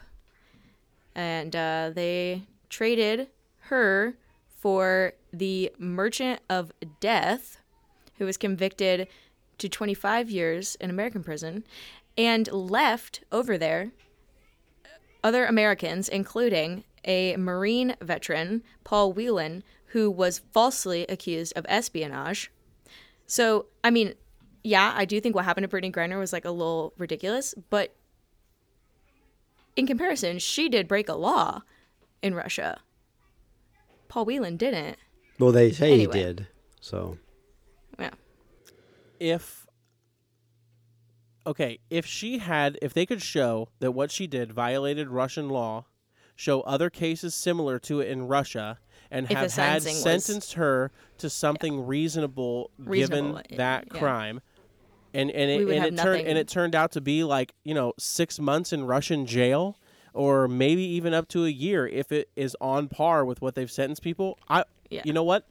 And 1.16 1.56
uh, 1.56 1.92
they 1.94 2.44
traded 2.70 3.28
her 3.62 4.16
for 4.48 5.14
the 5.34 5.72
Merchant 5.78 6.42
of 6.50 6.72
Death, 7.00 7.60
who 8.18 8.26
was 8.26 8.38
convicted 8.38 9.08
to 9.58 9.70
25 9.70 10.30
years 10.30 10.76
in 10.76 10.90
American 10.90 11.24
prison, 11.24 11.64
and 12.20 12.52
left 12.52 13.24
over 13.32 13.58
there 13.58 13.92
other 15.24 15.46
Americans, 15.46 16.08
including 16.10 16.84
a 17.06 17.36
Marine 17.38 17.96
veteran, 18.02 18.62
Paul 18.84 19.14
Whelan, 19.14 19.64
who 19.88 20.12
was 20.12 20.40
falsely 20.52 21.06
accused 21.08 21.54
of 21.56 21.66
espionage. 21.70 22.52
So, 23.26 23.66
I 23.84 23.90
mean, 23.90 24.14
yeah, 24.64 24.94
I 24.96 25.06
do 25.06 25.20
think 25.22 25.34
what 25.36 25.46
happened 25.46 25.70
to 25.70 25.76
Brittney 25.76 25.92
Griner 25.94 26.20
was 26.20 26.32
like 26.34 26.46
a 26.46 26.52
little 26.52 26.94
ridiculous, 26.98 27.54
but 27.70 27.96
in 29.76 29.88
comparison, 29.88 30.40
she 30.40 30.68
did 30.70 30.88
break 30.88 31.08
a 31.10 31.14
law 31.16 31.62
in 32.22 32.34
Russia. 32.34 32.80
Paul 34.10 34.26
Whelan 34.26 34.58
didn't. 34.58 34.98
Well, 35.40 35.52
they 35.54 35.72
say 35.72 35.94
Anyway. 35.94 36.18
he 36.18 36.24
did. 36.24 36.48
So 36.82 37.18
Yeah. 37.98 38.12
if 39.20 39.68
okay, 41.46 41.80
if 41.90 42.06
she 42.06 42.38
had, 42.40 42.78
if 42.82 42.94
they 42.94 43.06
could 43.06 43.22
show 43.22 43.70
that 43.80 43.92
what 43.92 44.12
she 44.12 44.28
did 44.28 44.52
violated 44.52 45.10
Russian 45.10 45.50
law, 45.50 45.86
show 46.36 46.62
other 46.62 46.90
cases 46.90 47.34
similar 47.36 47.80
to 47.80 48.00
it 48.02 48.08
in 48.10 48.28
Russia, 48.28 48.80
and 49.12 49.26
If 49.30 49.38
have 49.38 49.52
had 49.54 49.84
was- 49.84 50.02
sentenced 50.02 50.54
her 50.54 50.92
to 51.18 51.30
something 51.30 51.86
reasonable, 51.86 52.72
Reasonable, 52.78 53.42
given 53.42 53.58
that 53.58 53.88
yeah. 53.92 54.00
crime. 54.00 54.42
And 55.14 55.32
and 55.32 55.50
it, 55.50 55.68
and 55.68 55.86
it 55.86 55.98
turned 55.98 56.28
and 56.28 56.38
it 56.38 56.48
turned 56.48 56.76
out 56.76 56.92
to 56.92 57.02
be 57.02 57.24
like 57.24 57.56
you 57.64 57.74
know 57.74 57.94
six 57.98 58.40
months 58.40 58.72
in 58.72 58.84
Russian 58.86 59.26
jail, 59.26 59.76
or 60.14 60.48
maybe 60.48 60.84
even 60.84 61.16
up 61.16 61.28
to 61.30 61.46
a 61.46 61.50
year 61.50 61.88
if 61.88 62.12
it 62.12 62.30
is 62.36 62.56
on 62.62 62.90
par 62.90 63.26
with 63.26 63.42
what 63.42 63.56
they've 63.56 63.72
sentenced 63.72 64.04
people. 64.04 64.38
I 64.48 64.66
Yeah. 64.92 65.02
you 65.06 65.12
know 65.14 65.24
what 65.24 65.48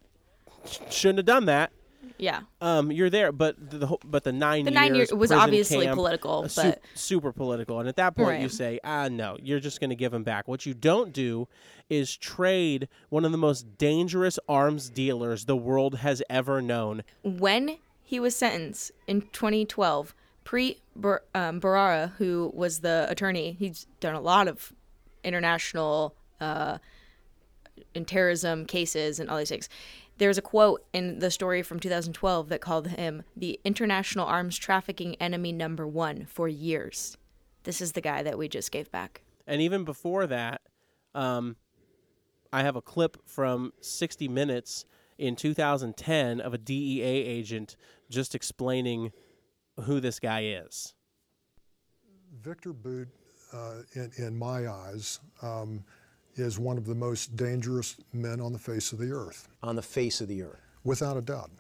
shouldn't 0.91 1.19
have 1.19 1.27
done 1.27 1.47
that. 1.47 1.73
Yeah. 2.19 2.41
Um, 2.61 2.91
you're 2.91 3.11
there, 3.11 3.31
but 3.33 3.55
the, 3.71 3.87
whole- 3.87 4.01
but 4.05 4.25
the 4.25 4.33
nine 4.33 4.65
The 4.65 4.71
years 4.73 4.81
nine 4.81 4.95
years 4.95 5.13
was 5.13 5.31
obviously 5.33 5.85
camp, 5.87 5.97
political, 5.97 6.45
uh, 6.45 6.49
su- 6.49 6.63
but 6.63 6.83
super 6.95 7.33
political. 7.33 7.79
And 7.81 7.89
at 7.89 7.97
that 7.97 8.17
point, 8.17 8.43
you 8.43 8.49
say, 8.49 8.81
ah, 8.85 9.09
no, 9.09 9.37
you're 9.43 9.61
just 9.61 9.79
going 9.81 9.91
to 9.91 9.97
give 9.97 10.13
him 10.13 10.25
back. 10.25 10.49
What 10.49 10.67
you 10.67 10.75
don't 10.75 11.13
do 11.13 11.47
is 11.89 12.17
trade 12.17 12.89
one 13.09 13.25
of 13.25 13.33
the 13.33 13.39
most 13.39 13.79
dangerous 13.79 14.39
arms 14.49 14.91
dealers 14.91 15.45
the 15.47 15.57
world 15.57 15.97
has 15.97 16.23
ever 16.29 16.61
known. 16.61 17.03
when 17.23 17.79
he 18.03 18.19
was 18.19 18.35
sentenced 18.35 18.91
in 19.07 19.21
2012, 19.33 20.15
Preet 20.45 20.79
Bar- 20.97 21.23
um, 21.35 21.61
Bharara, 21.61 22.13
who 22.17 22.51
was 22.55 22.81
the 22.81 23.07
attorney, 23.11 23.55
he's 23.59 23.87
done 24.01 24.15
a 24.15 24.21
lot 24.21 24.49
of 24.49 24.73
international 25.23 26.15
uh, 26.41 26.79
in 27.95 28.05
terrorism 28.05 28.65
cases 28.65 29.21
and 29.21 29.29
all 29.29 29.37
these 29.39 29.49
things. 29.51 29.69
There's 30.19 30.39
a 30.39 30.43
quote 30.43 30.85
in 30.93 31.21
the 31.21 31.31
story 31.31 31.63
from 31.63 31.79
2012 31.79 32.49
that 32.49 32.61
called 32.61 32.89
him 32.89 33.23
the 33.37 33.61
international 33.65 34.27
arms 34.27 34.59
trafficking 34.59 35.15
enemy 35.17 35.53
number 35.53 35.87
one 35.87 36.27
for 36.27 36.49
years. 36.49 37.17
This 37.63 37.81
is 37.81 37.93
the 37.93 38.01
guy 38.01 38.25
that 38.25 38.37
we 38.37 38.49
just 38.49 38.73
gave 38.73 38.91
back. 38.91 39.23
And 39.47 39.63
even 39.63 39.85
before 39.85 40.27
that, 40.27 40.61
um, 41.15 41.57
I 42.53 42.63
have 42.63 42.75
a 42.75 42.83
clip 42.83 43.19
from 43.27 43.73
60 43.81 44.27
Minutes 44.27 44.85
in 45.19 45.37
2010 45.37 46.41
of 46.41 46.53
a 46.53 46.59
DEA 46.59 47.03
agent 47.03 47.77
just 48.11 48.35
explaining 48.35 49.13
who 49.85 50.01
this 50.01 50.19
guy 50.19 50.45
is. 50.45 50.95
Victor 52.43 52.73
Bout, 52.73 53.07
uh, 53.53 53.83
in, 53.95 54.11
in 54.17 54.37
my 54.37 54.69
eyes, 54.69 55.21
um, 55.43 55.85
is 56.39 56.59
one 56.59 56.79
of 56.79 56.87
the 56.87 56.95
most 56.95 57.37
dangerous 57.37 57.97
men 58.13 58.41
on 58.41 58.53
the 58.53 58.59
face 58.59 58.93
of 58.93 58.99
the 58.99 59.11
earth, 59.13 59.49
on 59.63 59.77
the 59.77 59.83
face 59.83 60.21
of 60.21 60.29
the 60.29 60.43
earth. 60.43 60.61
without 60.85 61.17
a 61.17 61.21
doubt. 61.21 61.51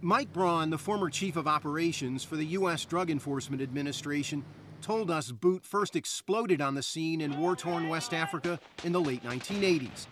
Mike 0.00 0.32
Braun, 0.32 0.70
the 0.70 0.78
former 0.78 1.08
chief 1.08 1.36
of 1.36 1.48
operations 1.48 2.22
for 2.22 2.36
the 2.36 2.44
U.S. 2.46 2.84
Drug 2.84 3.10
Enforcement 3.10 3.62
Administration, 3.62 4.44
told 4.82 5.10
us 5.10 5.32
Bout 5.32 5.64
first 5.64 5.96
exploded 5.96 6.60
on 6.60 6.74
the 6.74 6.82
scene 6.82 7.22
in 7.22 7.38
war 7.40 7.56
torn 7.56 7.88
West 7.88 8.12
Africa 8.12 8.60
in 8.84 8.92
the 8.92 9.00
late 9.00 9.24
1980s. 9.24 10.06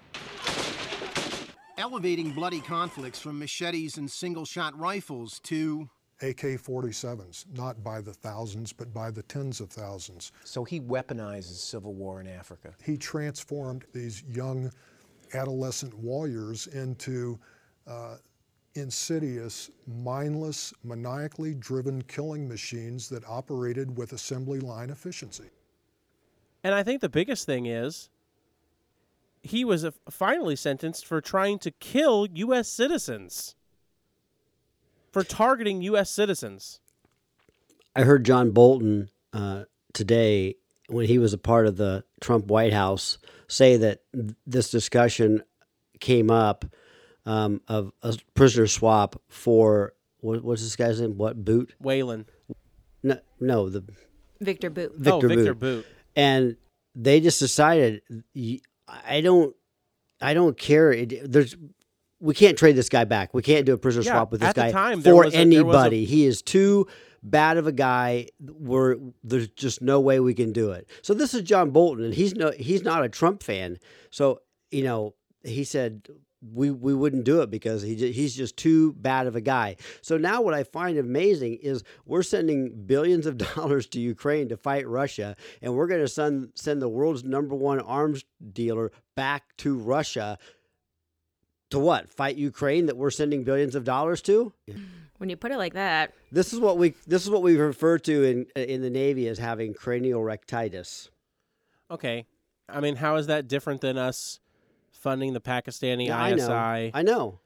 Elevating 1.76 2.32
bloody 2.32 2.60
conflicts 2.60 3.20
from 3.20 3.38
machetes 3.38 3.98
and 3.98 4.10
single 4.10 4.46
shot 4.46 4.78
rifles 4.78 5.40
to 5.40 5.90
AK 6.22 6.60
47s, 6.60 7.46
not 7.56 7.82
by 7.82 8.00
the 8.00 8.12
thousands, 8.12 8.72
but 8.72 8.92
by 8.94 9.10
the 9.10 9.22
tens 9.24 9.60
of 9.60 9.70
thousands. 9.70 10.32
So 10.44 10.64
he 10.64 10.80
weaponizes 10.80 11.56
civil 11.56 11.94
war 11.94 12.20
in 12.20 12.28
Africa. 12.28 12.74
He 12.82 12.96
transformed 12.96 13.84
these 13.92 14.22
young 14.30 14.70
adolescent 15.34 15.94
warriors 15.98 16.68
into 16.68 17.38
uh, 17.86 18.16
insidious, 18.74 19.70
mindless, 19.86 20.72
maniacally 20.84 21.54
driven 21.54 22.02
killing 22.02 22.48
machines 22.48 23.08
that 23.08 23.24
operated 23.26 23.96
with 23.96 24.12
assembly 24.12 24.60
line 24.60 24.90
efficiency. 24.90 25.50
And 26.64 26.74
I 26.74 26.82
think 26.82 27.00
the 27.00 27.08
biggest 27.08 27.44
thing 27.44 27.66
is 27.66 28.08
he 29.42 29.64
was 29.64 29.84
finally 30.08 30.56
sentenced 30.56 31.04
for 31.04 31.20
trying 31.20 31.58
to 31.60 31.70
kill 31.72 32.26
U.S. 32.32 32.68
citizens, 32.68 33.56
for 35.12 35.22
targeting 35.22 35.82
U.S. 35.82 36.10
citizens. 36.10 36.80
I 37.94 38.02
heard 38.02 38.24
John 38.24 38.50
Bolton 38.50 39.10
uh, 39.32 39.64
today 39.92 40.56
when 40.88 41.06
he 41.06 41.18
was 41.18 41.32
a 41.32 41.38
part 41.38 41.66
of 41.66 41.76
the 41.76 42.04
Trump 42.20 42.46
White 42.46 42.72
House 42.72 43.18
say 43.48 43.76
that 43.76 44.00
this 44.46 44.70
discussion 44.70 45.42
came 46.00 46.30
up 46.30 46.64
um, 47.26 47.60
of 47.68 47.92
a 48.02 48.16
prisoner 48.34 48.66
swap 48.66 49.20
for 49.28 49.92
what, 50.20 50.42
what's 50.42 50.62
this 50.62 50.76
guy's 50.76 51.00
name? 51.00 51.16
What 51.16 51.44
boot? 51.44 51.74
Whelan. 51.78 52.26
No, 53.02 53.18
no, 53.40 53.68
the 53.68 53.84
Victor 54.40 54.70
Bout. 54.70 54.92
Victor 54.96 55.26
oh, 55.26 55.28
Victor 55.28 55.54
Bout. 55.54 55.76
Bout. 55.76 55.86
and 56.16 56.56
they 56.94 57.20
just 57.20 57.38
decided 57.38 58.02
y- 58.34 58.60
I 58.88 59.20
don't 59.20 59.54
I 60.20 60.34
don't 60.34 60.56
care. 60.56 60.92
It, 60.92 61.30
there's 61.30 61.56
we 62.22 62.34
can't 62.34 62.56
trade 62.56 62.76
this 62.76 62.88
guy 62.88 63.04
back. 63.04 63.34
We 63.34 63.42
can't 63.42 63.66
do 63.66 63.74
a 63.74 63.78
prisoner 63.78 64.04
Yeah, 64.04 64.12
swap 64.12 64.32
with 64.32 64.40
this 64.40 64.52
guy 64.54 64.70
time, 64.70 65.02
for 65.02 65.24
a- 65.24 65.30
there 65.30 65.38
a- 65.40 65.42
anybody. 65.42 66.04
He 66.04 66.24
is 66.24 66.40
too 66.40 66.86
bad 67.22 67.56
of 67.56 67.66
a 67.66 67.72
guy. 67.72 68.28
Where 68.40 68.96
there's 69.24 69.48
just 69.48 69.82
no 69.82 70.00
way 70.00 70.20
we 70.20 70.32
can 70.32 70.52
do 70.52 70.70
it. 70.70 70.88
So 71.02 71.12
this 71.14 71.34
is 71.34 71.42
John 71.42 71.70
Bolton, 71.70 72.04
and 72.04 72.14
he's 72.14 72.34
no 72.34 72.52
he's 72.52 72.82
not 72.84 73.04
a 73.04 73.08
Trump 73.08 73.42
fan. 73.42 73.78
So 74.10 74.40
you 74.70 74.84
know 74.84 75.14
he 75.44 75.64
said 75.64 76.06
we 76.54 76.70
we 76.70 76.92
wouldn't 76.94 77.24
do 77.24 77.42
it 77.42 77.50
because 77.50 77.82
he 77.82 77.94
he's 78.12 78.34
just 78.34 78.56
too 78.56 78.92
bad 78.94 79.26
of 79.26 79.34
a 79.36 79.40
guy. 79.40 79.76
So 80.00 80.16
now 80.16 80.42
what 80.42 80.54
I 80.54 80.62
find 80.64 80.98
amazing 80.98 81.58
is 81.62 81.82
we're 82.06 82.22
sending 82.22 82.84
billions 82.86 83.26
of 83.26 83.36
dollars 83.56 83.86
to 83.88 84.00
Ukraine 84.00 84.48
to 84.48 84.56
fight 84.56 84.86
Russia, 84.88 85.34
and 85.60 85.74
we're 85.74 85.86
going 85.88 86.00
to 86.00 86.08
send 86.08 86.50
send 86.54 86.80
the 86.82 86.88
world's 86.88 87.24
number 87.24 87.54
one 87.54 87.80
arms 87.80 88.24
dealer 88.52 88.90
back 89.16 89.56
to 89.58 89.76
Russia 89.76 90.38
to 91.72 91.78
what? 91.78 92.08
Fight 92.10 92.36
Ukraine 92.36 92.86
that 92.86 92.96
we're 92.96 93.10
sending 93.10 93.44
billions 93.44 93.74
of 93.74 93.84
dollars 93.84 94.22
to? 94.22 94.52
Mm. 94.70 94.84
When 95.18 95.28
you 95.28 95.36
put 95.36 95.52
it 95.52 95.56
like 95.58 95.74
that, 95.74 96.12
This 96.32 96.52
is 96.52 96.58
what 96.58 96.78
we 96.78 96.94
this 97.06 97.22
is 97.22 97.30
what 97.30 97.42
we 97.42 97.56
refer 97.56 97.98
to 97.98 98.24
in 98.24 98.46
in 98.56 98.82
the 98.82 98.90
Navy 98.90 99.28
as 99.28 99.38
having 99.38 99.72
cranial 99.74 100.20
rectitis. 100.22 101.10
Okay. 101.90 102.26
I 102.68 102.80
mean, 102.80 102.96
how 102.96 103.16
is 103.16 103.26
that 103.28 103.46
different 103.48 103.82
than 103.82 103.98
us 103.98 104.40
funding 104.90 105.32
the 105.32 105.40
Pakistani 105.40 106.06
Yeah, 106.06 106.18
I 106.20 106.32
ISI? 106.32 106.38
know. 106.48 106.90
I 106.94 107.02
know. 107.02 107.38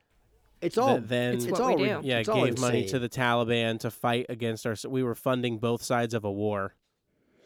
It's 0.63 0.79
all 0.79 0.95
that 0.95 1.09
then 1.09 1.35
It's 1.35 1.45
it's 1.45 1.53
what 1.53 1.61
all 1.61 1.77
we 1.77 1.85
do. 1.85 2.01
yeah, 2.03 2.19
it's 2.21 2.29
all 2.31 2.45
gave 2.47 2.59
money 2.59 2.83
insane. 2.85 2.93
to 2.93 2.99
the 2.99 3.09
Taliban 3.11 3.79
to 3.81 3.91
fight 3.91 4.27
against 4.31 4.67
our. 4.67 4.75
We 4.89 5.03
were 5.03 5.15
funding 5.15 5.59
both 5.59 5.83
sides 5.83 6.15
of 6.15 6.25
a 6.25 6.33
war 6.33 6.75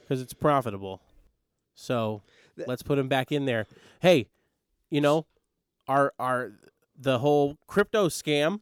because 0.03 0.20
it's 0.20 0.33
profitable. 0.35 1.01
So 1.74 2.22
let's 2.68 2.83
put 2.85 2.97
them 2.97 3.09
back 3.09 3.33
in 3.33 3.47
there. 3.47 3.66
Hey, 4.01 4.28
you 4.91 5.01
know, 5.01 5.26
our 5.91 6.14
our 6.20 6.53
the 6.97 7.18
whole 7.18 7.59
crypto 7.66 8.09
scam 8.09 8.61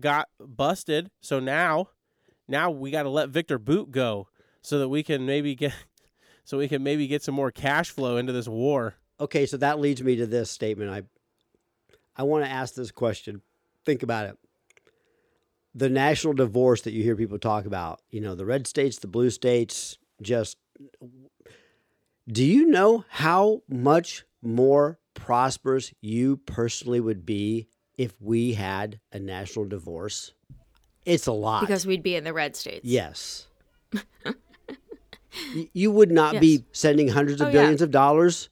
got 0.00 0.28
busted. 0.40 1.10
So 1.20 1.38
now, 1.38 1.90
now 2.48 2.70
we 2.70 2.90
got 2.90 3.02
to 3.02 3.10
let 3.10 3.28
Victor 3.28 3.58
Bout 3.58 3.90
go 3.90 4.28
so 4.62 4.78
that 4.78 4.88
we 4.88 5.02
can 5.02 5.26
maybe 5.26 5.54
get 5.54 5.74
so 6.44 6.56
we 6.58 6.66
can 6.66 6.82
maybe 6.82 7.06
get 7.06 7.22
some 7.22 7.34
more 7.34 7.50
cash 7.50 7.90
flow 7.90 8.16
into 8.16 8.32
this 8.32 8.48
war. 8.48 8.94
Okay, 9.20 9.44
so 9.44 9.56
that 9.58 9.80
leads 9.80 10.02
me 10.02 10.16
to 10.16 10.26
this 10.26 10.50
statement. 10.50 10.90
I 10.90 11.02
I 12.16 12.22
want 12.22 12.44
to 12.44 12.50
ask 12.50 12.74
this 12.74 12.90
question. 12.90 13.42
Think 13.84 14.02
about 14.02 14.26
it. 14.26 14.38
The 15.74 15.90
national 15.90 16.32
divorce 16.32 16.80
that 16.82 16.92
you 16.92 17.02
hear 17.02 17.14
people 17.14 17.38
talk 17.38 17.66
about, 17.66 18.00
you 18.10 18.20
know, 18.20 18.34
the 18.34 18.46
red 18.46 18.66
states, 18.66 18.98
the 18.98 19.06
blue 19.06 19.30
states, 19.30 19.98
just 20.22 20.56
do 22.26 22.44
you 22.44 22.66
know 22.66 23.04
how 23.08 23.62
much 23.68 24.24
more 24.42 24.98
prosperous 25.18 25.92
you 26.00 26.36
personally 26.38 27.00
would 27.00 27.26
be 27.26 27.66
if 27.96 28.14
we 28.20 28.54
had 28.54 29.00
a 29.12 29.18
national 29.18 29.64
divorce? 29.66 30.32
It's 31.04 31.26
a 31.26 31.32
lot. 31.32 31.60
because 31.62 31.86
we'd 31.86 32.02
be 32.02 32.14
in 32.14 32.24
the 32.24 32.32
red 32.32 32.54
states. 32.56 32.84
Yes. 32.84 33.46
You 35.72 35.90
would 35.92 36.10
not 36.10 36.34
Yes. 36.34 36.40
be 36.40 36.64
sending 36.72 37.08
hundreds 37.08 37.40
of 37.40 37.48
Oh, 37.48 37.50
yeah. 37.50 37.60
billions 37.60 37.82
of 37.82 37.90
dollars 37.90 38.48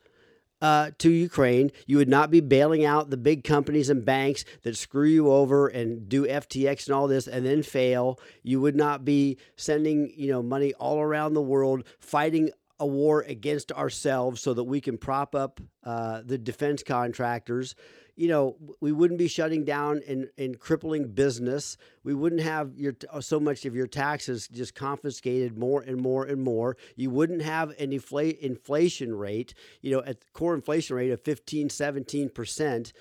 uh, 0.63 0.91
to 0.99 1.11
Ukraine. 1.11 1.73
You 1.87 1.97
would 1.97 2.09
not 2.09 2.31
be 2.31 2.41
bailing 2.41 2.85
out 2.85 3.11
the 3.11 3.17
big 3.17 3.45
companies 3.45 3.91
and 3.91 4.05
banks 4.05 4.45
that 4.63 4.77
screw 4.77 5.09
you 5.09 5.31
over 5.31 5.69
and 5.69 6.09
do 6.09 6.27
FTX 6.27 6.87
and 6.87 6.95
all 6.95 7.09
this 7.09 7.27
and 7.27 7.45
then 7.45 7.63
fail. 7.63 8.21
You 8.43 8.61
would 8.61 8.77
not 8.77 9.05
be 9.05 9.37
sending 9.57 10.13
you 10.17 10.29
know 10.31 10.43
money 10.43 10.75
all 10.75 11.01
around 11.01 11.35
the 11.35 11.43
world 11.43 11.85
fighting 11.99 12.51
a 12.79 12.87
war 12.87 13.23
against 13.23 13.73
ourselves 13.73 14.41
so 14.41 14.55
that 14.55 14.65
we 14.65 14.81
can 14.81 14.99
prop 14.99 15.35
up 15.35 15.61
uh, 15.85 16.23
the 16.25 16.39
defense 16.39 16.83
contractors. 16.83 17.75
You 18.17 18.29
know, 18.29 18.57
we 18.81 18.93
wouldn't 18.93 19.19
be 19.19 19.29
shutting 19.29 19.65
down 19.65 20.01
and, 20.09 20.29
and 20.39 20.59
crippling 20.59 21.09
business. 21.09 21.77
We 22.03 22.15
wouldn't 22.15 22.41
have 22.43 22.75
your 22.77 22.95
so 23.21 23.39
much 23.39 23.67
of 23.67 23.75
your 23.75 23.87
taxes 23.87 24.49
just 24.49 24.75
confiscated 24.75 25.59
more 25.59 25.83
and 25.83 26.01
more 26.01 26.25
and 26.25 26.43
more. 26.43 26.77
You 26.97 27.11
wouldn't 27.11 27.43
have 27.43 27.71
an 27.79 27.91
infl- 27.91 28.39
inflation 28.39 29.15
rate, 29.15 29.53
you 29.83 29.91
know, 29.91 30.03
at 30.03 30.33
core 30.33 30.55
inflation 30.55 30.97
rate 30.97 31.11
of 31.11 31.21
15, 31.21 31.69
17 31.69 32.31
percent 32.31 32.93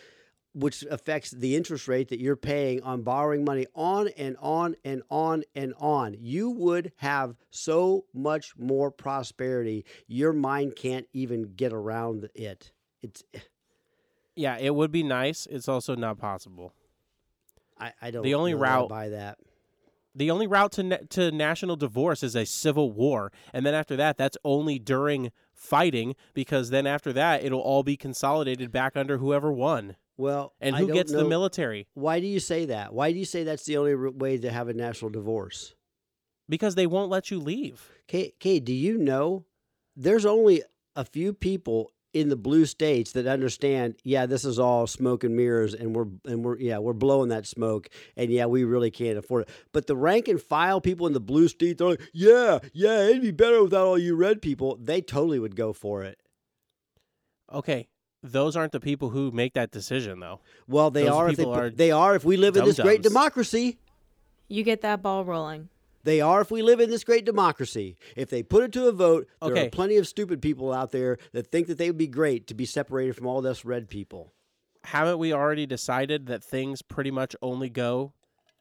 which 0.55 0.83
affects 0.89 1.31
the 1.31 1.53
interest 1.53 1.85
rate 1.89 2.07
that 2.07 2.19
you're 2.19 2.37
paying 2.37 2.81
on 2.81 3.01
borrowing 3.01 3.43
money 3.43 3.67
on 3.75 4.07
and 4.17 4.37
on 4.39 4.73
and 4.85 5.03
on 5.09 5.43
and 5.53 5.73
on. 5.79 6.15
You 6.17 6.49
would 6.51 6.93
have 6.97 7.35
so 7.49 8.05
much 8.13 8.53
more 8.57 8.89
prosperity. 8.89 9.83
Your 10.07 10.31
mind 10.31 10.77
can't 10.77 11.07
even 11.11 11.53
get 11.55 11.73
around 11.73 12.29
it. 12.33 12.71
It's 13.03 13.21
eh. 13.33 13.39
Yeah, 14.37 14.57
it 14.57 14.73
would 14.73 14.91
be 14.91 15.03
nice. 15.03 15.45
It's 15.45 15.67
also 15.67 15.93
not 15.93 16.17
possible. 16.17 16.73
I, 17.77 17.91
I 18.01 18.11
don't 18.11 18.23
The 18.23 18.33
only 18.35 18.53
route- 18.53 18.87
buy 18.89 19.09
that. 19.09 19.37
The 20.17 20.31
only 20.31 20.47
route 20.47 20.71
to 20.73 20.83
na- 20.83 20.97
to 21.09 21.29
national 21.29 21.75
divorce 21.75 22.23
is 22.23 22.35
a 22.37 22.45
civil 22.45 22.89
war, 22.93 23.33
and 23.51 23.65
then 23.65 23.73
after 23.73 23.97
that, 23.97 24.15
that's 24.15 24.37
only 24.45 24.79
during 24.79 25.33
fighting 25.53 26.15
because 26.33 26.69
then 26.69 26.87
after 26.87 27.11
that, 27.11 27.43
it'll 27.43 27.59
all 27.59 27.83
be 27.83 27.97
consolidated 27.97 28.71
back 28.71 28.95
under 28.95 29.17
whoever 29.17 29.51
won. 29.51 29.97
Well, 30.17 30.53
And 30.61 30.75
who 30.75 30.87
gets 30.87 31.11
the 31.11 31.25
military? 31.25 31.87
Why 31.93 32.19
do 32.19 32.27
you 32.27 32.39
say 32.39 32.65
that? 32.65 32.93
Why 32.93 33.11
do 33.11 33.19
you 33.19 33.25
say 33.25 33.43
that's 33.43 33.65
the 33.65 33.77
only 33.77 33.95
way 33.95 34.37
to 34.37 34.51
have 34.51 34.69
a 34.69 34.73
national 34.73 35.11
divorce? 35.11 35.75
Because 36.47 36.75
they 36.75 36.87
won't 36.87 37.09
let 37.09 37.31
you 37.31 37.39
leave. 37.39 37.89
Kay, 38.07 38.33
Kay, 38.39 38.59
do 38.59 38.73
you 38.73 38.97
know 38.97 39.45
there's 39.95 40.25
only 40.25 40.63
a 40.95 41.03
few 41.03 41.33
people 41.33 41.91
in 42.13 42.29
the 42.29 42.37
blue 42.37 42.65
states 42.65 43.11
that 43.11 43.27
understand, 43.27 43.95
yeah, 44.05 44.25
this 44.25 44.45
is 44.45 44.57
all 44.57 44.87
smoke 44.87 45.25
and 45.25 45.35
mirrors 45.35 45.73
and 45.73 45.93
we're 45.93 46.07
and 46.23 46.45
we're 46.45 46.57
yeah, 46.57 46.77
we're 46.77 46.93
blowing 46.93 47.27
that 47.27 47.45
smoke 47.45 47.89
and 48.15 48.31
yeah, 48.31 48.45
we 48.45 48.63
really 48.63 48.89
can't 48.89 49.17
afford 49.17 49.43
it. 49.43 49.49
But 49.73 49.87
the 49.87 49.97
rank 49.97 50.29
and 50.29 50.41
file 50.41 50.79
people 50.79 51.07
in 51.07 51.13
the 51.13 51.19
blue 51.19 51.49
states 51.49 51.81
are 51.81 51.89
like, 51.89 52.01
yeah, 52.13 52.59
yeah, 52.73 53.01
it'd 53.09 53.21
be 53.21 53.31
better 53.31 53.61
without 53.61 53.85
all 53.85 53.97
you 53.97 54.15
red 54.15 54.41
people. 54.41 54.77
They 54.79 55.01
totally 55.01 55.39
would 55.39 55.57
go 55.57 55.73
for 55.73 56.03
it. 56.03 56.17
Okay, 57.51 57.89
those 58.31 58.55
aren't 58.55 58.71
the 58.71 58.79
people 58.79 59.09
who 59.09 59.31
make 59.31 59.53
that 59.53 59.71
decision, 59.71 60.19
though. 60.19 60.39
Well, 60.67 60.91
they 60.91 61.05
Those 61.05 61.13
are 61.13 61.29
if 61.29 61.37
they, 61.37 61.45
are 61.45 61.69
they 61.69 61.91
are 61.91 62.15
if 62.15 62.23
we 62.25 62.37
live 62.37 62.55
in 62.55 62.65
this 62.65 62.79
great 62.79 63.01
democracy. 63.01 63.77
You 64.47 64.63
get 64.63 64.81
that 64.81 65.01
ball 65.01 65.25
rolling. 65.25 65.69
They 66.03 66.21
are 66.21 66.41
if 66.41 66.51
we 66.51 66.61
live 66.61 66.79
in 66.79 66.91
this 66.91 67.03
great 67.03 67.25
democracy. 67.25 67.97
If 68.15 68.29
they 68.29 68.43
put 68.43 68.63
it 68.63 68.71
to 68.73 68.87
a 68.87 68.91
vote, 68.91 69.27
there 69.41 69.51
Okay. 69.53 69.67
are 69.67 69.69
plenty 69.71 69.97
of 69.97 70.07
stupid 70.07 70.39
people 70.39 70.71
out 70.71 70.91
there 70.91 71.17
that 71.33 71.47
think 71.47 71.65
that 71.67 71.79
they 71.79 71.89
would 71.89 71.97
be 71.97 72.05
great 72.07 72.45
to 72.47 72.53
be 72.53 72.65
separated 72.65 73.15
from 73.15 73.25
all 73.25 73.45
us 73.47 73.65
red 73.65 73.89
people. 73.89 74.31
Haven't 74.83 75.17
we 75.17 75.33
already 75.33 75.65
decided 75.65 76.27
that 76.27 76.43
things 76.43 76.83
pretty 76.83 77.09
much 77.09 77.35
only 77.41 77.69
go 77.69 78.13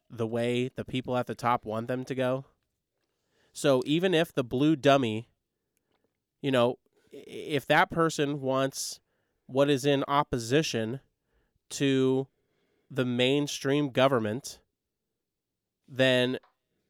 the 0.09 0.25
way 0.25 0.71
the 0.75 0.83
people 0.83 1.15
at 1.17 1.27
the 1.27 1.35
top 1.35 1.65
want 1.65 1.87
them 1.87 2.03
to 2.05 2.15
go? 2.15 2.45
So 3.53 3.83
even 3.85 4.15
if 4.15 4.33
the 4.33 4.43
blue 4.43 4.75
dummy, 4.75 5.29
you 6.41 6.49
know, 6.49 6.79
if 7.11 7.67
that 7.67 7.91
person 7.91 8.41
wants 8.41 8.99
what 9.47 9.69
is 9.69 9.85
in 9.85 10.03
opposition 10.07 10.99
to 11.71 12.27
the 12.89 13.05
mainstream 13.05 13.89
government, 13.89 14.59
then 15.87 16.37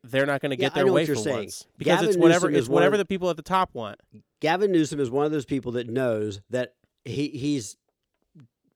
they're 0.04 0.26
not 0.26 0.42
going 0.42 0.52
to 0.52 0.58
Yeah, 0.62 0.70
get 0.70 0.78
I 0.78 0.84
their 0.84 0.92
way 0.94 1.04
you're 1.06 1.16
for 1.16 1.22
saying. 1.22 1.38
once 1.38 1.68
because 1.78 1.96
Gavin 2.00 2.10
it's 2.10 2.18
whatever 2.18 2.48
Newsom 2.48 2.56
is 2.56 2.66
it's 2.66 2.70
whatever 2.70 2.96
of- 2.96 3.00
the 3.00 3.06
people 3.06 3.30
at 3.30 3.38
the 3.38 3.42
top 3.42 3.72
want. 3.74 4.00
Gavin 4.40 4.72
Newsom 4.72 5.00
is 5.00 5.10
one 5.10 5.26
of 5.26 5.32
those 5.32 5.46
people 5.46 5.72
that 5.74 5.90
knows 5.90 6.42
that 6.50 6.76
he 7.04 7.30
he's 7.30 7.78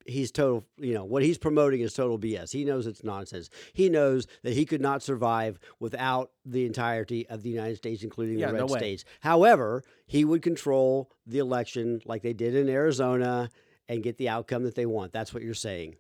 he's 0.06 0.32
total 0.32 0.66
you 0.80 0.94
know 0.94 1.06
what 1.06 1.22
he's 1.22 1.38
promoting 1.38 1.82
is 1.82 1.94
total 1.94 2.18
BS. 2.18 2.52
He 2.52 2.66
knows 2.66 2.88
it's 2.88 3.04
nonsense. 3.04 3.50
He 3.74 3.90
knows 3.90 4.26
that 4.44 4.54
he 4.54 4.66
could 4.66 4.82
not 4.82 5.04
survive 5.04 5.60
without 5.80 6.32
the 6.46 6.66
entirety 6.66 7.28
of 7.30 7.44
the 7.44 7.50
United 7.50 7.78
States, 7.78 8.02
including 8.04 8.40
Yeah, 8.40 8.48
the 8.48 8.54
no 8.54 8.60
red 8.64 8.72
way. 8.72 8.80
states. 8.80 9.06
However, 9.20 9.84
he 10.08 10.26
would 10.26 10.42
control 10.42 11.12
the 11.28 11.38
election 11.38 12.02
like 12.06 12.24
they 12.24 12.34
did 12.34 12.56
in 12.56 12.70
Arizona 12.70 13.50
and 13.90 14.04
get 14.04 14.18
the 14.18 14.30
outcome 14.30 14.64
that 14.64 14.76
they 14.76 14.86
want. 14.86 15.12
That's 15.12 15.34
what 15.34 15.44
you're 15.44 15.54
saying. 15.54 15.96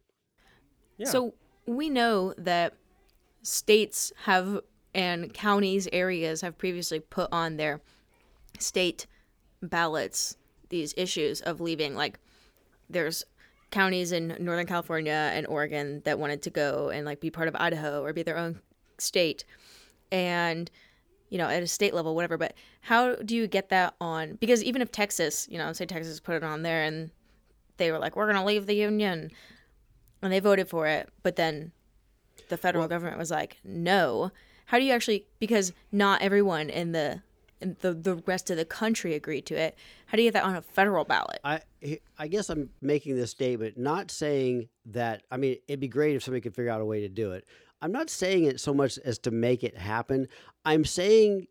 Yeah. 0.97 1.07
So 1.07 1.33
we 1.65 1.89
know 1.89 2.33
that 2.37 2.75
states 3.41 4.13
have 4.23 4.61
and 4.93 5.33
counties, 5.33 5.87
areas 5.91 6.41
have 6.41 6.57
previously 6.57 6.99
put 6.99 7.29
on 7.31 7.57
their 7.57 7.81
state 8.57 9.05
ballots 9.61 10.37
these 10.69 10.93
issues 10.97 11.41
of 11.41 11.59
leaving. 11.61 11.95
Like 11.95 12.19
there's 12.89 13.23
counties 13.71 14.11
in 14.11 14.35
Northern 14.39 14.65
California 14.65 15.31
and 15.33 15.45
Oregon 15.47 16.01
that 16.05 16.17
wanted 16.17 16.41
to 16.43 16.49
go 16.49 16.89
and 16.89 17.05
like 17.05 17.19
be 17.19 17.29
part 17.29 17.47
of 17.47 17.55
Idaho 17.55 18.03
or 18.03 18.13
be 18.13 18.23
their 18.23 18.37
own 18.37 18.59
state. 18.97 19.45
And 20.11 20.69
you 21.29 21.37
know, 21.37 21.47
at 21.47 21.61
a 21.61 21.67
state 21.67 21.93
level, 21.93 22.15
whatever. 22.15 22.37
But 22.37 22.55
how 22.81 23.15
do 23.15 23.35
you 23.35 23.47
get 23.47 23.69
that 23.69 23.93
on? 24.01 24.35
Because 24.39 24.63
even 24.63 24.81
if 24.81 24.91
Texas, 24.91 25.47
you 25.49 25.59
know, 25.59 25.71
say 25.73 25.85
Texas 25.85 26.19
put 26.19 26.35
it 26.35 26.43
on 26.43 26.63
there 26.63 26.83
and 26.83 27.11
they 27.79 27.91
were 27.91 27.97
like, 27.97 28.15
we're 28.15 28.25
going 28.31 28.37
to 28.37 28.45
leave 28.45 28.67
the 28.67 28.75
union 28.75 29.31
and 30.21 30.31
they 30.31 30.39
voted 30.39 30.69
for 30.69 30.85
it, 30.85 31.09
but 31.23 31.35
then 31.35 31.71
the 32.49 32.57
federal 32.57 32.87
government 32.87 33.17
was 33.17 33.31
like, 33.31 33.57
no. 33.63 34.31
How 34.67 34.77
do 34.77 34.85
you 34.85 34.93
actually, 34.93 35.25
because 35.39 35.73
not 35.91 36.21
everyone 36.21 36.69
in 36.69 36.91
the, 36.91 37.23
in 37.61 37.75
the, 37.81 37.93
the 37.93 38.15
rest 38.25 38.49
of 38.49 38.57
the 38.57 38.65
country 38.65 39.13
agreed 39.15 39.45
to 39.47 39.55
it. 39.55 39.77
How 40.05 40.15
do 40.15 40.21
you 40.23 40.27
get 40.31 40.33
that 40.39 40.45
on 40.47 40.55
a 40.55 40.61
federal 40.61 41.03
ballot? 41.03 41.39
I 41.43 41.61
I 42.17 42.27
guess 42.27 42.49
I'm 42.49 42.69
making 42.81 43.15
this 43.15 43.31
statement, 43.31 43.77
not 43.77 44.11
saying 44.11 44.69
that. 44.85 45.23
I 45.31 45.37
mean, 45.37 45.57
it'd 45.67 45.79
be 45.79 45.87
great 45.87 46.15
if 46.15 46.23
somebody 46.23 46.41
could 46.41 46.55
figure 46.55 46.71
out 46.71 46.79
a 46.81 46.85
way 46.85 47.01
to 47.01 47.09
do 47.09 47.31
it. 47.33 47.45
I'm 47.81 47.91
not 47.91 48.09
saying 48.09 48.45
it 48.45 48.59
so 48.59 48.73
much 48.73 48.97
as 48.99 49.19
to 49.19 49.31
make 49.31 49.63
it 49.63 49.77
happen. 49.77 50.27
I'm 50.65 50.85
saying, 50.85 51.47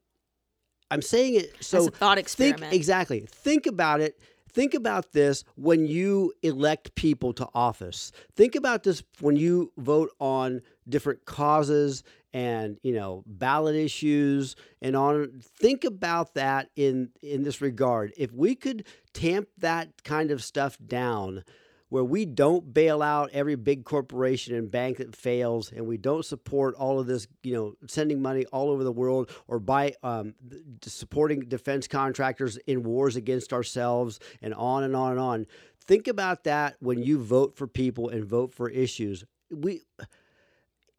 I'm 0.90 1.02
saying 1.02 1.34
it 1.34 1.56
so. 1.60 1.78
As 1.78 1.86
a 1.88 1.90
thought 1.90 2.16
think- 2.16 2.24
experiment. 2.26 2.72
exactly. 2.72 3.26
Think 3.30 3.66
about 3.66 4.00
it. 4.00 4.18
Think 4.50 4.74
about 4.74 5.12
this 5.12 5.44
when 5.56 5.86
you 5.86 6.32
elect 6.42 6.94
people 6.94 7.32
to 7.34 7.48
office. 7.54 8.12
Think 8.34 8.54
about 8.54 8.82
this 8.82 9.02
when 9.20 9.36
you 9.36 9.72
vote 9.76 10.10
on 10.20 10.62
different 10.88 11.24
causes 11.24 12.02
and 12.32 12.78
you 12.82 12.92
know 12.92 13.22
ballot 13.26 13.74
issues 13.74 14.54
and 14.82 14.94
on 14.94 15.40
think 15.40 15.84
about 15.84 16.34
that 16.34 16.68
in 16.76 17.08
in 17.22 17.42
this 17.42 17.62
regard 17.62 18.12
if 18.18 18.30
we 18.32 18.54
could 18.54 18.84
tamp 19.14 19.48
that 19.56 20.02
kind 20.04 20.30
of 20.30 20.44
stuff 20.44 20.76
down 20.86 21.42
where 21.88 22.04
we 22.04 22.24
don't 22.24 22.72
bail 22.72 23.02
out 23.02 23.30
every 23.32 23.54
big 23.54 23.84
corporation 23.84 24.54
and 24.54 24.70
bank 24.70 24.98
that 24.98 25.14
fails 25.14 25.72
and 25.72 25.86
we 25.86 25.96
don't 25.96 26.24
support 26.24 26.74
all 26.74 26.98
of 26.98 27.06
this 27.06 27.26
you 27.42 27.54
know 27.54 27.74
sending 27.86 28.20
money 28.20 28.44
all 28.46 28.70
over 28.70 28.84
the 28.84 28.92
world 28.92 29.30
or 29.46 29.58
by 29.58 29.92
um, 30.02 30.34
supporting 30.82 31.40
defense 31.40 31.88
contractors 31.88 32.56
in 32.66 32.82
wars 32.82 33.16
against 33.16 33.52
ourselves 33.52 34.20
and 34.42 34.54
on 34.54 34.84
and 34.84 34.94
on 34.94 35.12
and 35.12 35.20
on. 35.20 35.46
Think 35.84 36.08
about 36.08 36.44
that 36.44 36.76
when 36.80 37.02
you 37.02 37.18
vote 37.18 37.56
for 37.56 37.66
people 37.66 38.10
and 38.10 38.24
vote 38.24 38.52
for 38.52 38.68
issues. 38.68 39.24
We 39.50 39.82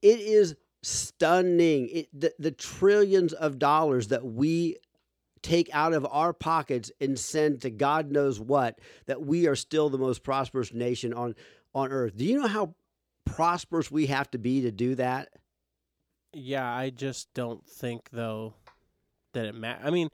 it 0.01 0.19
is 0.19 0.55
stunning. 0.81 1.89
It, 1.89 2.07
the, 2.19 2.33
the 2.39 2.51
trillions 2.51 3.33
of 3.33 3.59
dollars 3.59 4.07
that 4.07 4.25
we 4.25 4.77
take 5.41 5.69
out 5.73 5.93
of 5.93 6.05
our 6.09 6.33
pockets 6.33 6.91
and 6.99 7.17
send 7.17 7.61
to 7.61 7.69
God 7.69 8.11
knows 8.11 8.39
what 8.39 8.79
that 9.05 9.25
we 9.25 9.47
are 9.47 9.55
still 9.55 9.89
the 9.89 9.97
most 9.97 10.23
prosperous 10.23 10.73
nation 10.73 11.13
on 11.13 11.35
on 11.73 11.91
earth. 11.91 12.17
Do 12.17 12.25
you 12.25 12.41
know 12.41 12.47
how 12.47 12.75
prosperous 13.25 13.91
we 13.91 14.07
have 14.07 14.29
to 14.31 14.37
be 14.37 14.61
to 14.61 14.71
do 14.71 14.95
that? 14.95 15.29
Yeah, 16.33 16.69
I 16.71 16.89
just 16.89 17.33
don't 17.33 17.65
think 17.65 18.09
though 18.11 18.53
that 19.33 19.45
it 19.45 19.55
ma- 19.55 19.77
I 19.83 19.89
mean, 19.89 20.09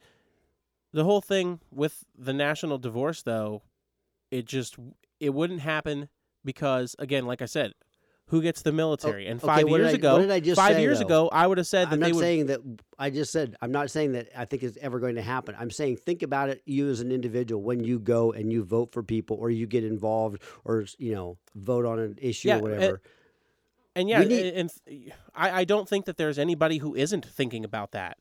the 0.94 1.04
whole 1.04 1.22
thing 1.22 1.60
with 1.72 2.04
the 2.18 2.34
national 2.34 2.78
divorce 2.78 3.22
though, 3.22 3.64
it 4.32 4.46
just 4.46 4.78
it 5.20 5.34
wouldn't 5.34 5.62
happen 5.62 6.10
because 6.44 6.96
again, 7.00 7.26
like 7.26 7.42
I 7.42 7.46
said, 7.46 7.74
who 8.30 8.42
gets 8.42 8.62
the 8.64 8.72
military? 8.72 9.28
Oh, 9.28 9.32
and 9.32 9.40
Oh, 9.44 9.46
okay, 9.46 9.56
five 9.62 9.66
did 9.68 9.78
years 9.78 9.92
I- 9.94 9.96
ago, 9.96 10.14
what 10.14 10.22
did 10.22 10.32
I 10.32 10.40
just 10.40 10.60
five 10.60 10.76
say, 10.76 10.82
years 10.82 11.00
though? 11.00 11.06
ago, 11.06 11.30
I 11.32 11.46
would 11.48 11.58
have 11.60 11.68
said 11.68 11.90
that 11.90 11.94
I'm 11.94 12.00
not 12.00 12.12
would. 12.14 12.20
saying 12.20 12.46
that 12.48 12.60
I 12.98 13.10
just 13.10 13.32
said 13.32 13.56
I'm 13.62 13.72
not 13.72 13.92
saying 13.92 14.14
that 14.14 14.30
I 14.36 14.46
think 14.46 14.64
it's 14.64 14.78
ever 14.82 15.00
going 15.00 15.16
to 15.16 15.22
happen. 15.22 15.56
I'm 15.60 15.70
saying 15.72 15.98
think 15.98 16.24
about 16.24 16.50
it 16.50 16.62
you 16.66 16.90
as 16.90 17.00
an 17.02 17.12
individual 17.12 17.62
when 17.62 17.84
you 17.84 18.00
go 18.00 18.32
and 18.32 18.52
you 18.52 18.64
vote 18.64 18.92
for 18.92 19.04
people 19.04 19.38
or 19.38 19.50
you 19.50 19.68
get 19.68 19.84
involved 19.84 20.42
or 20.64 20.86
you 20.98 21.14
know 21.14 21.38
vote 21.56 21.86
on 21.86 22.00
an 22.00 22.18
issue 22.22 22.48
Yeah, 22.50 22.58
or 22.58 22.62
whatever. 22.62 23.02
And 23.96 24.10
yeah, 24.10 24.20
need- 24.24 24.54
and 24.56 24.70
th- 24.88 25.12
I, 25.34 25.62
I 25.62 25.64
don't 25.64 25.88
think 25.88 26.06
that 26.06 26.18
there's 26.18 26.38
anybody 26.38 26.80
who 26.80 26.96
isn't 26.96 27.26
thinking 27.26 27.64
about 27.64 27.92
that. 27.92 28.18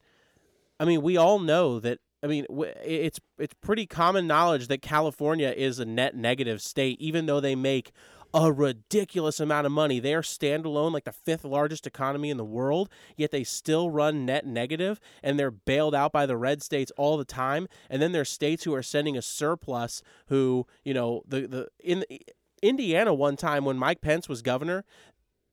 I 0.78 0.84
mean, 0.84 1.02
we 1.02 1.16
all 1.16 1.38
know 1.38 1.80
that. 1.80 1.98
I 2.22 2.26
mean, 2.26 2.46
it's 2.82 3.20
it's 3.38 3.54
pretty 3.60 3.84
common 3.86 4.26
knowledge 4.26 4.68
that 4.68 4.80
California 4.82 5.52
is 5.54 5.78
a 5.78 5.84
net 5.84 6.14
negative 6.16 6.62
state, 6.62 6.98
even 7.00 7.26
though 7.26 7.40
they 7.40 7.54
make 7.54 7.90
a 8.34 8.52
ridiculous 8.52 9.38
amount 9.38 9.64
of 9.64 9.72
money. 9.72 10.00
They 10.00 10.12
are 10.12 10.20
standalone, 10.20 10.92
like 10.92 11.04
the 11.04 11.12
fifth 11.12 11.44
largest 11.44 11.86
economy 11.86 12.30
in 12.30 12.36
the 12.36 12.44
world, 12.44 12.90
yet 13.16 13.30
they 13.30 13.44
still 13.44 13.90
run 13.90 14.26
net 14.26 14.44
negative 14.44 14.98
and 15.22 15.38
they're 15.38 15.52
bailed 15.52 15.94
out 15.94 16.10
by 16.10 16.26
the 16.26 16.36
red 16.36 16.60
states 16.60 16.90
all 16.96 17.16
the 17.16 17.24
time. 17.24 17.68
And 17.88 18.02
then 18.02 18.10
there's 18.10 18.28
states 18.28 18.64
who 18.64 18.74
are 18.74 18.82
sending 18.82 19.16
a 19.16 19.22
surplus 19.22 20.02
who, 20.26 20.66
you 20.84 20.92
know, 20.92 21.22
the, 21.28 21.46
the 21.46 21.68
in 21.78 22.04
Indiana 22.60 23.14
one 23.14 23.36
time 23.36 23.64
when 23.64 23.78
Mike 23.78 24.00
Pence 24.00 24.28
was 24.28 24.42
governor, 24.42 24.84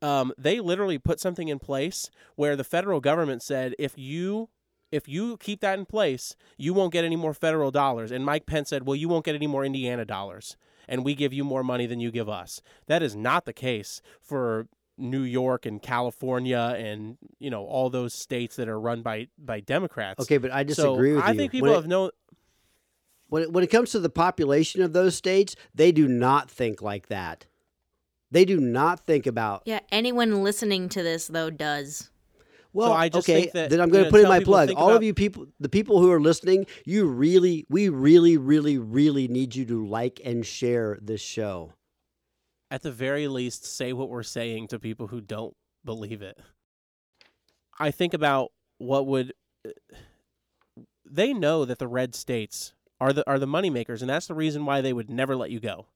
um, 0.02 0.34
they 0.36 0.60
literally 0.60 0.98
put 0.98 1.20
something 1.20 1.50
in 1.50 1.60
place 1.60 2.10
where 2.36 2.56
the 2.56 2.64
federal 2.64 3.00
government 3.00 3.44
said 3.44 3.76
if 3.78 3.96
you 3.96 4.50
if 4.92 5.08
you 5.08 5.38
keep 5.38 5.62
that 5.62 5.80
in 5.80 5.86
place, 5.86 6.36
you 6.58 6.74
won't 6.74 6.92
get 6.92 7.06
any 7.06 7.16
more 7.16 7.34
federal 7.34 7.72
dollars. 7.72 8.12
And 8.12 8.26
Mike 8.26 8.46
Pence 8.46 8.70
said, 8.70 8.86
well, 8.86 8.96
you 8.96 9.08
won't 9.08 9.24
get 9.24 9.36
any 9.36 9.48
more 9.48 9.64
Indiana 9.64 10.04
dollars 10.04 10.58
and 10.92 11.04
we 11.04 11.16
give 11.16 11.34
you 11.34 11.44
more 11.44 11.64
money 11.64 11.88
than 11.88 12.00
you 12.00 12.12
give 12.12 12.30
us. 12.30 12.62
That 12.86 13.02
is 13.02 13.16
not 13.16 13.46
the 13.46 13.54
case 13.54 14.02
for 14.22 14.68
New 14.98 15.22
York 15.22 15.66
and 15.66 15.82
California 15.82 16.76
and 16.78 17.18
you 17.40 17.50
know 17.50 17.66
all 17.66 17.90
those 17.90 18.14
states 18.14 18.58
that 18.58 18.68
are 18.70 18.80
run 18.80 19.02
by 19.02 19.30
by 19.40 19.62
Democrats. 19.62 20.20
Okay, 20.22 20.38
but 20.38 20.52
I 20.52 20.62
disagree 20.64 21.12
so 21.12 21.16
with 21.16 21.24
I 21.24 21.32
you. 21.32 21.38
think 21.40 21.52
people 21.54 21.70
When 21.70 21.74
it- 21.74 21.82
have 21.82 21.88
known. 21.88 22.12
When 23.30 23.44
it, 23.44 23.54
when 23.54 23.64
it 23.64 23.68
comes 23.68 23.92
to 23.92 24.00
the 24.00 24.10
population 24.10 24.82
of 24.82 24.92
those 24.92 25.16
states, 25.16 25.56
they 25.74 25.94
do 25.94 26.06
not 26.10 26.52
think 26.52 26.82
like 26.82 27.08
that. 27.08 27.46
They 28.30 28.44
do 28.44 28.60
not 28.60 29.06
think 29.08 29.26
about. 29.26 29.64
Yeah, 29.66 29.80
anyone 29.90 30.44
listening 30.44 30.90
to 30.90 31.02
this 31.02 31.28
though 31.28 31.50
does. 31.50 32.11
Well, 32.74 32.94
I 32.94 33.10
just 33.10 33.28
okay, 33.28 33.50
that, 33.54 33.70
then 33.70 33.82
I'm 33.82 33.90
going 33.90 34.06
to 34.06 34.10
put 34.10 34.22
in 34.22 34.30
my 34.30 34.40
plug. 34.40 34.72
All 34.76 34.92
of 34.96 35.04
you 35.04 35.14
people, 35.14 35.48
the 35.60 35.70
people 35.70 36.00
who 36.00 36.12
are 36.12 36.22
listening, 36.22 36.66
you 36.86 37.06
really, 37.06 37.66
we 37.70 37.90
really, 37.90 38.38
really, 38.38 38.78
really, 38.78 38.78
really 38.78 39.28
need 39.28 39.56
you 39.56 39.66
to 39.66 39.86
like 39.86 40.22
and 40.24 40.46
share 40.46 40.98
this 41.02 41.22
show. 41.22 41.74
at 42.70 42.82
the 42.84 42.92
very 42.92 43.28
least 43.28 43.66
say 43.66 43.94
what 43.94 44.10
we're 44.10 44.24
saying 44.24 44.68
to 44.70 44.80
people 44.80 45.08
who 45.08 45.22
don't 45.22 45.56
believe 45.84 46.22
it. 46.22 46.38
I 47.80 47.92
think 47.92 48.14
about 48.14 48.52
what 48.78 49.06
would 49.08 49.34
they 51.10 51.34
know 51.34 51.66
that 51.66 51.80
the 51.80 51.88
red 51.88 52.16
states 52.16 52.74
are 53.00 53.12
the 53.14 53.28
are 53.30 53.40
the 53.40 53.48
moneymakers 53.48 54.02
and 54.02 54.10
that's 54.10 54.28
the 54.28 54.34
reason 54.34 54.66
why 54.66 54.82
they 54.82 54.94
would 54.94 55.10
never 55.10 55.36
let 55.36 55.52
you 55.52 55.60
go. 55.60 55.88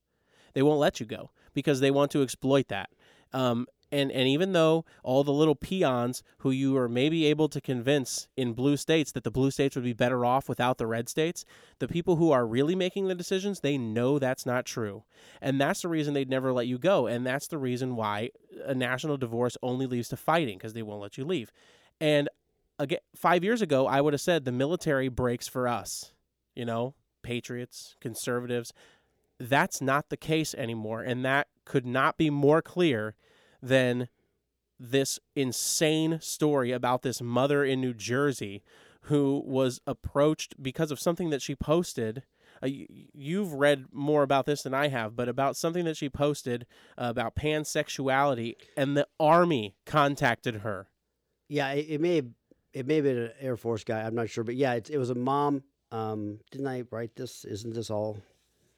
They 0.54 0.62
won't 0.64 0.80
let 0.80 1.00
you 1.00 1.06
go 1.06 1.32
because 1.54 1.80
they 1.80 1.92
want 1.92 2.12
to 2.12 2.22
exploit 2.24 2.68
that. 2.70 2.90
Um, 3.34 3.68
and 3.92 4.12
and 4.12 4.28
even 4.28 4.54
though 4.54 4.86
all 5.04 5.24
the 5.24 5.32
little 5.32 5.56
peons 5.56 6.24
who 6.40 6.52
you 6.52 6.78
are 6.78 6.90
maybe 6.90 7.26
able 7.26 7.48
to 7.50 7.62
convince 7.62 8.28
in 8.36 8.54
blue 8.54 8.78
states 8.78 9.12
that 9.12 9.24
the 9.24 9.32
blue 9.32 9.52
states 9.52 9.76
would 9.76 9.84
be 9.84 9.94
better 9.94 10.26
off 10.26 10.50
without 10.50 10.78
the 10.78 10.88
red 10.88 11.08
states, 11.10 11.46
the 11.80 11.88
people 11.88 12.16
who 12.16 12.32
are 12.32 12.46
really 12.46 12.76
making 12.76 13.08
the 13.08 13.16
decisions, 13.16 13.60
they 13.60 13.78
know 13.78 14.20
that's 14.20 14.46
not 14.46 14.66
true. 14.66 15.04
And 15.42 15.60
that's 15.60 15.82
the 15.82 15.88
reason 15.88 16.14
they'd 16.14 16.30
never 16.30 16.52
let 16.52 16.68
you 16.68 16.78
go. 16.78 17.08
And 17.08 17.26
that's 17.26 17.48
the 17.48 17.58
reason 17.58 17.96
why 17.96 18.32
a 18.66 18.74
national 18.74 19.18
divorce 19.18 19.58
only 19.62 19.86
leads 19.86 20.10
to 20.10 20.18
fighting 20.18 20.58
because 20.58 20.74
they 20.74 20.84
won't 20.84 21.02
let 21.02 21.18
you 21.18 21.26
leave. 21.26 21.52
And 22.02 22.30
again, 22.80 23.00
five 23.16 23.44
years 23.44 23.62
ago, 23.62 23.88
I 23.88 24.02
would 24.02 24.14
have 24.14 24.22
said 24.22 24.46
the 24.46 24.52
military 24.52 25.10
breaks 25.10 25.48
for 25.48 25.68
us, 25.68 26.12
you 26.56 26.66
know, 26.66 26.96
patriots, 27.24 27.96
conservatives. 28.02 28.74
That's 29.40 29.82
not 29.82 30.10
the 30.10 30.18
case 30.18 30.54
anymore. 30.54 31.02
And 31.02 31.26
that 31.26 31.48
could 31.66 31.86
not 31.86 32.18
be 32.18 32.30
more 32.30 32.62
clear 32.62 33.16
than 33.66 34.08
this 34.80 35.20
insane 35.36 36.20
story 36.22 36.72
about 36.72 37.02
this 37.02 37.22
mother 37.22 37.64
in 37.64 37.82
New 37.82 37.94
Jersey 37.94 38.64
who 39.04 39.42
was 39.46 39.80
approached 39.86 40.62
because 40.62 40.92
of 40.92 41.00
something 41.00 41.30
that 41.30 41.42
she 41.42 41.56
posted. 41.56 42.24
Uh, 42.64 42.68
you've 43.14 43.54
read 43.54 43.86
more 43.92 44.24
about 44.24 44.46
this 44.46 44.64
than 44.64 44.74
I 44.74 44.88
have, 44.88 45.16
but 45.16 45.30
about 45.30 45.56
something 45.56 45.86
that 45.86 45.98
she 45.98 46.10
posted 46.10 46.66
uh, 46.98 47.08
about 47.10 47.36
pansexuality, 47.36 48.56
and 48.76 48.98
the 48.98 49.08
army 49.20 49.76
contacted 49.86 50.58
her. 50.58 50.88
Yeah, 51.48 51.72
it, 51.72 51.86
it 51.90 52.02
may 52.02 52.16
have, 52.16 52.28
it 52.74 52.88
may 52.88 52.96
have 52.96 53.04
been 53.04 53.18
an 53.18 53.32
Air 53.40 53.58
Force 53.58 53.84
guy. 53.84 54.02
I'm 54.02 54.16
not 54.16 54.30
sure, 54.30 54.44
but 54.44 54.56
yeah, 54.56 54.74
it, 54.74 54.90
it 54.90 54.98
was 54.98 55.10
a 55.12 55.16
mom. 55.16 55.64
Um, 55.92 56.40
didn't 56.50 56.68
I 56.68 56.84
write 56.90 57.16
this? 57.16 57.46
Isn't 57.46 57.74
this 57.74 57.92
all 57.92 58.18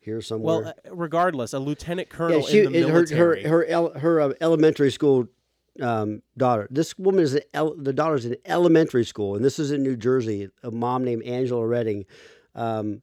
here 0.07 0.21
somewhere? 0.21 0.61
Well, 0.61 0.67
uh, 0.69 0.95
regardless, 0.95 1.53
a 1.53 1.59
lieutenant 1.59 2.09
colonel 2.09 2.39
yeah, 2.39 2.47
she, 2.47 2.59
in 2.61 2.71
the 2.71 2.79
it- 2.79 2.87
her 2.87 2.93
military. 2.93 3.43
her 3.43 3.49
her 3.49 3.65
el, 3.65 3.89
her 3.91 4.21
uh, 4.21 4.33
elementary 4.41 4.91
school 4.91 5.27
um, 5.81 6.23
daughter. 6.37 6.67
This 6.71 6.97
woman 6.97 7.23
is 7.23 7.39
el, 7.53 7.75
the 7.75 7.93
daughter's 7.93 8.25
in 8.25 8.37
elementary 8.45 9.05
school, 9.05 9.35
and 9.35 9.45
this 9.45 9.59
is 9.59 9.71
in 9.71 9.83
New 9.83 9.95
Jersey. 9.95 10.49
A 10.63 10.71
mom 10.71 11.03
named 11.03 11.23
Angela 11.23 11.65
Redding 11.65 12.05
um, 12.55 13.01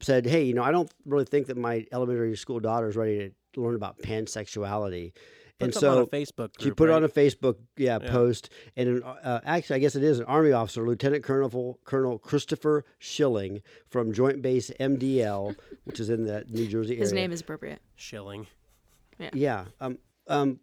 said, 0.00 0.24
"Hey, 0.24 0.44
you 0.44 0.54
know, 0.54 0.62
I 0.62 0.70
don't 0.70 0.90
really 1.04 1.24
think 1.26 1.48
that 1.48 1.56
my 1.56 1.84
elementary 1.92 2.36
school 2.36 2.60
daughter 2.60 2.88
is 2.88 2.96
ready 2.96 3.32
to 3.52 3.60
learn 3.60 3.74
about 3.74 3.98
pansexuality." 3.98 5.12
Put 5.58 5.64
and 5.64 5.74
so 5.74 5.96
on 5.96 6.02
a 6.02 6.06
Facebook 6.06 6.50
she 6.60 6.70
put 6.70 6.90
it 6.90 6.92
right? 6.92 6.96
on 6.96 7.04
a 7.04 7.08
Facebook 7.08 7.56
yeah, 7.78 7.98
Yeah. 8.02 8.10
post, 8.10 8.50
and 8.76 8.88
an, 8.88 9.02
uh, 9.02 9.40
actually, 9.44 9.76
I 9.76 9.78
guess 9.78 9.96
it 9.96 10.02
is 10.02 10.18
an 10.18 10.26
Army 10.26 10.52
officer, 10.52 10.86
Lieutenant 10.86 11.24
Colonel 11.24 11.78
Colonel 11.84 12.18
Christopher 12.18 12.84
Schilling 12.98 13.62
from 13.88 14.12
Joint 14.12 14.42
Base 14.42 14.70
MDL, 14.78 15.56
which 15.84 15.98
is 15.98 16.10
in 16.10 16.24
the 16.24 16.44
New 16.50 16.66
Jersey 16.66 16.94
area. 16.94 17.00
His 17.00 17.14
name 17.14 17.32
is 17.32 17.40
appropriate. 17.40 17.80
Schilling. 17.94 18.46
yeah, 19.32 19.64
um, 19.80 19.96
um, 20.28 20.60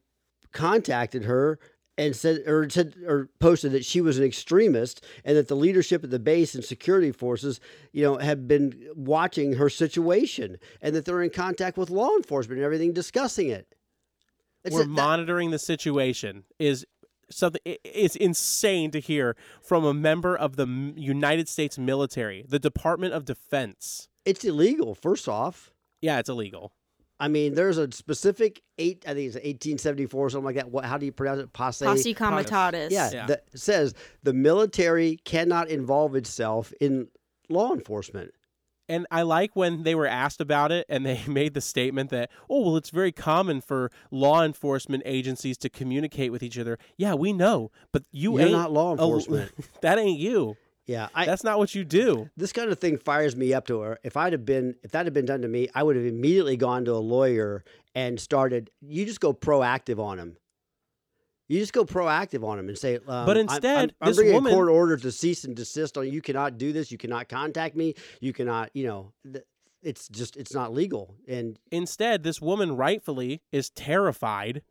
contacted 0.51 1.23
her 1.23 1.57
and 1.97 2.15
said 2.15 2.47
or 2.47 2.69
said 2.69 2.95
or 3.07 3.29
posted 3.39 3.71
that 3.71 3.85
she 3.85 4.01
was 4.01 4.17
an 4.17 4.23
extremist 4.23 5.03
and 5.25 5.37
that 5.37 5.47
the 5.47 5.55
leadership 5.55 6.03
at 6.03 6.11
the 6.11 6.19
base 6.19 6.55
and 6.55 6.63
security 6.63 7.11
forces, 7.11 7.59
you 7.91 8.03
know, 8.03 8.17
had 8.17 8.47
been 8.47 8.89
watching 8.95 9.53
her 9.53 9.69
situation 9.69 10.57
and 10.81 10.95
that 10.95 11.05
they're 11.05 11.21
in 11.23 11.29
contact 11.29 11.77
with 11.77 11.89
law 11.89 12.15
enforcement 12.15 12.57
and 12.59 12.65
everything 12.65 12.93
discussing 12.93 13.49
it. 13.49 13.73
It's 14.63 14.73
We're 14.73 14.81
a- 14.81 14.85
that- 14.85 14.89
monitoring 14.89 15.51
the 15.51 15.59
situation. 15.59 16.43
Is 16.59 16.85
something? 17.29 17.61
It's 17.65 18.15
insane 18.15 18.91
to 18.91 18.99
hear 18.99 19.35
from 19.61 19.83
a 19.85 19.93
member 19.93 20.35
of 20.35 20.55
the 20.55 20.65
United 20.95 21.47
States 21.49 21.77
military, 21.77 22.45
the 22.47 22.59
Department 22.59 23.13
of 23.13 23.25
Defense. 23.25 24.07
it's 24.25 24.43
illegal. 24.45 24.95
First 24.95 25.27
off, 25.27 25.73
Yeah, 26.01 26.19
it's 26.19 26.29
illegal. 26.29 26.73
I 27.19 27.27
mean, 27.29 27.53
there's 27.55 27.77
a 27.77 27.89
specific 27.91 28.61
eight. 28.77 29.03
I 29.07 29.13
think 29.13 29.27
it's 29.27 29.35
1874 29.37 30.25
or 30.25 30.29
something 30.29 30.45
like 30.45 30.55
that. 30.55 30.69
What? 30.71 30.83
How 30.85 30.97
do 30.97 31.05
you 31.05 31.11
pronounce 31.13 31.39
it? 31.39 31.53
Posse. 31.53 31.85
Posse 31.85 32.13
comitatus. 32.13 32.91
Yeah, 32.91 33.09
Yeah. 33.13 33.25
that 33.27 33.45
says 33.55 33.93
the 34.23 34.33
military 34.33 35.17
cannot 35.23 35.69
involve 35.69 36.15
itself 36.15 36.73
in 36.81 37.07
law 37.49 37.73
enforcement. 37.73 38.33
And 38.89 39.07
I 39.09 39.21
like 39.21 39.55
when 39.55 39.83
they 39.83 39.95
were 39.95 40.07
asked 40.07 40.41
about 40.41 40.71
it 40.71 40.85
and 40.89 41.05
they 41.05 41.21
made 41.27 41.53
the 41.53 41.61
statement 41.61 42.09
that, 42.11 42.29
oh, 42.49 42.61
well, 42.61 42.77
it's 42.77 42.89
very 42.89 43.11
common 43.11 43.61
for 43.61 43.91
law 44.11 44.43
enforcement 44.43 45.03
agencies 45.05 45.57
to 45.59 45.69
communicate 45.69 46.31
with 46.31 46.43
each 46.43 46.57
other. 46.59 46.77
Yeah, 46.97 47.13
we 47.13 47.33
know, 47.33 47.71
but 47.91 48.03
you 48.11 48.33
You're 48.33 48.41
ain't 48.41 48.51
not 48.51 48.71
law 48.71 48.89
a- 48.89 48.91
enforcement. 48.93 49.51
that 49.81 49.97
ain't 49.97 50.19
you. 50.19 50.57
Yeah, 50.85 51.07
I, 51.15 51.25
That's 51.25 51.45
not 51.45 51.59
what 51.59 51.73
you 51.73 51.85
do. 51.85 52.29
this 52.35 52.51
kind 52.51 52.69
of 52.69 52.77
thing 52.77 52.97
fires 52.97 53.37
me 53.37 53.53
up 53.53 53.67
to 53.67 53.79
her. 53.79 53.99
If 54.03 54.17
I'd 54.17 54.33
have 54.33 54.43
been, 54.43 54.75
if 54.83 54.91
that 54.91 55.05
had 55.05 55.13
been 55.13 55.25
done 55.25 55.41
to 55.43 55.47
me, 55.47 55.69
I 55.73 55.81
would 55.81 55.95
have 55.95 56.05
immediately 56.05 56.57
gone 56.57 56.83
to 56.83 56.91
a 56.91 56.99
lawyer 56.99 57.63
and 57.95 58.19
started. 58.19 58.69
You 58.81 59.05
just 59.05 59.21
go 59.21 59.31
proactive 59.33 59.97
on 59.97 60.19
him. 60.19 60.35
You 61.47 61.59
just 61.59 61.73
go 61.73 61.83
proactive 61.85 62.43
on 62.47 62.57
them 62.57 62.69
and 62.69 62.77
say, 62.77 62.95
um, 62.95 63.01
But 63.05 63.37
I'm- 63.37 63.49
I'm- 63.49 63.55
instead, 63.55 63.95
I'm, 64.01 64.07
this 64.07 64.17
bringing 64.17 64.33
woman- 64.35 64.53
a 64.53 64.55
court 64.55 64.69
order 64.69 64.97
to 64.97 65.11
cease 65.11 65.43
and 65.43 65.55
desist 65.55 65.97
on. 65.97 66.09
You 66.11 66.21
cannot 66.21 66.57
do 66.57 66.71
this. 66.71 66.91
You 66.91 66.97
cannot 66.97 67.27
contact 67.29 67.75
me. 67.75 67.95
You 68.21 68.31
cannot. 68.33 68.69
You 68.73 68.87
know, 68.87 69.11
th- 69.31 69.43
it's 69.81 70.07
just 70.07 70.37
it's 70.37 70.53
not 70.53 70.73
legal. 70.73 71.15
And 71.27 71.59
Instead, 71.71 72.23
this 72.23 72.41
woman 72.41 72.77
rightfully 72.77 73.41
is 73.51 73.69
terrified 73.71 74.61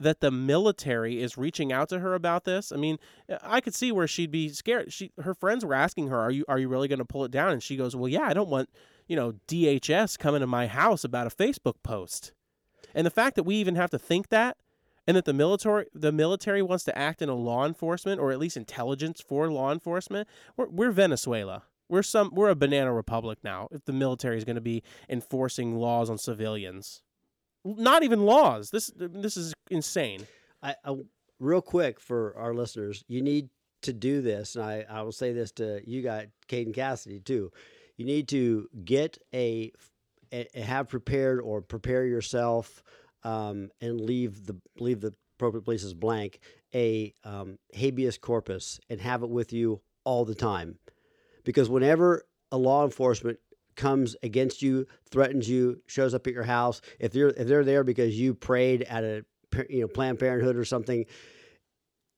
that 0.00 0.20
the 0.20 0.30
military 0.30 1.22
is 1.22 1.36
reaching 1.36 1.72
out 1.72 1.88
to 1.90 2.00
her 2.00 2.14
about 2.14 2.44
this. 2.44 2.72
I 2.72 2.76
mean, 2.76 2.98
I 3.42 3.60
could 3.60 3.74
see 3.74 3.92
where 3.92 4.06
she'd 4.08 4.30
be 4.30 4.48
scared. 4.48 4.92
She 4.92 5.12
her 5.20 5.34
friends 5.34 5.64
were 5.64 5.74
asking 5.74 6.08
her, 6.08 6.18
"Are 6.18 6.30
you 6.32 6.44
are 6.48 6.58
you 6.58 6.68
really 6.68 6.88
going 6.88 6.98
to 6.98 7.04
pull 7.04 7.24
it 7.24 7.30
down?" 7.30 7.52
And 7.52 7.62
she 7.62 7.76
goes, 7.76 7.94
"Well, 7.94 8.08
yeah, 8.08 8.22
I 8.22 8.32
don't 8.34 8.48
want, 8.48 8.68
you 9.06 9.14
know, 9.14 9.34
DHS 9.46 10.16
coming 10.18 10.40
to 10.40 10.46
my 10.48 10.66
house 10.66 11.04
about 11.04 11.26
a 11.26 11.30
Facebook 11.30 11.76
post." 11.84 12.32
And 12.94 13.06
the 13.06 13.10
fact 13.10 13.36
that 13.36 13.44
we 13.44 13.54
even 13.56 13.76
have 13.76 13.90
to 13.90 13.98
think 13.98 14.30
that 14.30 14.56
and 15.10 15.16
that 15.16 15.24
the 15.24 15.32
military 15.32 15.86
the 15.92 16.12
military 16.12 16.62
wants 16.62 16.84
to 16.84 16.96
act 16.96 17.20
in 17.20 17.28
a 17.28 17.34
law 17.34 17.66
enforcement 17.66 18.20
or 18.20 18.30
at 18.30 18.38
least 18.38 18.56
intelligence 18.56 19.20
for 19.20 19.50
law 19.50 19.72
enforcement, 19.72 20.28
we're, 20.56 20.68
we're 20.68 20.92
Venezuela. 20.92 21.64
We're 21.88 22.04
some 22.04 22.30
we're 22.32 22.48
a 22.48 22.54
banana 22.54 22.92
republic 22.92 23.40
now 23.42 23.66
if 23.72 23.84
the 23.86 23.92
military 23.92 24.38
is 24.38 24.44
going 24.44 24.54
to 24.54 24.60
be 24.60 24.84
enforcing 25.08 25.74
laws 25.74 26.08
on 26.08 26.16
civilians. 26.16 27.02
Not 27.64 28.04
even 28.04 28.24
laws. 28.24 28.70
This 28.70 28.92
this 28.96 29.36
is 29.36 29.52
insane. 29.68 30.28
I, 30.62 30.76
I 30.84 30.94
real 31.40 31.60
quick 31.60 31.98
for 31.98 32.32
our 32.36 32.54
listeners, 32.54 33.02
you 33.08 33.20
need 33.20 33.48
to 33.82 33.92
do 33.92 34.22
this, 34.22 34.54
and 34.54 34.64
I, 34.64 34.84
I 34.88 35.02
will 35.02 35.10
say 35.10 35.32
this 35.32 35.50
to 35.52 35.80
you 35.84 36.08
Kate 36.46 36.66
and 36.66 36.74
Cassidy 36.74 37.18
too. 37.18 37.50
You 37.96 38.04
need 38.04 38.28
to 38.28 38.68
get 38.84 39.18
a, 39.34 39.72
a 40.32 40.46
have 40.62 40.88
prepared 40.88 41.40
or 41.40 41.62
prepare 41.62 42.04
yourself, 42.06 42.84
um, 43.22 43.70
and 43.80 44.00
leave 44.00 44.46
the 44.46 44.56
leave 44.78 45.00
the 45.00 45.14
appropriate 45.36 45.62
places 45.64 45.94
blank 45.94 46.40
a 46.74 47.14
um, 47.24 47.58
habeas 47.72 48.18
corpus 48.18 48.78
and 48.88 49.00
have 49.00 49.22
it 49.22 49.30
with 49.30 49.52
you 49.52 49.80
all 50.04 50.24
the 50.24 50.34
time, 50.34 50.78
because 51.44 51.68
whenever 51.68 52.24
a 52.52 52.56
law 52.56 52.84
enforcement 52.84 53.38
comes 53.76 54.16
against 54.22 54.60
you, 54.60 54.86
threatens 55.10 55.48
you, 55.48 55.80
shows 55.86 56.12
up 56.14 56.26
at 56.26 56.32
your 56.32 56.42
house, 56.42 56.80
if 56.98 57.12
they're 57.12 57.28
if 57.28 57.46
they're 57.46 57.64
there 57.64 57.84
because 57.84 58.18
you 58.18 58.34
prayed 58.34 58.82
at 58.82 59.04
a 59.04 59.24
you 59.68 59.80
know 59.80 59.88
Planned 59.88 60.18
Parenthood 60.18 60.56
or 60.56 60.64
something, 60.64 61.06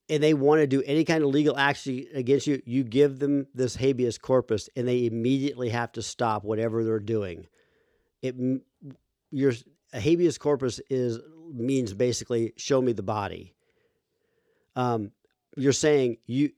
and 0.09 0.23
they 0.23 0.35
want 0.35 0.61
to 0.61 0.67
do 0.67 0.83
any 0.85 1.05
kind 1.05 1.23
of 1.23 1.31
legal 1.31 1.57
action 1.57 2.05
against 2.15 2.47
you, 2.47 2.61
you 2.67 2.85
give 2.85 3.19
them 3.19 3.47
this 3.55 3.77
habeas 3.77 4.19
corpus, 4.19 4.69
and 4.77 4.87
they 4.87 5.07
immediately 5.07 5.69
have 5.71 5.93
to 5.93 6.03
stop 6.03 6.45
whatever 6.45 6.85
they're 6.85 6.99
doing. 6.99 7.47
It 8.23 8.35
your 9.31 9.53
a 9.93 10.01
habeas 10.01 10.38
corpus 10.38 10.80
is 10.90 11.18
means 11.53 11.93
basically 11.95 12.53
show 12.57 12.80
me 12.80 12.93
the 12.93 13.03
body. 13.03 13.55
Um, 14.76 15.12
you're 15.57 15.72
saying 15.72 16.16
you 16.26 16.51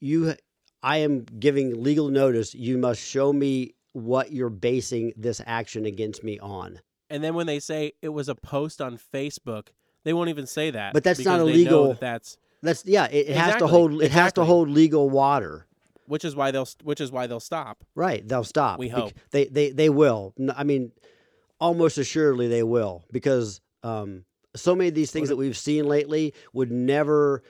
you 0.00 0.34
I 0.82 0.98
am 0.98 1.24
giving 1.24 1.82
legal 1.82 2.08
notice. 2.08 2.54
You 2.54 2.78
must 2.78 3.00
show 3.00 3.32
me 3.32 3.74
what 3.92 4.32
you're 4.32 4.50
basing 4.50 5.12
this 5.16 5.40
action 5.44 5.86
against 5.86 6.22
me 6.22 6.38
on. 6.38 6.80
And 7.10 7.24
then 7.24 7.34
when 7.34 7.46
they 7.46 7.58
say 7.58 7.92
it 8.02 8.10
was 8.10 8.28
a 8.28 8.34
post 8.34 8.80
on 8.80 8.98
Facebook, 8.98 9.68
they 10.04 10.12
won't 10.12 10.28
even 10.28 10.46
say 10.46 10.70
that. 10.70 10.92
But 10.92 11.02
that's 11.04 11.18
not 11.20 11.38
because 11.38 11.40
a 11.40 11.44
legal- 11.44 11.88
that 11.88 12.00
that's 12.00 12.36
That's 12.62 12.84
yeah. 12.86 13.06
It, 13.06 13.30
it 13.30 13.36
has 13.36 13.56
to 13.56 13.66
hold. 13.66 14.02
It 14.02 14.12
has 14.12 14.32
to 14.34 14.44
hold 14.44 14.68
legal 14.68 15.10
water. 15.10 15.66
which 16.06 16.24
is 16.24 16.34
why 16.36 16.50
they'll 16.50 16.68
which 16.84 17.00
is 17.00 17.10
why 17.10 17.26
they'll 17.26 17.40
stop. 17.40 17.84
Right. 17.94 18.26
They'll 18.26 18.44
stop. 18.44 18.78
We 18.78 18.88
Bec- 18.88 18.98
hope. 18.98 19.12
they 19.30 19.46
they 19.46 19.70
they 19.70 19.88
will. 19.88 20.34
I 20.56 20.64
mean, 20.64 20.92
almost 21.60 21.98
assuredly 21.98 22.48
they 22.48 22.62
will 22.62 23.04
because 23.12 23.60
um, 23.82 24.24
so 24.54 24.74
many 24.74 24.88
of 24.88 24.94
these 24.94 25.10
things 25.10 25.28
that 25.28 25.36
we've 25.36 25.56
seen 25.56 25.86
lately 25.86 26.34
would 26.52 26.70
never 26.70 27.42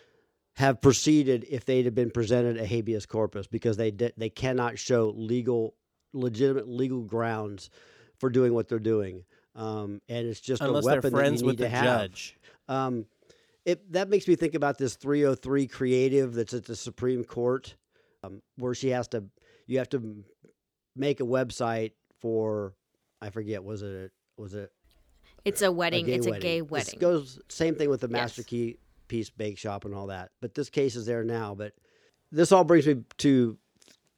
have 0.56 0.80
proceeded 0.80 1.46
if 1.48 1.64
they'd 1.64 1.84
have 1.84 1.94
been 1.94 2.10
presented 2.10 2.56
a 2.56 2.66
habeas 2.66 3.06
corpus 3.06 3.46
because 3.46 3.76
they 3.76 3.90
di- 3.90 4.12
they 4.16 4.28
cannot 4.28 4.78
show 4.78 5.12
legal 5.16 5.74
legitimate 6.12 6.68
legal 6.68 7.02
grounds 7.02 7.70
for 8.18 8.30
doing 8.30 8.52
what 8.52 8.68
they're 8.68 8.78
doing. 8.78 9.24
Um, 9.54 10.00
and 10.08 10.26
it's 10.26 10.40
just 10.40 10.62
Unless 10.62 10.84
a 10.84 10.88
they're 10.88 10.96
weapon 10.96 11.10
friends 11.10 11.40
that 11.40 11.44
you 11.44 11.46
with 11.48 11.60
need 11.60 11.64
the 11.64 11.68
have. 11.68 11.84
judge. 11.84 12.36
Um, 12.68 13.06
it 13.64 13.92
that 13.92 14.08
makes 14.08 14.26
me 14.26 14.34
think 14.34 14.54
about 14.54 14.78
this 14.78 14.96
303 14.96 15.66
creative 15.66 16.34
that's 16.34 16.54
at 16.54 16.64
the 16.64 16.76
Supreme 16.76 17.24
Court, 17.24 17.74
um, 18.22 18.40
where 18.56 18.74
she 18.74 18.88
has 18.90 19.08
to, 19.08 19.24
you 19.66 19.78
have 19.78 19.90
to 19.90 20.24
make 20.96 21.20
a 21.20 21.24
website 21.24 21.92
for, 22.20 22.74
I 23.20 23.30
forget, 23.30 23.62
was 23.64 23.82
it 23.82 24.12
was 24.36 24.54
it 24.54 24.72
It's 25.44 25.62
a 25.62 25.70
wedding. 25.72 26.06
gay 26.06 26.14
it's 26.14 26.26
a 26.26 26.30
wedding. 26.30 26.42
gay 26.42 26.60
This 26.60 26.70
wedding. 26.70 26.98
goes 27.00 27.40
same 27.48 27.74
thing 27.74 27.90
with 27.90 28.00
the 28.00 28.08
Master 28.08 28.42
Yes. 28.42 28.46
Key 28.48 28.76
Piece 29.08 29.30
Bake 29.30 29.58
Shop 29.58 29.84
and 29.84 29.94
all 29.94 30.08
that. 30.08 30.30
But 30.40 30.54
this 30.54 30.68
case 30.70 30.94
is 30.96 31.06
there 31.06 31.24
now. 31.24 31.54
But 31.54 31.72
this 32.30 32.52
all 32.52 32.64
brings 32.64 32.86
me 32.86 33.02
to 33.18 33.56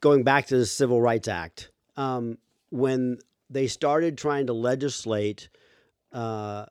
going 0.00 0.24
back 0.24 0.46
to 0.46 0.56
the 0.58 0.66
Civil 0.66 1.00
Rights 1.00 1.28
Act. 1.28 1.70
Um, 1.96 2.38
when 2.70 3.18
they 3.50 3.66
started 3.66 4.16
trying 4.18 4.46
to 4.46 4.52
legislate 4.52 5.48
uh, 6.12 6.66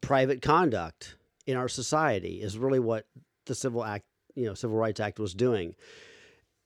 private 0.00 0.40
conduct 0.42 1.16
in 1.46 1.56
our 1.56 1.68
society, 1.68 2.40
is 2.42 2.56
really 2.58 2.78
what 2.80 3.06
the 3.46 3.54
Civil 3.54 3.84
Act, 3.84 4.04
you 4.34 4.46
know, 4.46 4.54
Civil 4.54 4.76
Rights 4.76 5.00
Act 5.00 5.18
was 5.18 5.34
doing. 5.34 5.74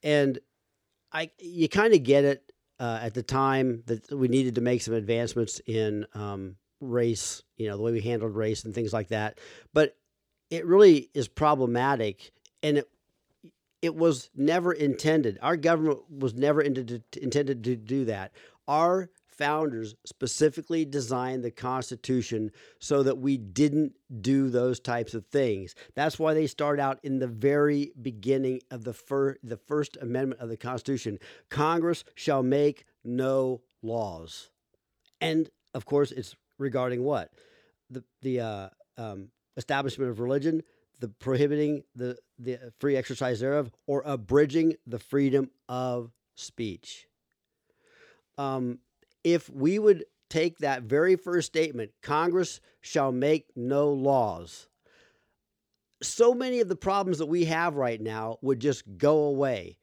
And 0.02 0.38
I, 1.12 1.30
you 1.38 1.68
kind 1.68 1.94
of 1.94 2.02
get 2.02 2.24
it 2.24 2.43
uh, 2.80 2.98
at 3.02 3.14
the 3.14 3.22
time 3.22 3.82
that 3.86 4.10
we 4.12 4.28
needed 4.28 4.56
to 4.56 4.60
make 4.60 4.82
some 4.82 4.94
advancements 4.94 5.60
in 5.66 6.06
um, 6.14 6.56
race, 6.80 7.42
you 7.56 7.68
know, 7.68 7.76
the 7.76 7.82
way 7.82 7.92
we 7.92 8.00
handled 8.00 8.34
race 8.34 8.64
and 8.64 8.74
things 8.74 8.92
like 8.92 9.08
that. 9.08 9.38
But 9.72 9.96
it 10.50 10.66
really 10.66 11.10
is 11.14 11.28
problematic, 11.28 12.32
and 12.62 12.78
it 12.78 12.88
it 13.82 13.94
was 13.94 14.30
never 14.34 14.72
intended. 14.72 15.38
Our 15.42 15.56
government 15.56 16.10
was 16.10 16.34
never 16.34 16.60
intended 16.60 17.04
intended 17.20 17.64
to 17.64 17.76
do 17.76 18.06
that. 18.06 18.32
Our 18.66 19.10
founders 19.36 19.94
specifically 20.04 20.84
designed 20.84 21.42
the 21.44 21.50
Constitution 21.50 22.50
so 22.78 23.02
that 23.02 23.18
we 23.18 23.36
didn't 23.36 23.92
do 24.20 24.48
those 24.48 24.80
types 24.80 25.14
of 25.14 25.26
things. 25.26 25.74
That's 25.94 26.18
why 26.18 26.34
they 26.34 26.46
start 26.46 26.80
out 26.80 26.98
in 27.02 27.18
the 27.18 27.26
very 27.26 27.92
beginning 28.00 28.60
of 28.70 28.84
the 28.84 28.92
fir- 28.92 29.36
the 29.42 29.56
First 29.56 29.96
Amendment 30.00 30.40
of 30.40 30.48
the 30.48 30.56
Constitution. 30.56 31.18
Congress 31.48 32.04
shall 32.14 32.42
make 32.42 32.84
no 33.04 33.62
laws, 33.82 34.50
and 35.20 35.50
of 35.74 35.84
course, 35.84 36.12
it's 36.12 36.36
regarding 36.58 37.02
what 37.02 37.30
the 37.90 38.04
the 38.22 38.40
uh, 38.40 38.68
um, 38.96 39.28
establishment 39.56 40.10
of 40.10 40.20
religion, 40.20 40.62
the 41.00 41.08
prohibiting 41.08 41.82
the 41.94 42.16
the 42.38 42.58
free 42.78 42.96
exercise 42.96 43.40
thereof, 43.40 43.70
or 43.86 44.02
abridging 44.04 44.74
the 44.86 44.98
freedom 44.98 45.50
of 45.68 46.12
speech. 46.34 47.06
Um, 48.36 48.80
if 49.24 49.48
we 49.50 49.78
would 49.78 50.04
take 50.30 50.58
that 50.58 50.82
very 50.82 51.16
first 51.16 51.46
statement, 51.46 51.92
Congress 52.02 52.60
shall 52.80 53.12
make 53.12 53.46
no 53.56 53.88
laws. 53.88 54.68
So 56.02 56.34
many 56.34 56.60
of 56.60 56.68
the 56.68 56.76
problems 56.76 57.18
that 57.18 57.26
we 57.26 57.46
have 57.46 57.76
right 57.76 58.00
now 58.00 58.38
would 58.42 58.60
just 58.60 58.84
go 58.98 59.24
away. 59.24 59.78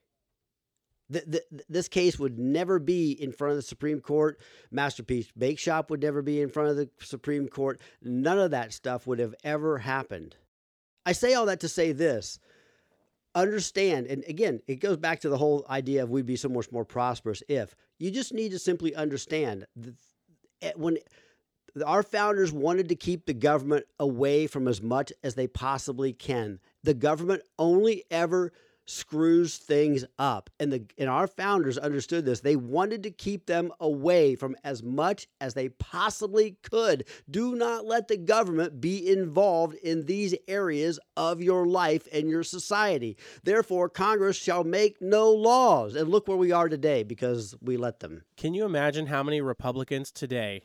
Th- 1.11 1.25
th- 1.29 1.43
this 1.67 1.87
case 1.87 2.19
would 2.19 2.37
never 2.37 2.79
be 2.79 3.11
in 3.11 3.31
front 3.31 3.51
of 3.51 3.57
the 3.57 3.63
Supreme 3.63 3.99
Court. 3.99 4.39
Masterpiece 4.69 5.31
Bake 5.37 5.59
Shop 5.59 5.89
would 5.89 6.01
never 6.01 6.21
be 6.21 6.41
in 6.41 6.49
front 6.49 6.69
of 6.69 6.75
the 6.77 6.89
Supreme 6.99 7.47
Court. 7.47 7.81
None 8.01 8.39
of 8.39 8.51
that 8.51 8.71
stuff 8.71 9.07
would 9.07 9.19
have 9.19 9.35
ever 9.43 9.79
happened. 9.79 10.35
I 11.05 11.13
say 11.13 11.33
all 11.33 11.47
that 11.47 11.61
to 11.61 11.67
say 11.69 11.91
this 11.91 12.39
understand, 13.33 14.07
and 14.07 14.23
again, 14.27 14.61
it 14.67 14.75
goes 14.75 14.97
back 14.97 15.21
to 15.21 15.29
the 15.29 15.37
whole 15.37 15.65
idea 15.69 16.03
of 16.03 16.09
we'd 16.09 16.25
be 16.25 16.35
so 16.35 16.49
much 16.49 16.71
more 16.71 16.85
prosperous 16.85 17.41
if 17.47 17.75
you 18.01 18.09
just 18.09 18.33
need 18.33 18.49
to 18.49 18.59
simply 18.59 18.95
understand 18.95 19.67
that 19.75 19.93
eh, 20.63 20.71
when 20.75 20.97
our 21.85 22.03
founders 22.03 22.51
wanted 22.51 22.89
to 22.89 22.95
keep 22.95 23.25
the 23.25 23.33
government 23.33 23.85
away 23.99 24.47
from 24.47 24.67
as 24.67 24.81
much 24.81 25.13
as 25.23 25.35
they 25.35 25.47
possibly 25.47 26.11
can. 26.11 26.59
The 26.83 26.93
government 26.93 27.43
only 27.57 28.03
ever 28.11 28.51
screws 28.91 29.57
things 29.57 30.05
up. 30.19 30.49
And 30.59 30.71
the 30.71 30.85
and 30.97 31.09
our 31.09 31.27
founders 31.27 31.77
understood 31.77 32.25
this. 32.25 32.41
They 32.41 32.55
wanted 32.55 33.03
to 33.03 33.11
keep 33.11 33.45
them 33.45 33.71
away 33.79 34.35
from 34.35 34.55
as 34.63 34.83
much 34.83 35.27
as 35.39 35.53
they 35.53 35.69
possibly 35.69 36.57
could. 36.61 37.07
Do 37.29 37.55
not 37.55 37.85
let 37.85 38.07
the 38.07 38.17
government 38.17 38.81
be 38.81 39.09
involved 39.09 39.75
in 39.75 40.05
these 40.05 40.35
areas 40.47 40.99
of 41.15 41.41
your 41.41 41.65
life 41.65 42.07
and 42.11 42.29
your 42.29 42.43
society. 42.43 43.17
Therefore, 43.43 43.89
Congress 43.89 44.35
shall 44.35 44.63
make 44.63 45.01
no 45.01 45.31
laws. 45.31 45.95
And 45.95 46.09
look 46.09 46.27
where 46.27 46.37
we 46.37 46.51
are 46.51 46.69
today 46.69 47.03
because 47.03 47.55
we 47.61 47.77
let 47.77 47.99
them. 47.99 48.23
Can 48.37 48.53
you 48.53 48.65
imagine 48.65 49.07
how 49.07 49.23
many 49.23 49.41
Republicans 49.41 50.11
today 50.11 50.63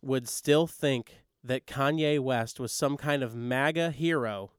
would 0.00 0.28
still 0.28 0.66
think 0.66 1.22
that 1.44 1.66
Kanye 1.66 2.18
West 2.18 2.58
was 2.58 2.72
some 2.72 2.96
kind 2.96 3.22
of 3.22 3.34
MAGA 3.34 3.90
hero 3.90 4.52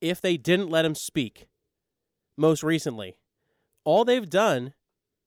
if 0.00 0.20
they 0.20 0.36
didn't 0.36 0.70
let 0.70 0.84
him 0.84 0.94
speak? 0.94 1.48
Most 2.36 2.62
recently, 2.62 3.16
all 3.84 4.04
they've 4.04 4.28
done 4.28 4.74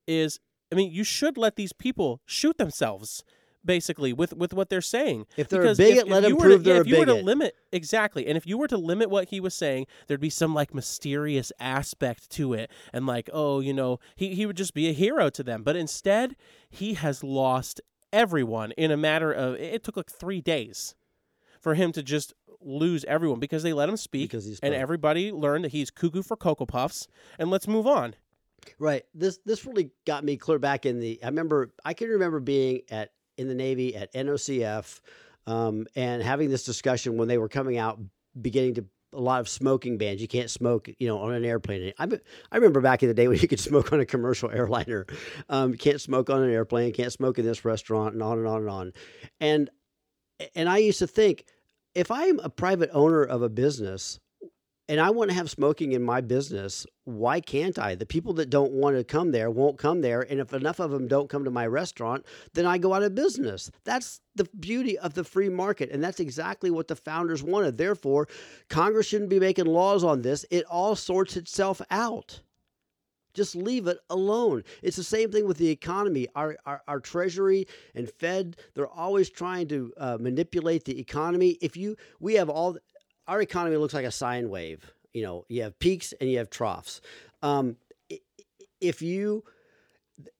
is, 0.07 0.39
I 0.71 0.75
mean, 0.75 0.91
you 0.91 1.03
should 1.03 1.37
let 1.37 1.55
these 1.55 1.73
people 1.73 2.21
shoot 2.25 2.57
themselves. 2.57 3.23
Basically, 3.65 4.13
with 4.13 4.33
with 4.33 4.53
what 4.53 4.69
they're 4.69 4.79
saying, 4.79 5.25
If 5.35 5.49
they're 5.49 5.59
a 5.59 5.63
Because 5.63 5.77
bigot, 5.77 6.07
let 6.07 6.23
you 6.23 6.29
them 6.29 6.37
prove 6.37 6.63
to, 6.63 6.69
yeah, 6.69 6.73
they're 6.75 6.81
if 6.81 6.87
a 6.87 6.89
you 6.91 6.99
were 6.99 7.05
to 7.05 7.13
limit 7.13 7.55
exactly, 7.73 8.25
and 8.25 8.37
if 8.37 8.47
you 8.47 8.57
were 8.57 8.69
to 8.69 8.77
limit 8.77 9.09
what 9.09 9.29
he 9.29 9.41
was 9.41 9.53
saying, 9.53 9.85
there'd 10.07 10.21
be 10.21 10.29
some 10.29 10.53
like 10.55 10.73
mysterious 10.73 11.51
aspect 11.59 12.29
to 12.31 12.53
it, 12.53 12.71
and 12.93 13.05
like, 13.05 13.29
oh, 13.33 13.59
you 13.59 13.73
know, 13.73 13.99
he 14.15 14.33
he 14.33 14.45
would 14.45 14.55
just 14.55 14.73
be 14.73 14.87
a 14.87 14.93
hero 14.93 15.29
to 15.31 15.43
them. 15.43 15.63
But 15.63 15.75
instead, 15.75 16.37
he 16.69 16.93
has 16.93 17.21
lost 17.21 17.81
everyone 18.13 18.71
in 18.71 18.91
a 18.91 18.97
matter 18.97 19.31
of 19.31 19.55
it 19.55 19.83
took 19.83 19.97
like 19.97 20.09
three 20.09 20.39
days 20.39 20.95
for 21.59 21.75
him 21.75 21.91
to 21.93 22.03
just 22.03 22.33
lose 22.61 23.05
everyone 23.05 23.39
because 23.39 23.63
they 23.63 23.73
let 23.73 23.89
him 23.89 23.97
speak, 23.97 24.31
Because 24.31 24.45
he 24.45 24.57
and 24.61 24.73
everybody 24.73 25.31
learned 25.31 25.65
that 25.65 25.71
he's 25.71 25.89
cuckoo 25.89 26.23
for 26.23 26.35
cocoa 26.35 26.65
puffs, 26.65 27.07
and 27.37 27.49
let's 27.49 27.67
move 27.67 27.87
on. 27.87 28.15
Right. 28.77 29.03
This 29.13 29.39
this 29.45 29.65
really 29.65 29.91
got 30.05 30.23
me 30.23 30.37
clear 30.37 30.59
back 30.59 30.85
in 30.85 30.99
the. 30.99 31.19
I 31.23 31.27
remember. 31.27 31.71
I 31.85 31.93
can 31.93 32.09
remember 32.09 32.39
being 32.39 32.81
at 32.89 33.11
in 33.37 33.47
the 33.47 33.55
Navy 33.55 33.95
at 33.95 34.13
NOCF, 34.13 34.99
um, 35.47 35.87
and 35.95 36.21
having 36.21 36.49
this 36.49 36.63
discussion 36.63 37.17
when 37.17 37.27
they 37.27 37.37
were 37.37 37.49
coming 37.49 37.77
out, 37.77 37.99
beginning 38.39 38.75
to 38.75 38.85
a 39.13 39.19
lot 39.19 39.39
of 39.39 39.49
smoking 39.49 39.97
bans. 39.97 40.21
You 40.21 40.27
can't 40.27 40.49
smoke, 40.49 40.89
you 40.99 41.07
know, 41.07 41.19
on 41.19 41.33
an 41.33 41.45
airplane. 41.45 41.93
I 41.97 42.07
I 42.51 42.57
remember 42.57 42.81
back 42.81 43.01
in 43.01 43.09
the 43.09 43.15
day 43.15 43.27
when 43.27 43.39
you 43.39 43.47
could 43.47 43.59
smoke 43.69 43.91
on 43.93 43.99
a 43.99 44.05
commercial 44.05 44.51
airliner. 44.51 45.05
Um, 45.47 45.71
you 45.71 45.77
can't 45.77 46.01
smoke 46.01 46.29
on 46.29 46.43
an 46.43 46.51
airplane. 46.51 46.93
Can't 46.93 47.13
smoke 47.13 47.39
in 47.39 47.45
this 47.45 47.65
restaurant, 47.65 48.13
and 48.13 48.23
on 48.23 48.37
and 48.37 48.47
on 48.47 48.61
and 48.61 48.69
on. 48.69 48.93
And 49.39 49.69
and 50.55 50.69
I 50.69 50.77
used 50.77 50.99
to 50.99 51.07
think, 51.07 51.45
if 51.95 52.11
I'm 52.11 52.39
a 52.39 52.49
private 52.49 52.89
owner 52.93 53.23
of 53.23 53.41
a 53.41 53.49
business, 53.49 54.19
and 54.89 54.99
I 54.99 55.11
want 55.11 55.29
to 55.29 55.35
have 55.35 55.51
smoking 55.51 55.91
in 55.91 56.01
my 56.01 56.19
business, 56.19 56.87
why 57.05 57.41
can't 57.41 57.77
I? 57.77 57.93
The 57.93 58.07
people 58.07 58.33
that 58.33 58.49
don't 58.49 58.71
want 58.71 58.97
to 58.97 59.03
come 59.03 59.29
there 59.31 59.51
won't 59.51 59.77
come 59.77 60.01
there. 60.01 60.21
And 60.21 60.39
if 60.39 60.51
enough 60.51 60.79
of 60.79 60.89
them 60.89 61.07
don't 61.07 61.29
come 61.29 61.43
to 61.43 61.51
my 61.51 61.67
restaurant, 61.67 62.25
then 62.55 62.65
I 62.65 62.79
go 62.79 62.95
out 62.95 63.03
of 63.03 63.13
business. 63.13 63.69
That's 63.85 64.19
the 64.33 64.49
beauty 64.59 64.97
of 64.97 65.13
the 65.13 65.23
free 65.23 65.47
market. 65.47 65.91
And 65.91 66.03
that's 66.03 66.19
exactly 66.19 66.71
what 66.71 66.87
the 66.87 66.95
founders 66.95 67.43
wanted. 67.43 67.77
Therefore, 67.77 68.27
Congress 68.67 69.05
shouldn't 69.05 69.29
be 69.29 69.39
making 69.39 69.65
laws 69.65 70.03
on 70.03 70.23
this. 70.23 70.43
It 70.49 70.65
all 70.65 70.95
sorts 70.95 71.37
itself 71.37 71.83
out. 71.91 72.41
Just 73.33 73.55
leave 73.55 73.87
it 73.87 73.99
alone. 74.09 74.63
It's 74.81 74.97
the 74.97 75.03
same 75.03 75.31
thing 75.31 75.47
with 75.47 75.57
the 75.57 75.69
economy. 75.69 76.27
Our, 76.35 76.57
our, 76.65 76.81
our 76.87 76.99
Treasury 76.99 77.67
and 77.95 78.09
Fed, 78.09 78.57
they're 78.73 78.87
always 78.87 79.29
trying 79.29 79.67
to 79.69 79.93
uh, 79.97 80.17
manipulate 80.19 80.85
the 80.85 80.99
economy. 80.99 81.57
If 81.61 81.77
you, 81.77 81.95
we 82.19 82.33
have 82.35 82.49
all, 82.49 82.77
our 83.27 83.41
economy 83.41 83.77
looks 83.77 83.93
like 83.93 84.05
a 84.05 84.11
sine 84.11 84.49
wave. 84.49 84.91
You 85.13 85.23
know, 85.23 85.45
you 85.47 85.63
have 85.63 85.77
peaks 85.79 86.13
and 86.19 86.29
you 86.29 86.39
have 86.39 86.49
troughs. 86.49 87.01
Um, 87.41 87.77
if 88.81 89.01
you, 89.01 89.43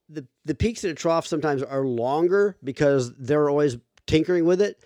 the, 0.10 0.26
the 0.46 0.56
peaks 0.56 0.84
and 0.84 0.92
the 0.92 0.96
troughs 0.96 1.30
sometimes 1.30 1.62
are 1.62 1.86
longer 1.86 2.56
because 2.64 3.14
they're 3.16 3.50
always 3.50 3.78
tinkering 4.08 4.46
with 4.46 4.62
it. 4.62 4.84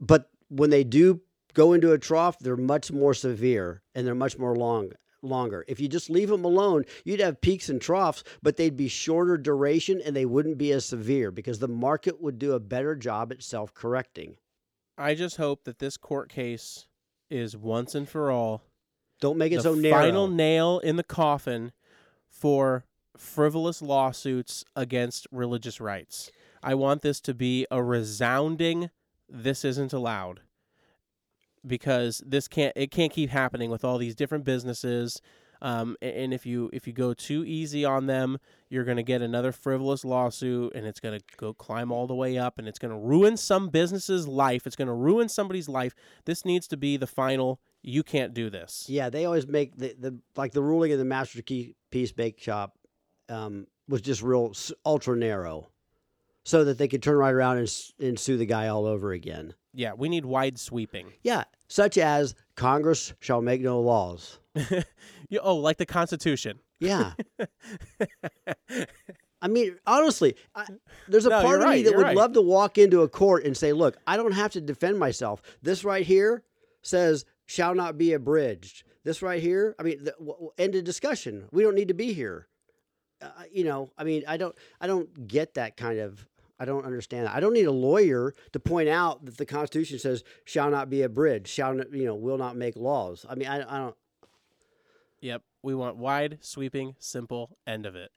But 0.00 0.28
when 0.48 0.70
they 0.70 0.84
do 0.84 1.20
go 1.54 1.72
into 1.72 1.92
a 1.92 1.98
trough, 1.98 2.38
they're 2.38 2.56
much 2.56 2.90
more 2.90 3.14
severe 3.14 3.82
and 3.94 4.06
they're 4.06 4.14
much 4.14 4.38
more 4.38 4.56
long 4.56 4.92
longer. 5.24 5.64
If 5.66 5.80
you 5.80 5.88
just 5.88 6.10
leave 6.10 6.28
them 6.28 6.44
alone, 6.44 6.84
you'd 7.04 7.20
have 7.20 7.40
peaks 7.40 7.68
and 7.68 7.80
troughs, 7.80 8.22
but 8.42 8.56
they'd 8.56 8.76
be 8.76 8.88
shorter 8.88 9.36
duration 9.36 10.00
and 10.04 10.14
they 10.14 10.26
wouldn't 10.26 10.58
be 10.58 10.72
as 10.72 10.84
severe 10.84 11.30
because 11.30 11.58
the 11.58 11.68
market 11.68 12.20
would 12.20 12.38
do 12.38 12.52
a 12.52 12.60
better 12.60 12.94
job 12.94 13.32
at 13.32 13.42
self-correcting. 13.42 14.36
I 14.96 15.14
just 15.14 15.36
hope 15.36 15.64
that 15.64 15.78
this 15.78 15.96
court 15.96 16.28
case 16.28 16.86
is 17.30 17.56
once 17.56 17.94
and 17.94 18.08
for 18.08 18.30
all 18.30 18.62
Don't 19.20 19.38
make 19.38 19.52
it 19.52 19.56
the 19.56 19.62
so 19.62 19.74
narrow. 19.74 19.94
final 19.98 20.28
nail 20.28 20.78
in 20.78 20.96
the 20.96 21.02
coffin 21.02 21.72
for 22.28 22.84
frivolous 23.16 23.80
lawsuits 23.82 24.64
against 24.76 25.26
religious 25.32 25.80
rights. 25.80 26.30
I 26.62 26.74
want 26.74 27.02
this 27.02 27.20
to 27.22 27.34
be 27.34 27.66
a 27.70 27.82
resounding 27.82 28.90
this 29.28 29.64
isn't 29.64 29.92
allowed 29.92 30.40
because 31.66 32.22
this 32.26 32.48
can't 32.48 32.72
it 32.76 32.90
can't 32.90 33.12
keep 33.12 33.30
happening 33.30 33.70
with 33.70 33.84
all 33.84 33.98
these 33.98 34.14
different 34.14 34.44
businesses 34.44 35.20
um, 35.62 35.96
and 36.02 36.34
if 36.34 36.44
you 36.44 36.68
if 36.72 36.86
you 36.86 36.92
go 36.92 37.14
too 37.14 37.44
easy 37.44 37.84
on 37.84 38.06
them 38.06 38.38
you're 38.68 38.84
going 38.84 38.96
to 38.96 39.02
get 39.02 39.22
another 39.22 39.52
frivolous 39.52 40.04
lawsuit 40.04 40.74
and 40.74 40.84
it's 40.84 40.98
going 41.00 41.18
to 41.18 41.24
go 41.36 41.54
climb 41.54 41.92
all 41.92 42.06
the 42.08 42.14
way 42.14 42.36
up 42.36 42.58
and 42.58 42.66
it's 42.66 42.78
going 42.78 42.90
to 42.90 42.98
ruin 42.98 43.36
some 43.36 43.68
business's 43.68 44.26
life. 44.26 44.66
It's 44.66 44.74
going 44.74 44.88
to 44.88 44.94
ruin 44.94 45.28
somebody's 45.28 45.68
life. 45.68 45.94
This 46.24 46.44
needs 46.44 46.66
to 46.68 46.76
be 46.76 46.96
the 46.96 47.06
final 47.06 47.60
you 47.82 48.02
can't 48.02 48.34
do 48.34 48.50
this. 48.50 48.86
Yeah, 48.88 49.10
they 49.10 49.26
always 49.26 49.46
make 49.46 49.76
the, 49.76 49.94
the 49.98 50.18
like 50.36 50.52
the 50.52 50.62
ruling 50.62 50.90
in 50.90 50.98
the 50.98 51.04
Master 51.04 51.40
Key 51.42 51.76
Piece 51.90 52.12
Bake 52.12 52.40
Shop 52.40 52.76
um, 53.28 53.66
was 53.88 54.00
just 54.00 54.22
real 54.22 54.52
ultra 54.84 55.16
narrow, 55.16 55.68
so 56.44 56.64
that 56.64 56.78
they 56.78 56.88
could 56.88 57.02
turn 57.02 57.16
right 57.16 57.32
around 57.32 57.58
and, 57.58 57.82
and 58.00 58.18
sue 58.18 58.36
the 58.36 58.46
guy 58.46 58.68
all 58.68 58.86
over 58.86 59.12
again. 59.12 59.54
yeah 59.72 59.92
we 59.92 60.08
need 60.08 60.24
wide 60.24 60.58
sweeping. 60.58 61.12
Yeah, 61.22 61.44
such 61.68 61.98
as 61.98 62.34
Congress 62.56 63.12
shall 63.20 63.40
make 63.42 63.60
no 63.60 63.80
laws. 63.80 64.38
You- 65.30 65.40
oh 65.42 65.56
like 65.56 65.78
the 65.78 65.86
constitution 65.86 66.60
Yeah. 66.78 67.12
I 69.42 69.48
mean, 69.48 69.76
honestly, 69.86 70.36
I, 70.54 70.66
there's 71.08 71.26
a 71.26 71.30
No, 71.30 71.42
part 71.42 71.60
of 71.62 71.68
me 71.68 71.82
that 71.82 71.94
would 71.96 72.02
right. 72.02 72.16
love 72.16 72.32
to 72.32 72.40
walk 72.42 72.78
into 72.78 73.02
a 73.02 73.08
court 73.08 73.44
and 73.44 73.54
say, 73.56 73.72
"Look, 73.74 73.96
I 74.06 74.16
don't 74.16 74.32
have 74.32 74.52
to 74.52 74.60
defend 74.60 74.98
myself. 74.98 75.42
This 75.60 75.84
right 75.84 76.04
here 76.06 76.42
says 76.82 77.24
shall 77.46 77.74
not 77.74 77.98
be 77.98 78.14
abridged. 78.14 78.84
This 79.04 79.20
right 79.20 79.42
here, 79.42 79.74
I 79.78 79.82
mean, 79.82 80.02
the, 80.04 80.14
w- 80.18 80.50
end 80.56 80.74
of 80.76 80.84
discussion. 80.84 81.46
We 81.52 81.62
don't 81.62 81.74
need 81.74 81.88
to 81.88 81.94
be 81.94 82.14
here. 82.14 82.48
Uh, 83.20 83.28
you 83.52 83.64
know, 83.64 83.90
I 83.98 84.04
mean, 84.04 84.22
I 84.26 84.38
don't, 84.38 84.54
I 84.80 84.86
don't 84.86 85.26
get 85.28 85.54
that 85.54 85.76
kind 85.76 85.98
of. 85.98 86.26
I 86.58 86.64
don't 86.64 86.84
understand 86.84 87.26
that. 87.26 87.34
I 87.34 87.40
don't 87.40 87.52
need 87.52 87.66
a 87.66 87.72
lawyer 87.72 88.34
to 88.52 88.60
point 88.60 88.88
out 88.88 89.24
that 89.24 89.38
the 89.38 89.46
Constitution 89.46 89.98
says 89.98 90.22
shall 90.44 90.70
not 90.70 90.88
be 90.88 91.02
abridged, 91.02 91.48
shall 91.48 91.74
not, 91.74 91.92
you 91.92 92.04
know, 92.04 92.14
will 92.14 92.38
not 92.38 92.56
make 92.56 92.76
laws. 92.76 93.26
I 93.28 93.34
mean, 93.34 93.48
I, 93.48 93.62
I 93.62 93.78
don't. 93.78 93.96
Yep. 95.20 95.42
We 95.62 95.74
want 95.74 95.96
wide, 95.96 96.38
sweeping, 96.42 96.94
simple 96.98 97.56
end 97.66 97.86
of 97.86 97.96
it. 97.96 98.12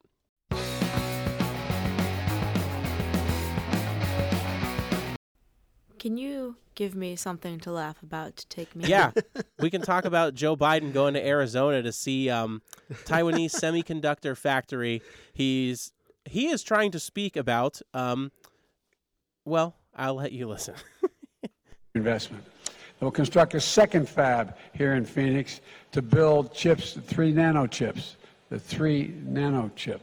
Can 5.99 6.17
you 6.17 6.57
give 6.75 6.93
me 6.93 7.15
something 7.15 7.59
to 7.61 7.71
laugh 7.71 8.03
about 8.03 8.37
to 8.37 8.47
take 8.47 8.75
me? 8.75 8.85
Yeah. 8.85 9.11
we 9.59 9.69
can 9.69 9.81
talk 9.81 10.05
about 10.05 10.35
Joe 10.35 10.55
Biden 10.55 10.93
going 10.93 11.15
to 11.15 11.25
Arizona 11.25 11.81
to 11.81 11.91
see 11.91 12.29
um, 12.29 12.61
Taiwanese 13.05 13.51
semiconductor 13.59 14.37
factory. 14.37 15.01
He's 15.33 15.91
he 16.27 16.47
is 16.47 16.63
trying 16.63 16.91
to 16.91 16.99
speak 16.99 17.35
about 17.35 17.81
um, 17.93 18.31
well, 19.45 19.75
I'll 19.95 20.15
let 20.15 20.31
you 20.31 20.47
listen. 20.47 20.75
investment. 21.95 22.43
They'll 22.99 23.11
construct 23.11 23.53
a 23.53 23.61
second 23.61 24.09
fab 24.09 24.55
here 24.73 24.95
in 24.95 25.05
Phoenix 25.05 25.61
to 25.91 26.01
build 26.01 26.53
chips, 26.53 26.93
three 26.93 27.31
nano 27.31 27.67
chips, 27.67 28.15
the 28.49 28.59
three 28.59 29.13
nano 29.23 29.69
chip, 29.75 30.01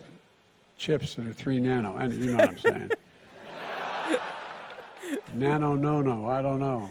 chips 0.79 1.15
that 1.17 1.27
are 1.27 1.33
three 1.33 1.59
nano, 1.61 1.97
and 1.97 2.13
you 2.15 2.31
know 2.33 2.37
what 2.37 2.51
I'm 2.51 2.59
saying. 2.59 2.91
nano, 5.35 5.75
no, 5.75 6.01
no, 6.01 6.29
I 6.29 6.41
don't 6.43 6.61
know. 6.61 6.89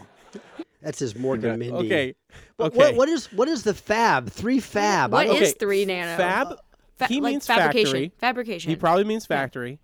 That's 0.82 0.98
his 0.98 1.14
Mork 1.14 1.42
and 1.44 1.58
Mindy. 1.58 1.86
okay. 1.86 2.14
But 2.58 2.66
Okay. 2.66 2.76
What, 2.78 2.94
what 2.96 3.08
is 3.08 3.32
what 3.32 3.48
is 3.48 3.62
the 3.62 3.72
fab? 3.74 4.28
Three 4.30 4.60
fab. 4.60 5.14
I 5.14 5.16
What 5.16 5.26
don't- 5.28 5.36
is 5.42 5.50
Okay, 5.50 5.58
three 5.58 5.84
nano? 5.86 6.16
Fab 6.18 6.58
Fa- 6.98 7.06
he 7.06 7.20
like 7.20 7.32
means 7.32 7.46
fabrication. 7.46 7.86
factory. 7.86 8.12
Fabrication. 8.18 8.70
He 8.70 8.76
probably 8.76 9.04
means 9.04 9.26
factory. 9.26 9.80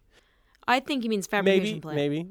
I 0.68 0.80
think 0.80 1.02
he 1.02 1.08
means 1.08 1.26
fabrication 1.26 1.64
Maybe 1.64 1.80
plant. 1.80 1.96
maybe. 1.96 2.26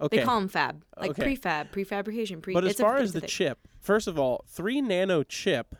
Okay. 0.00 0.18
They 0.18 0.24
call 0.24 0.40
them 0.40 0.48
fab, 0.48 0.84
like 0.98 1.12
Okay. 1.12 1.22
prefab, 1.36 1.70
prefabrication. 1.72 2.42
Pre. 2.42 2.52
But 2.52 2.64
as 2.64 2.72
it's 2.72 2.80
a- 2.80 2.82
far 2.82 2.96
it's 2.96 3.04
as 3.04 3.12
the 3.14 3.20
thing. 3.20 3.28
chip, 3.30 3.58
first 3.80 4.06
of 4.06 4.18
all, 4.18 4.44
three 4.46 4.82
nano 4.82 5.22
chip, 5.22 5.74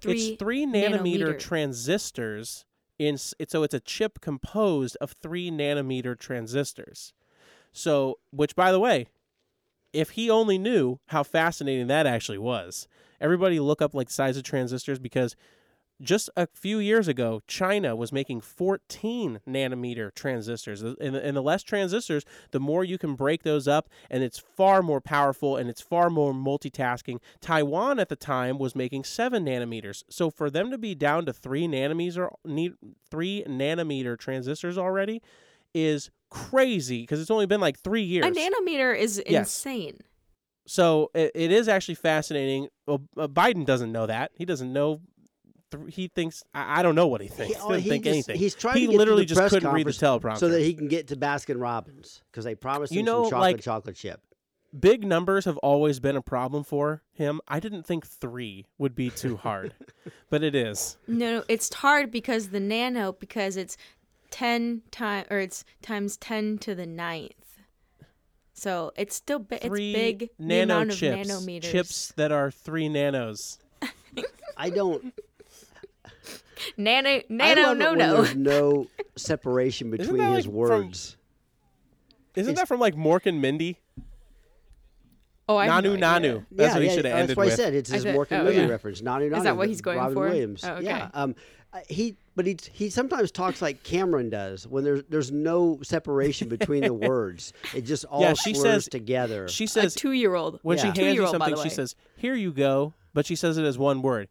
Three 0.00 0.30
it's 0.30 0.38
three 0.38 0.66
nanometer, 0.66 1.00
nanometer. 1.28 1.38
transistors 1.38 2.64
in 2.98 3.16
it, 3.38 3.50
so 3.50 3.62
it's 3.62 3.74
a 3.74 3.80
chip 3.80 4.20
composed 4.20 4.96
of 5.00 5.12
three 5.12 5.50
nanometer 5.50 6.18
transistors. 6.18 7.12
So, 7.72 8.18
which 8.30 8.54
by 8.56 8.72
the 8.72 8.80
way, 8.80 9.06
if 9.92 10.10
he 10.10 10.28
only 10.30 10.58
knew 10.58 10.98
how 11.06 11.22
fascinating 11.22 11.86
that 11.86 12.06
actually 12.06 12.38
was, 12.38 12.88
everybody 13.20 13.60
look 13.60 13.80
up 13.80 13.94
like 13.94 14.10
size 14.10 14.36
of 14.36 14.42
transistors 14.42 14.98
because 14.98 15.36
just 16.02 16.28
a 16.36 16.46
few 16.46 16.78
years 16.78 17.08
ago, 17.08 17.42
China 17.46 17.94
was 17.94 18.12
making 18.12 18.40
14 18.40 19.40
nanometer 19.48 20.14
transistors. 20.14 20.82
And 20.82 20.96
the, 21.14 21.24
and 21.24 21.36
the 21.36 21.42
less 21.42 21.62
transistors, 21.62 22.24
the 22.50 22.60
more 22.60 22.84
you 22.84 22.98
can 22.98 23.14
break 23.14 23.42
those 23.42 23.68
up, 23.68 23.88
and 24.10 24.22
it's 24.22 24.38
far 24.38 24.82
more 24.82 25.00
powerful 25.00 25.56
and 25.56 25.70
it's 25.70 25.80
far 25.80 26.10
more 26.10 26.32
multitasking. 26.32 27.18
Taiwan 27.40 27.98
at 28.00 28.08
the 28.08 28.16
time 28.16 28.58
was 28.58 28.74
making 28.74 29.04
7 29.04 29.44
nanometers. 29.44 30.02
So 30.10 30.30
for 30.30 30.50
them 30.50 30.70
to 30.70 30.78
be 30.78 30.94
down 30.94 31.26
to 31.26 31.32
3 31.32 31.68
nanometer, 31.68 32.28
3 33.10 33.44
nanometer 33.46 34.18
transistors 34.18 34.76
already 34.76 35.22
is 35.74 36.10
crazy 36.30 37.02
because 37.02 37.20
it's 37.20 37.30
only 37.30 37.46
been 37.46 37.60
like 37.60 37.78
3 37.78 38.02
years. 38.02 38.26
A 38.26 38.30
nanometer 38.30 38.96
is 38.98 39.22
Yes. 39.26 39.46
insane. 39.46 39.98
So 40.66 41.10
it, 41.14 41.30
it 41.34 41.52
is 41.52 41.68
actually 41.68 41.96
fascinating. 41.96 42.68
Well, 42.86 43.02
uh, 43.18 43.28
Biden 43.28 43.66
doesn't 43.66 43.92
know 43.92 44.06
that. 44.06 44.30
He 44.34 44.44
doesn't 44.44 44.72
know. 44.72 45.00
Th- 45.76 45.94
he 45.94 46.08
thinks 46.08 46.42
I, 46.54 46.80
I 46.80 46.82
don't 46.82 46.94
know 46.94 47.06
what 47.06 47.20
he 47.20 47.28
thinks. 47.28 47.54
He- 47.54 47.54
He, 47.54 47.60
oh, 47.64 47.68
doesn't 47.68 47.82
he 47.82 47.88
think 47.90 48.04
just- 48.04 48.12
anything. 48.14 48.36
He's 48.38 48.54
trying 48.54 48.76
he 48.76 48.86
to 48.86 48.92
get 48.92 48.98
literally 48.98 49.22
the 49.22 49.34
just 49.34 49.50
couldn't 49.50 49.72
read 49.72 49.86
the 49.86 49.90
teleprompter. 49.92 50.38
so 50.38 50.48
that 50.48 50.60
he 50.60 50.74
can 50.74 50.88
get 50.88 51.08
to 51.08 51.16
Baskin 51.16 51.60
Robbins 51.60 52.22
because 52.30 52.44
they 52.44 52.54
promised 52.54 52.92
him 52.92 52.98
You 52.98 53.02
know, 53.04 53.22
some 53.24 53.30
chocolate 53.32 53.52
like- 53.56 53.60
chocolate 53.62 53.96
chip. 53.96 54.20
Big 54.78 55.04
numbers 55.06 55.44
have 55.44 55.56
always 55.58 56.00
been 56.00 56.16
a 56.16 56.20
problem 56.22 56.64
for 56.64 57.00
him. 57.12 57.40
I 57.46 57.60
didn't 57.60 57.84
think 57.84 58.04
three 58.04 58.66
would 58.76 58.96
be 58.96 59.08
too 59.08 59.36
hard, 59.36 59.72
but 60.30 60.42
it 60.42 60.56
is. 60.56 60.96
No, 61.06 61.38
no, 61.38 61.44
it's 61.48 61.72
hard 61.72 62.10
because 62.10 62.48
the 62.48 62.58
nano 62.58 63.12
because 63.12 63.56
it's 63.56 63.76
ten 64.30 64.82
time 64.90 65.26
or 65.30 65.38
it's 65.38 65.64
times 65.80 66.16
ten 66.16 66.58
to 66.58 66.74
the 66.74 66.86
ninth. 66.86 67.34
So 68.52 68.92
it's 68.96 69.14
still 69.14 69.38
bi- 69.40 69.56
it's 69.56 69.66
Three 69.66 69.92
big. 69.92 70.18
the 70.38 70.44
nano 70.44 70.74
amount 70.74 70.90
of 70.92 70.96
chips, 70.96 71.28
nanometers. 71.30 71.62
chips 71.70 72.12
that 72.16 72.32
are 72.32 72.50
three 72.50 72.88
nanos. 72.88 73.58
I 74.56 74.70
don't. 74.70 75.12
Nano 76.76 77.08
I 77.10 77.24
nano 77.28 77.72
no 77.74 77.94
no. 77.94 78.22
There's 78.22 78.36
no 78.36 78.86
separation 79.16 79.90
between 79.90 80.18
that 80.18 80.34
his 80.36 80.46
like 80.46 80.52
from- 80.52 80.54
words. 80.54 81.16
Isn't 82.36 82.52
It's- 82.52 82.62
that 82.62 82.68
from 82.68 82.80
like 82.80 82.94
Mork 82.96 83.26
and 83.26 83.40
Mindy? 83.40 83.78
Oh, 85.48 85.56
I 85.56 85.66
have 85.66 85.84
Nanu 85.84 85.98
no. 85.98 86.06
Nanu. 86.06 86.46
That's 86.50 86.68
yeah, 86.68 86.72
what 86.74 86.82
he 86.82 86.88
yeah, 86.88 86.94
should 86.94 87.04
have 87.04 87.14
ended 87.18 87.36
with. 87.36 87.36
that's 87.36 87.36
what 87.36 87.44
with. 87.46 87.52
I 87.52 87.56
said. 87.56 87.74
It's 87.74 87.90
his 87.90 88.02
said- 88.02 88.16
Mork 88.16 88.26
and 88.30 88.40
oh, 88.42 88.44
Mindy 88.44 88.60
yeah. 88.62 88.68
reference. 88.68 89.02
Nanu 89.02 89.30
Nanu. 89.30 89.36
Is 89.36 89.42
that 89.44 89.56
what 89.56 89.68
he's 89.68 89.80
going 89.82 89.98
Robin 89.98 90.14
for? 90.14 90.20
Williams. 90.28 90.64
Oh, 90.64 90.72
okay. 90.74 90.84
Yeah. 90.86 91.10
Um, 91.12 91.34
uh, 91.72 91.80
he, 91.88 92.16
but 92.36 92.46
he 92.46 92.56
he 92.72 92.88
sometimes 92.88 93.30
talks 93.30 93.60
like 93.60 93.82
Cameron 93.82 94.30
does 94.30 94.66
when 94.66 94.84
there's 94.84 95.02
there's 95.10 95.30
no 95.32 95.80
separation 95.82 96.48
between 96.48 96.82
the 96.82 96.94
words. 97.10 97.52
It 97.74 97.82
just 97.82 98.04
all 98.06 98.22
Yeah, 98.22 98.34
she 98.34 98.54
slurs 98.54 98.62
says- 98.84 98.88
together. 98.88 99.48
She 99.48 99.64
A 99.64 99.68
says 99.68 99.94
two-year-old. 99.94 100.60
when 100.62 100.78
she 100.78 100.86
hands 100.86 101.16
you 101.16 101.26
something, 101.26 101.56
she 101.62 101.68
says, 101.68 101.94
"Here 102.16 102.34
you 102.34 102.52
go," 102.52 102.94
but 103.12 103.26
she 103.26 103.34
says 103.36 103.58
it 103.58 103.64
as 103.64 103.76
one 103.76 104.02
word. 104.02 104.28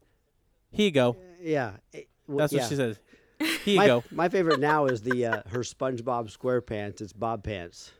Here 0.72 0.86
you 0.86 0.90
go. 0.90 1.16
Yeah. 1.44 1.72
It- 1.92 2.08
w- 2.26 2.38
That's 2.38 2.52
yeah. 2.52 2.60
what 2.62 2.68
she 2.70 2.76
says. 2.76 2.98
Here 3.64 3.74
you 3.74 3.76
My, 3.76 3.86
go, 3.86 4.04
my 4.10 4.28
favorite 4.28 4.60
now 4.60 4.86
is 4.86 5.02
the 5.02 5.26
uh, 5.26 5.42
her 5.48 5.60
SpongeBob 5.60 6.34
SquarePants. 6.36 7.00
It's 7.00 7.12
Bob 7.12 7.42
Pants. 7.44 7.90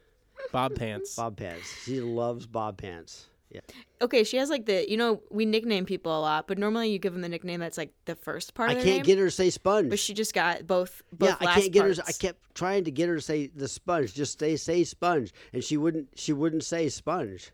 Bob 0.53 0.75
Pants. 0.77 1.17
Bob 1.17 1.37
Pants. 1.37 1.67
She 1.85 2.01
loves 2.01 2.47
Bob 2.47 2.79
Pants. 2.79 3.27
Yeah. 3.51 3.61
Okay, 4.01 4.25
she 4.25 4.37
has 4.39 4.51
like 4.51 4.67
the 4.67 4.89
you 4.91 4.97
know 4.97 5.21
we 5.31 5.45
nickname 5.45 5.85
people 5.87 6.17
a 6.17 6.21
lot, 6.21 6.47
but 6.49 6.57
normally 6.59 6.91
you 6.91 6.99
give 6.99 7.13
them 7.13 7.23
the 7.23 7.29
nickname 7.29 7.61
that's 7.61 7.77
like 7.79 7.93
the 8.05 8.15
first 8.17 8.55
part 8.55 8.71
I 8.71 8.73
of 8.75 8.79
can't 8.83 8.97
name. 8.97 9.03
get 9.05 9.19
her 9.19 9.27
to 9.27 9.31
say 9.31 9.51
sponge. 9.51 9.91
but 9.91 9.99
she 9.99 10.13
just 10.15 10.35
got 10.35 10.67
both. 10.67 11.03
both 11.13 11.29
yeah, 11.29 11.37
I 11.49 11.61
can't 11.61 11.73
get 11.73 11.85
her. 11.85 11.95
parts. 11.95 12.09
I 12.09 12.13
kept 12.13 12.55
trying 12.55 12.85
to 12.85 12.91
get 12.91 13.09
her 13.09 13.17
to 13.17 13.21
say 13.21 13.49
the 13.49 13.69
sponge. 13.69 14.15
Just 14.15 14.39
say 14.41 14.57
say 14.57 14.83
sponge, 14.85 15.33
and 15.53 15.63
she 15.63 15.77
wouldn't. 15.77 16.09
She 16.17 16.33
wouldn't 16.33 16.65
say 16.65 16.89
sponge. 16.89 17.51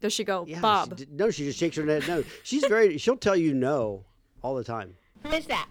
Does 0.00 0.12
she 0.14 0.24
go 0.24 0.44
Yeah, 0.48 0.60
Bob? 0.60 0.96
d- 0.96 1.06
no, 1.10 1.30
she 1.30 1.44
just 1.44 1.58
shakes 1.58 1.76
her 1.76 1.86
head. 1.86 2.06
No, 2.08 2.24
she's 2.42 2.64
very. 2.66 2.96
She'll 2.98 3.16
tell 3.16 3.36
you 3.36 3.54
no 3.54 4.04
all 4.42 4.54
the 4.54 4.64
time. 4.64 4.96
Who 5.22 5.32
is 5.32 5.46
that? 5.46 5.68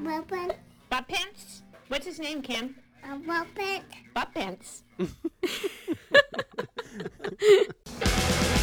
Muppet, 0.00 0.56
Bob 0.90 1.06
Pence? 1.08 1.62
What's 1.88 2.06
his 2.06 2.18
name, 2.18 2.42
Kim? 2.42 2.76
a 3.04 3.16
Muppet. 3.16 3.82
Bob 4.14 4.34
Pence. 4.34 4.82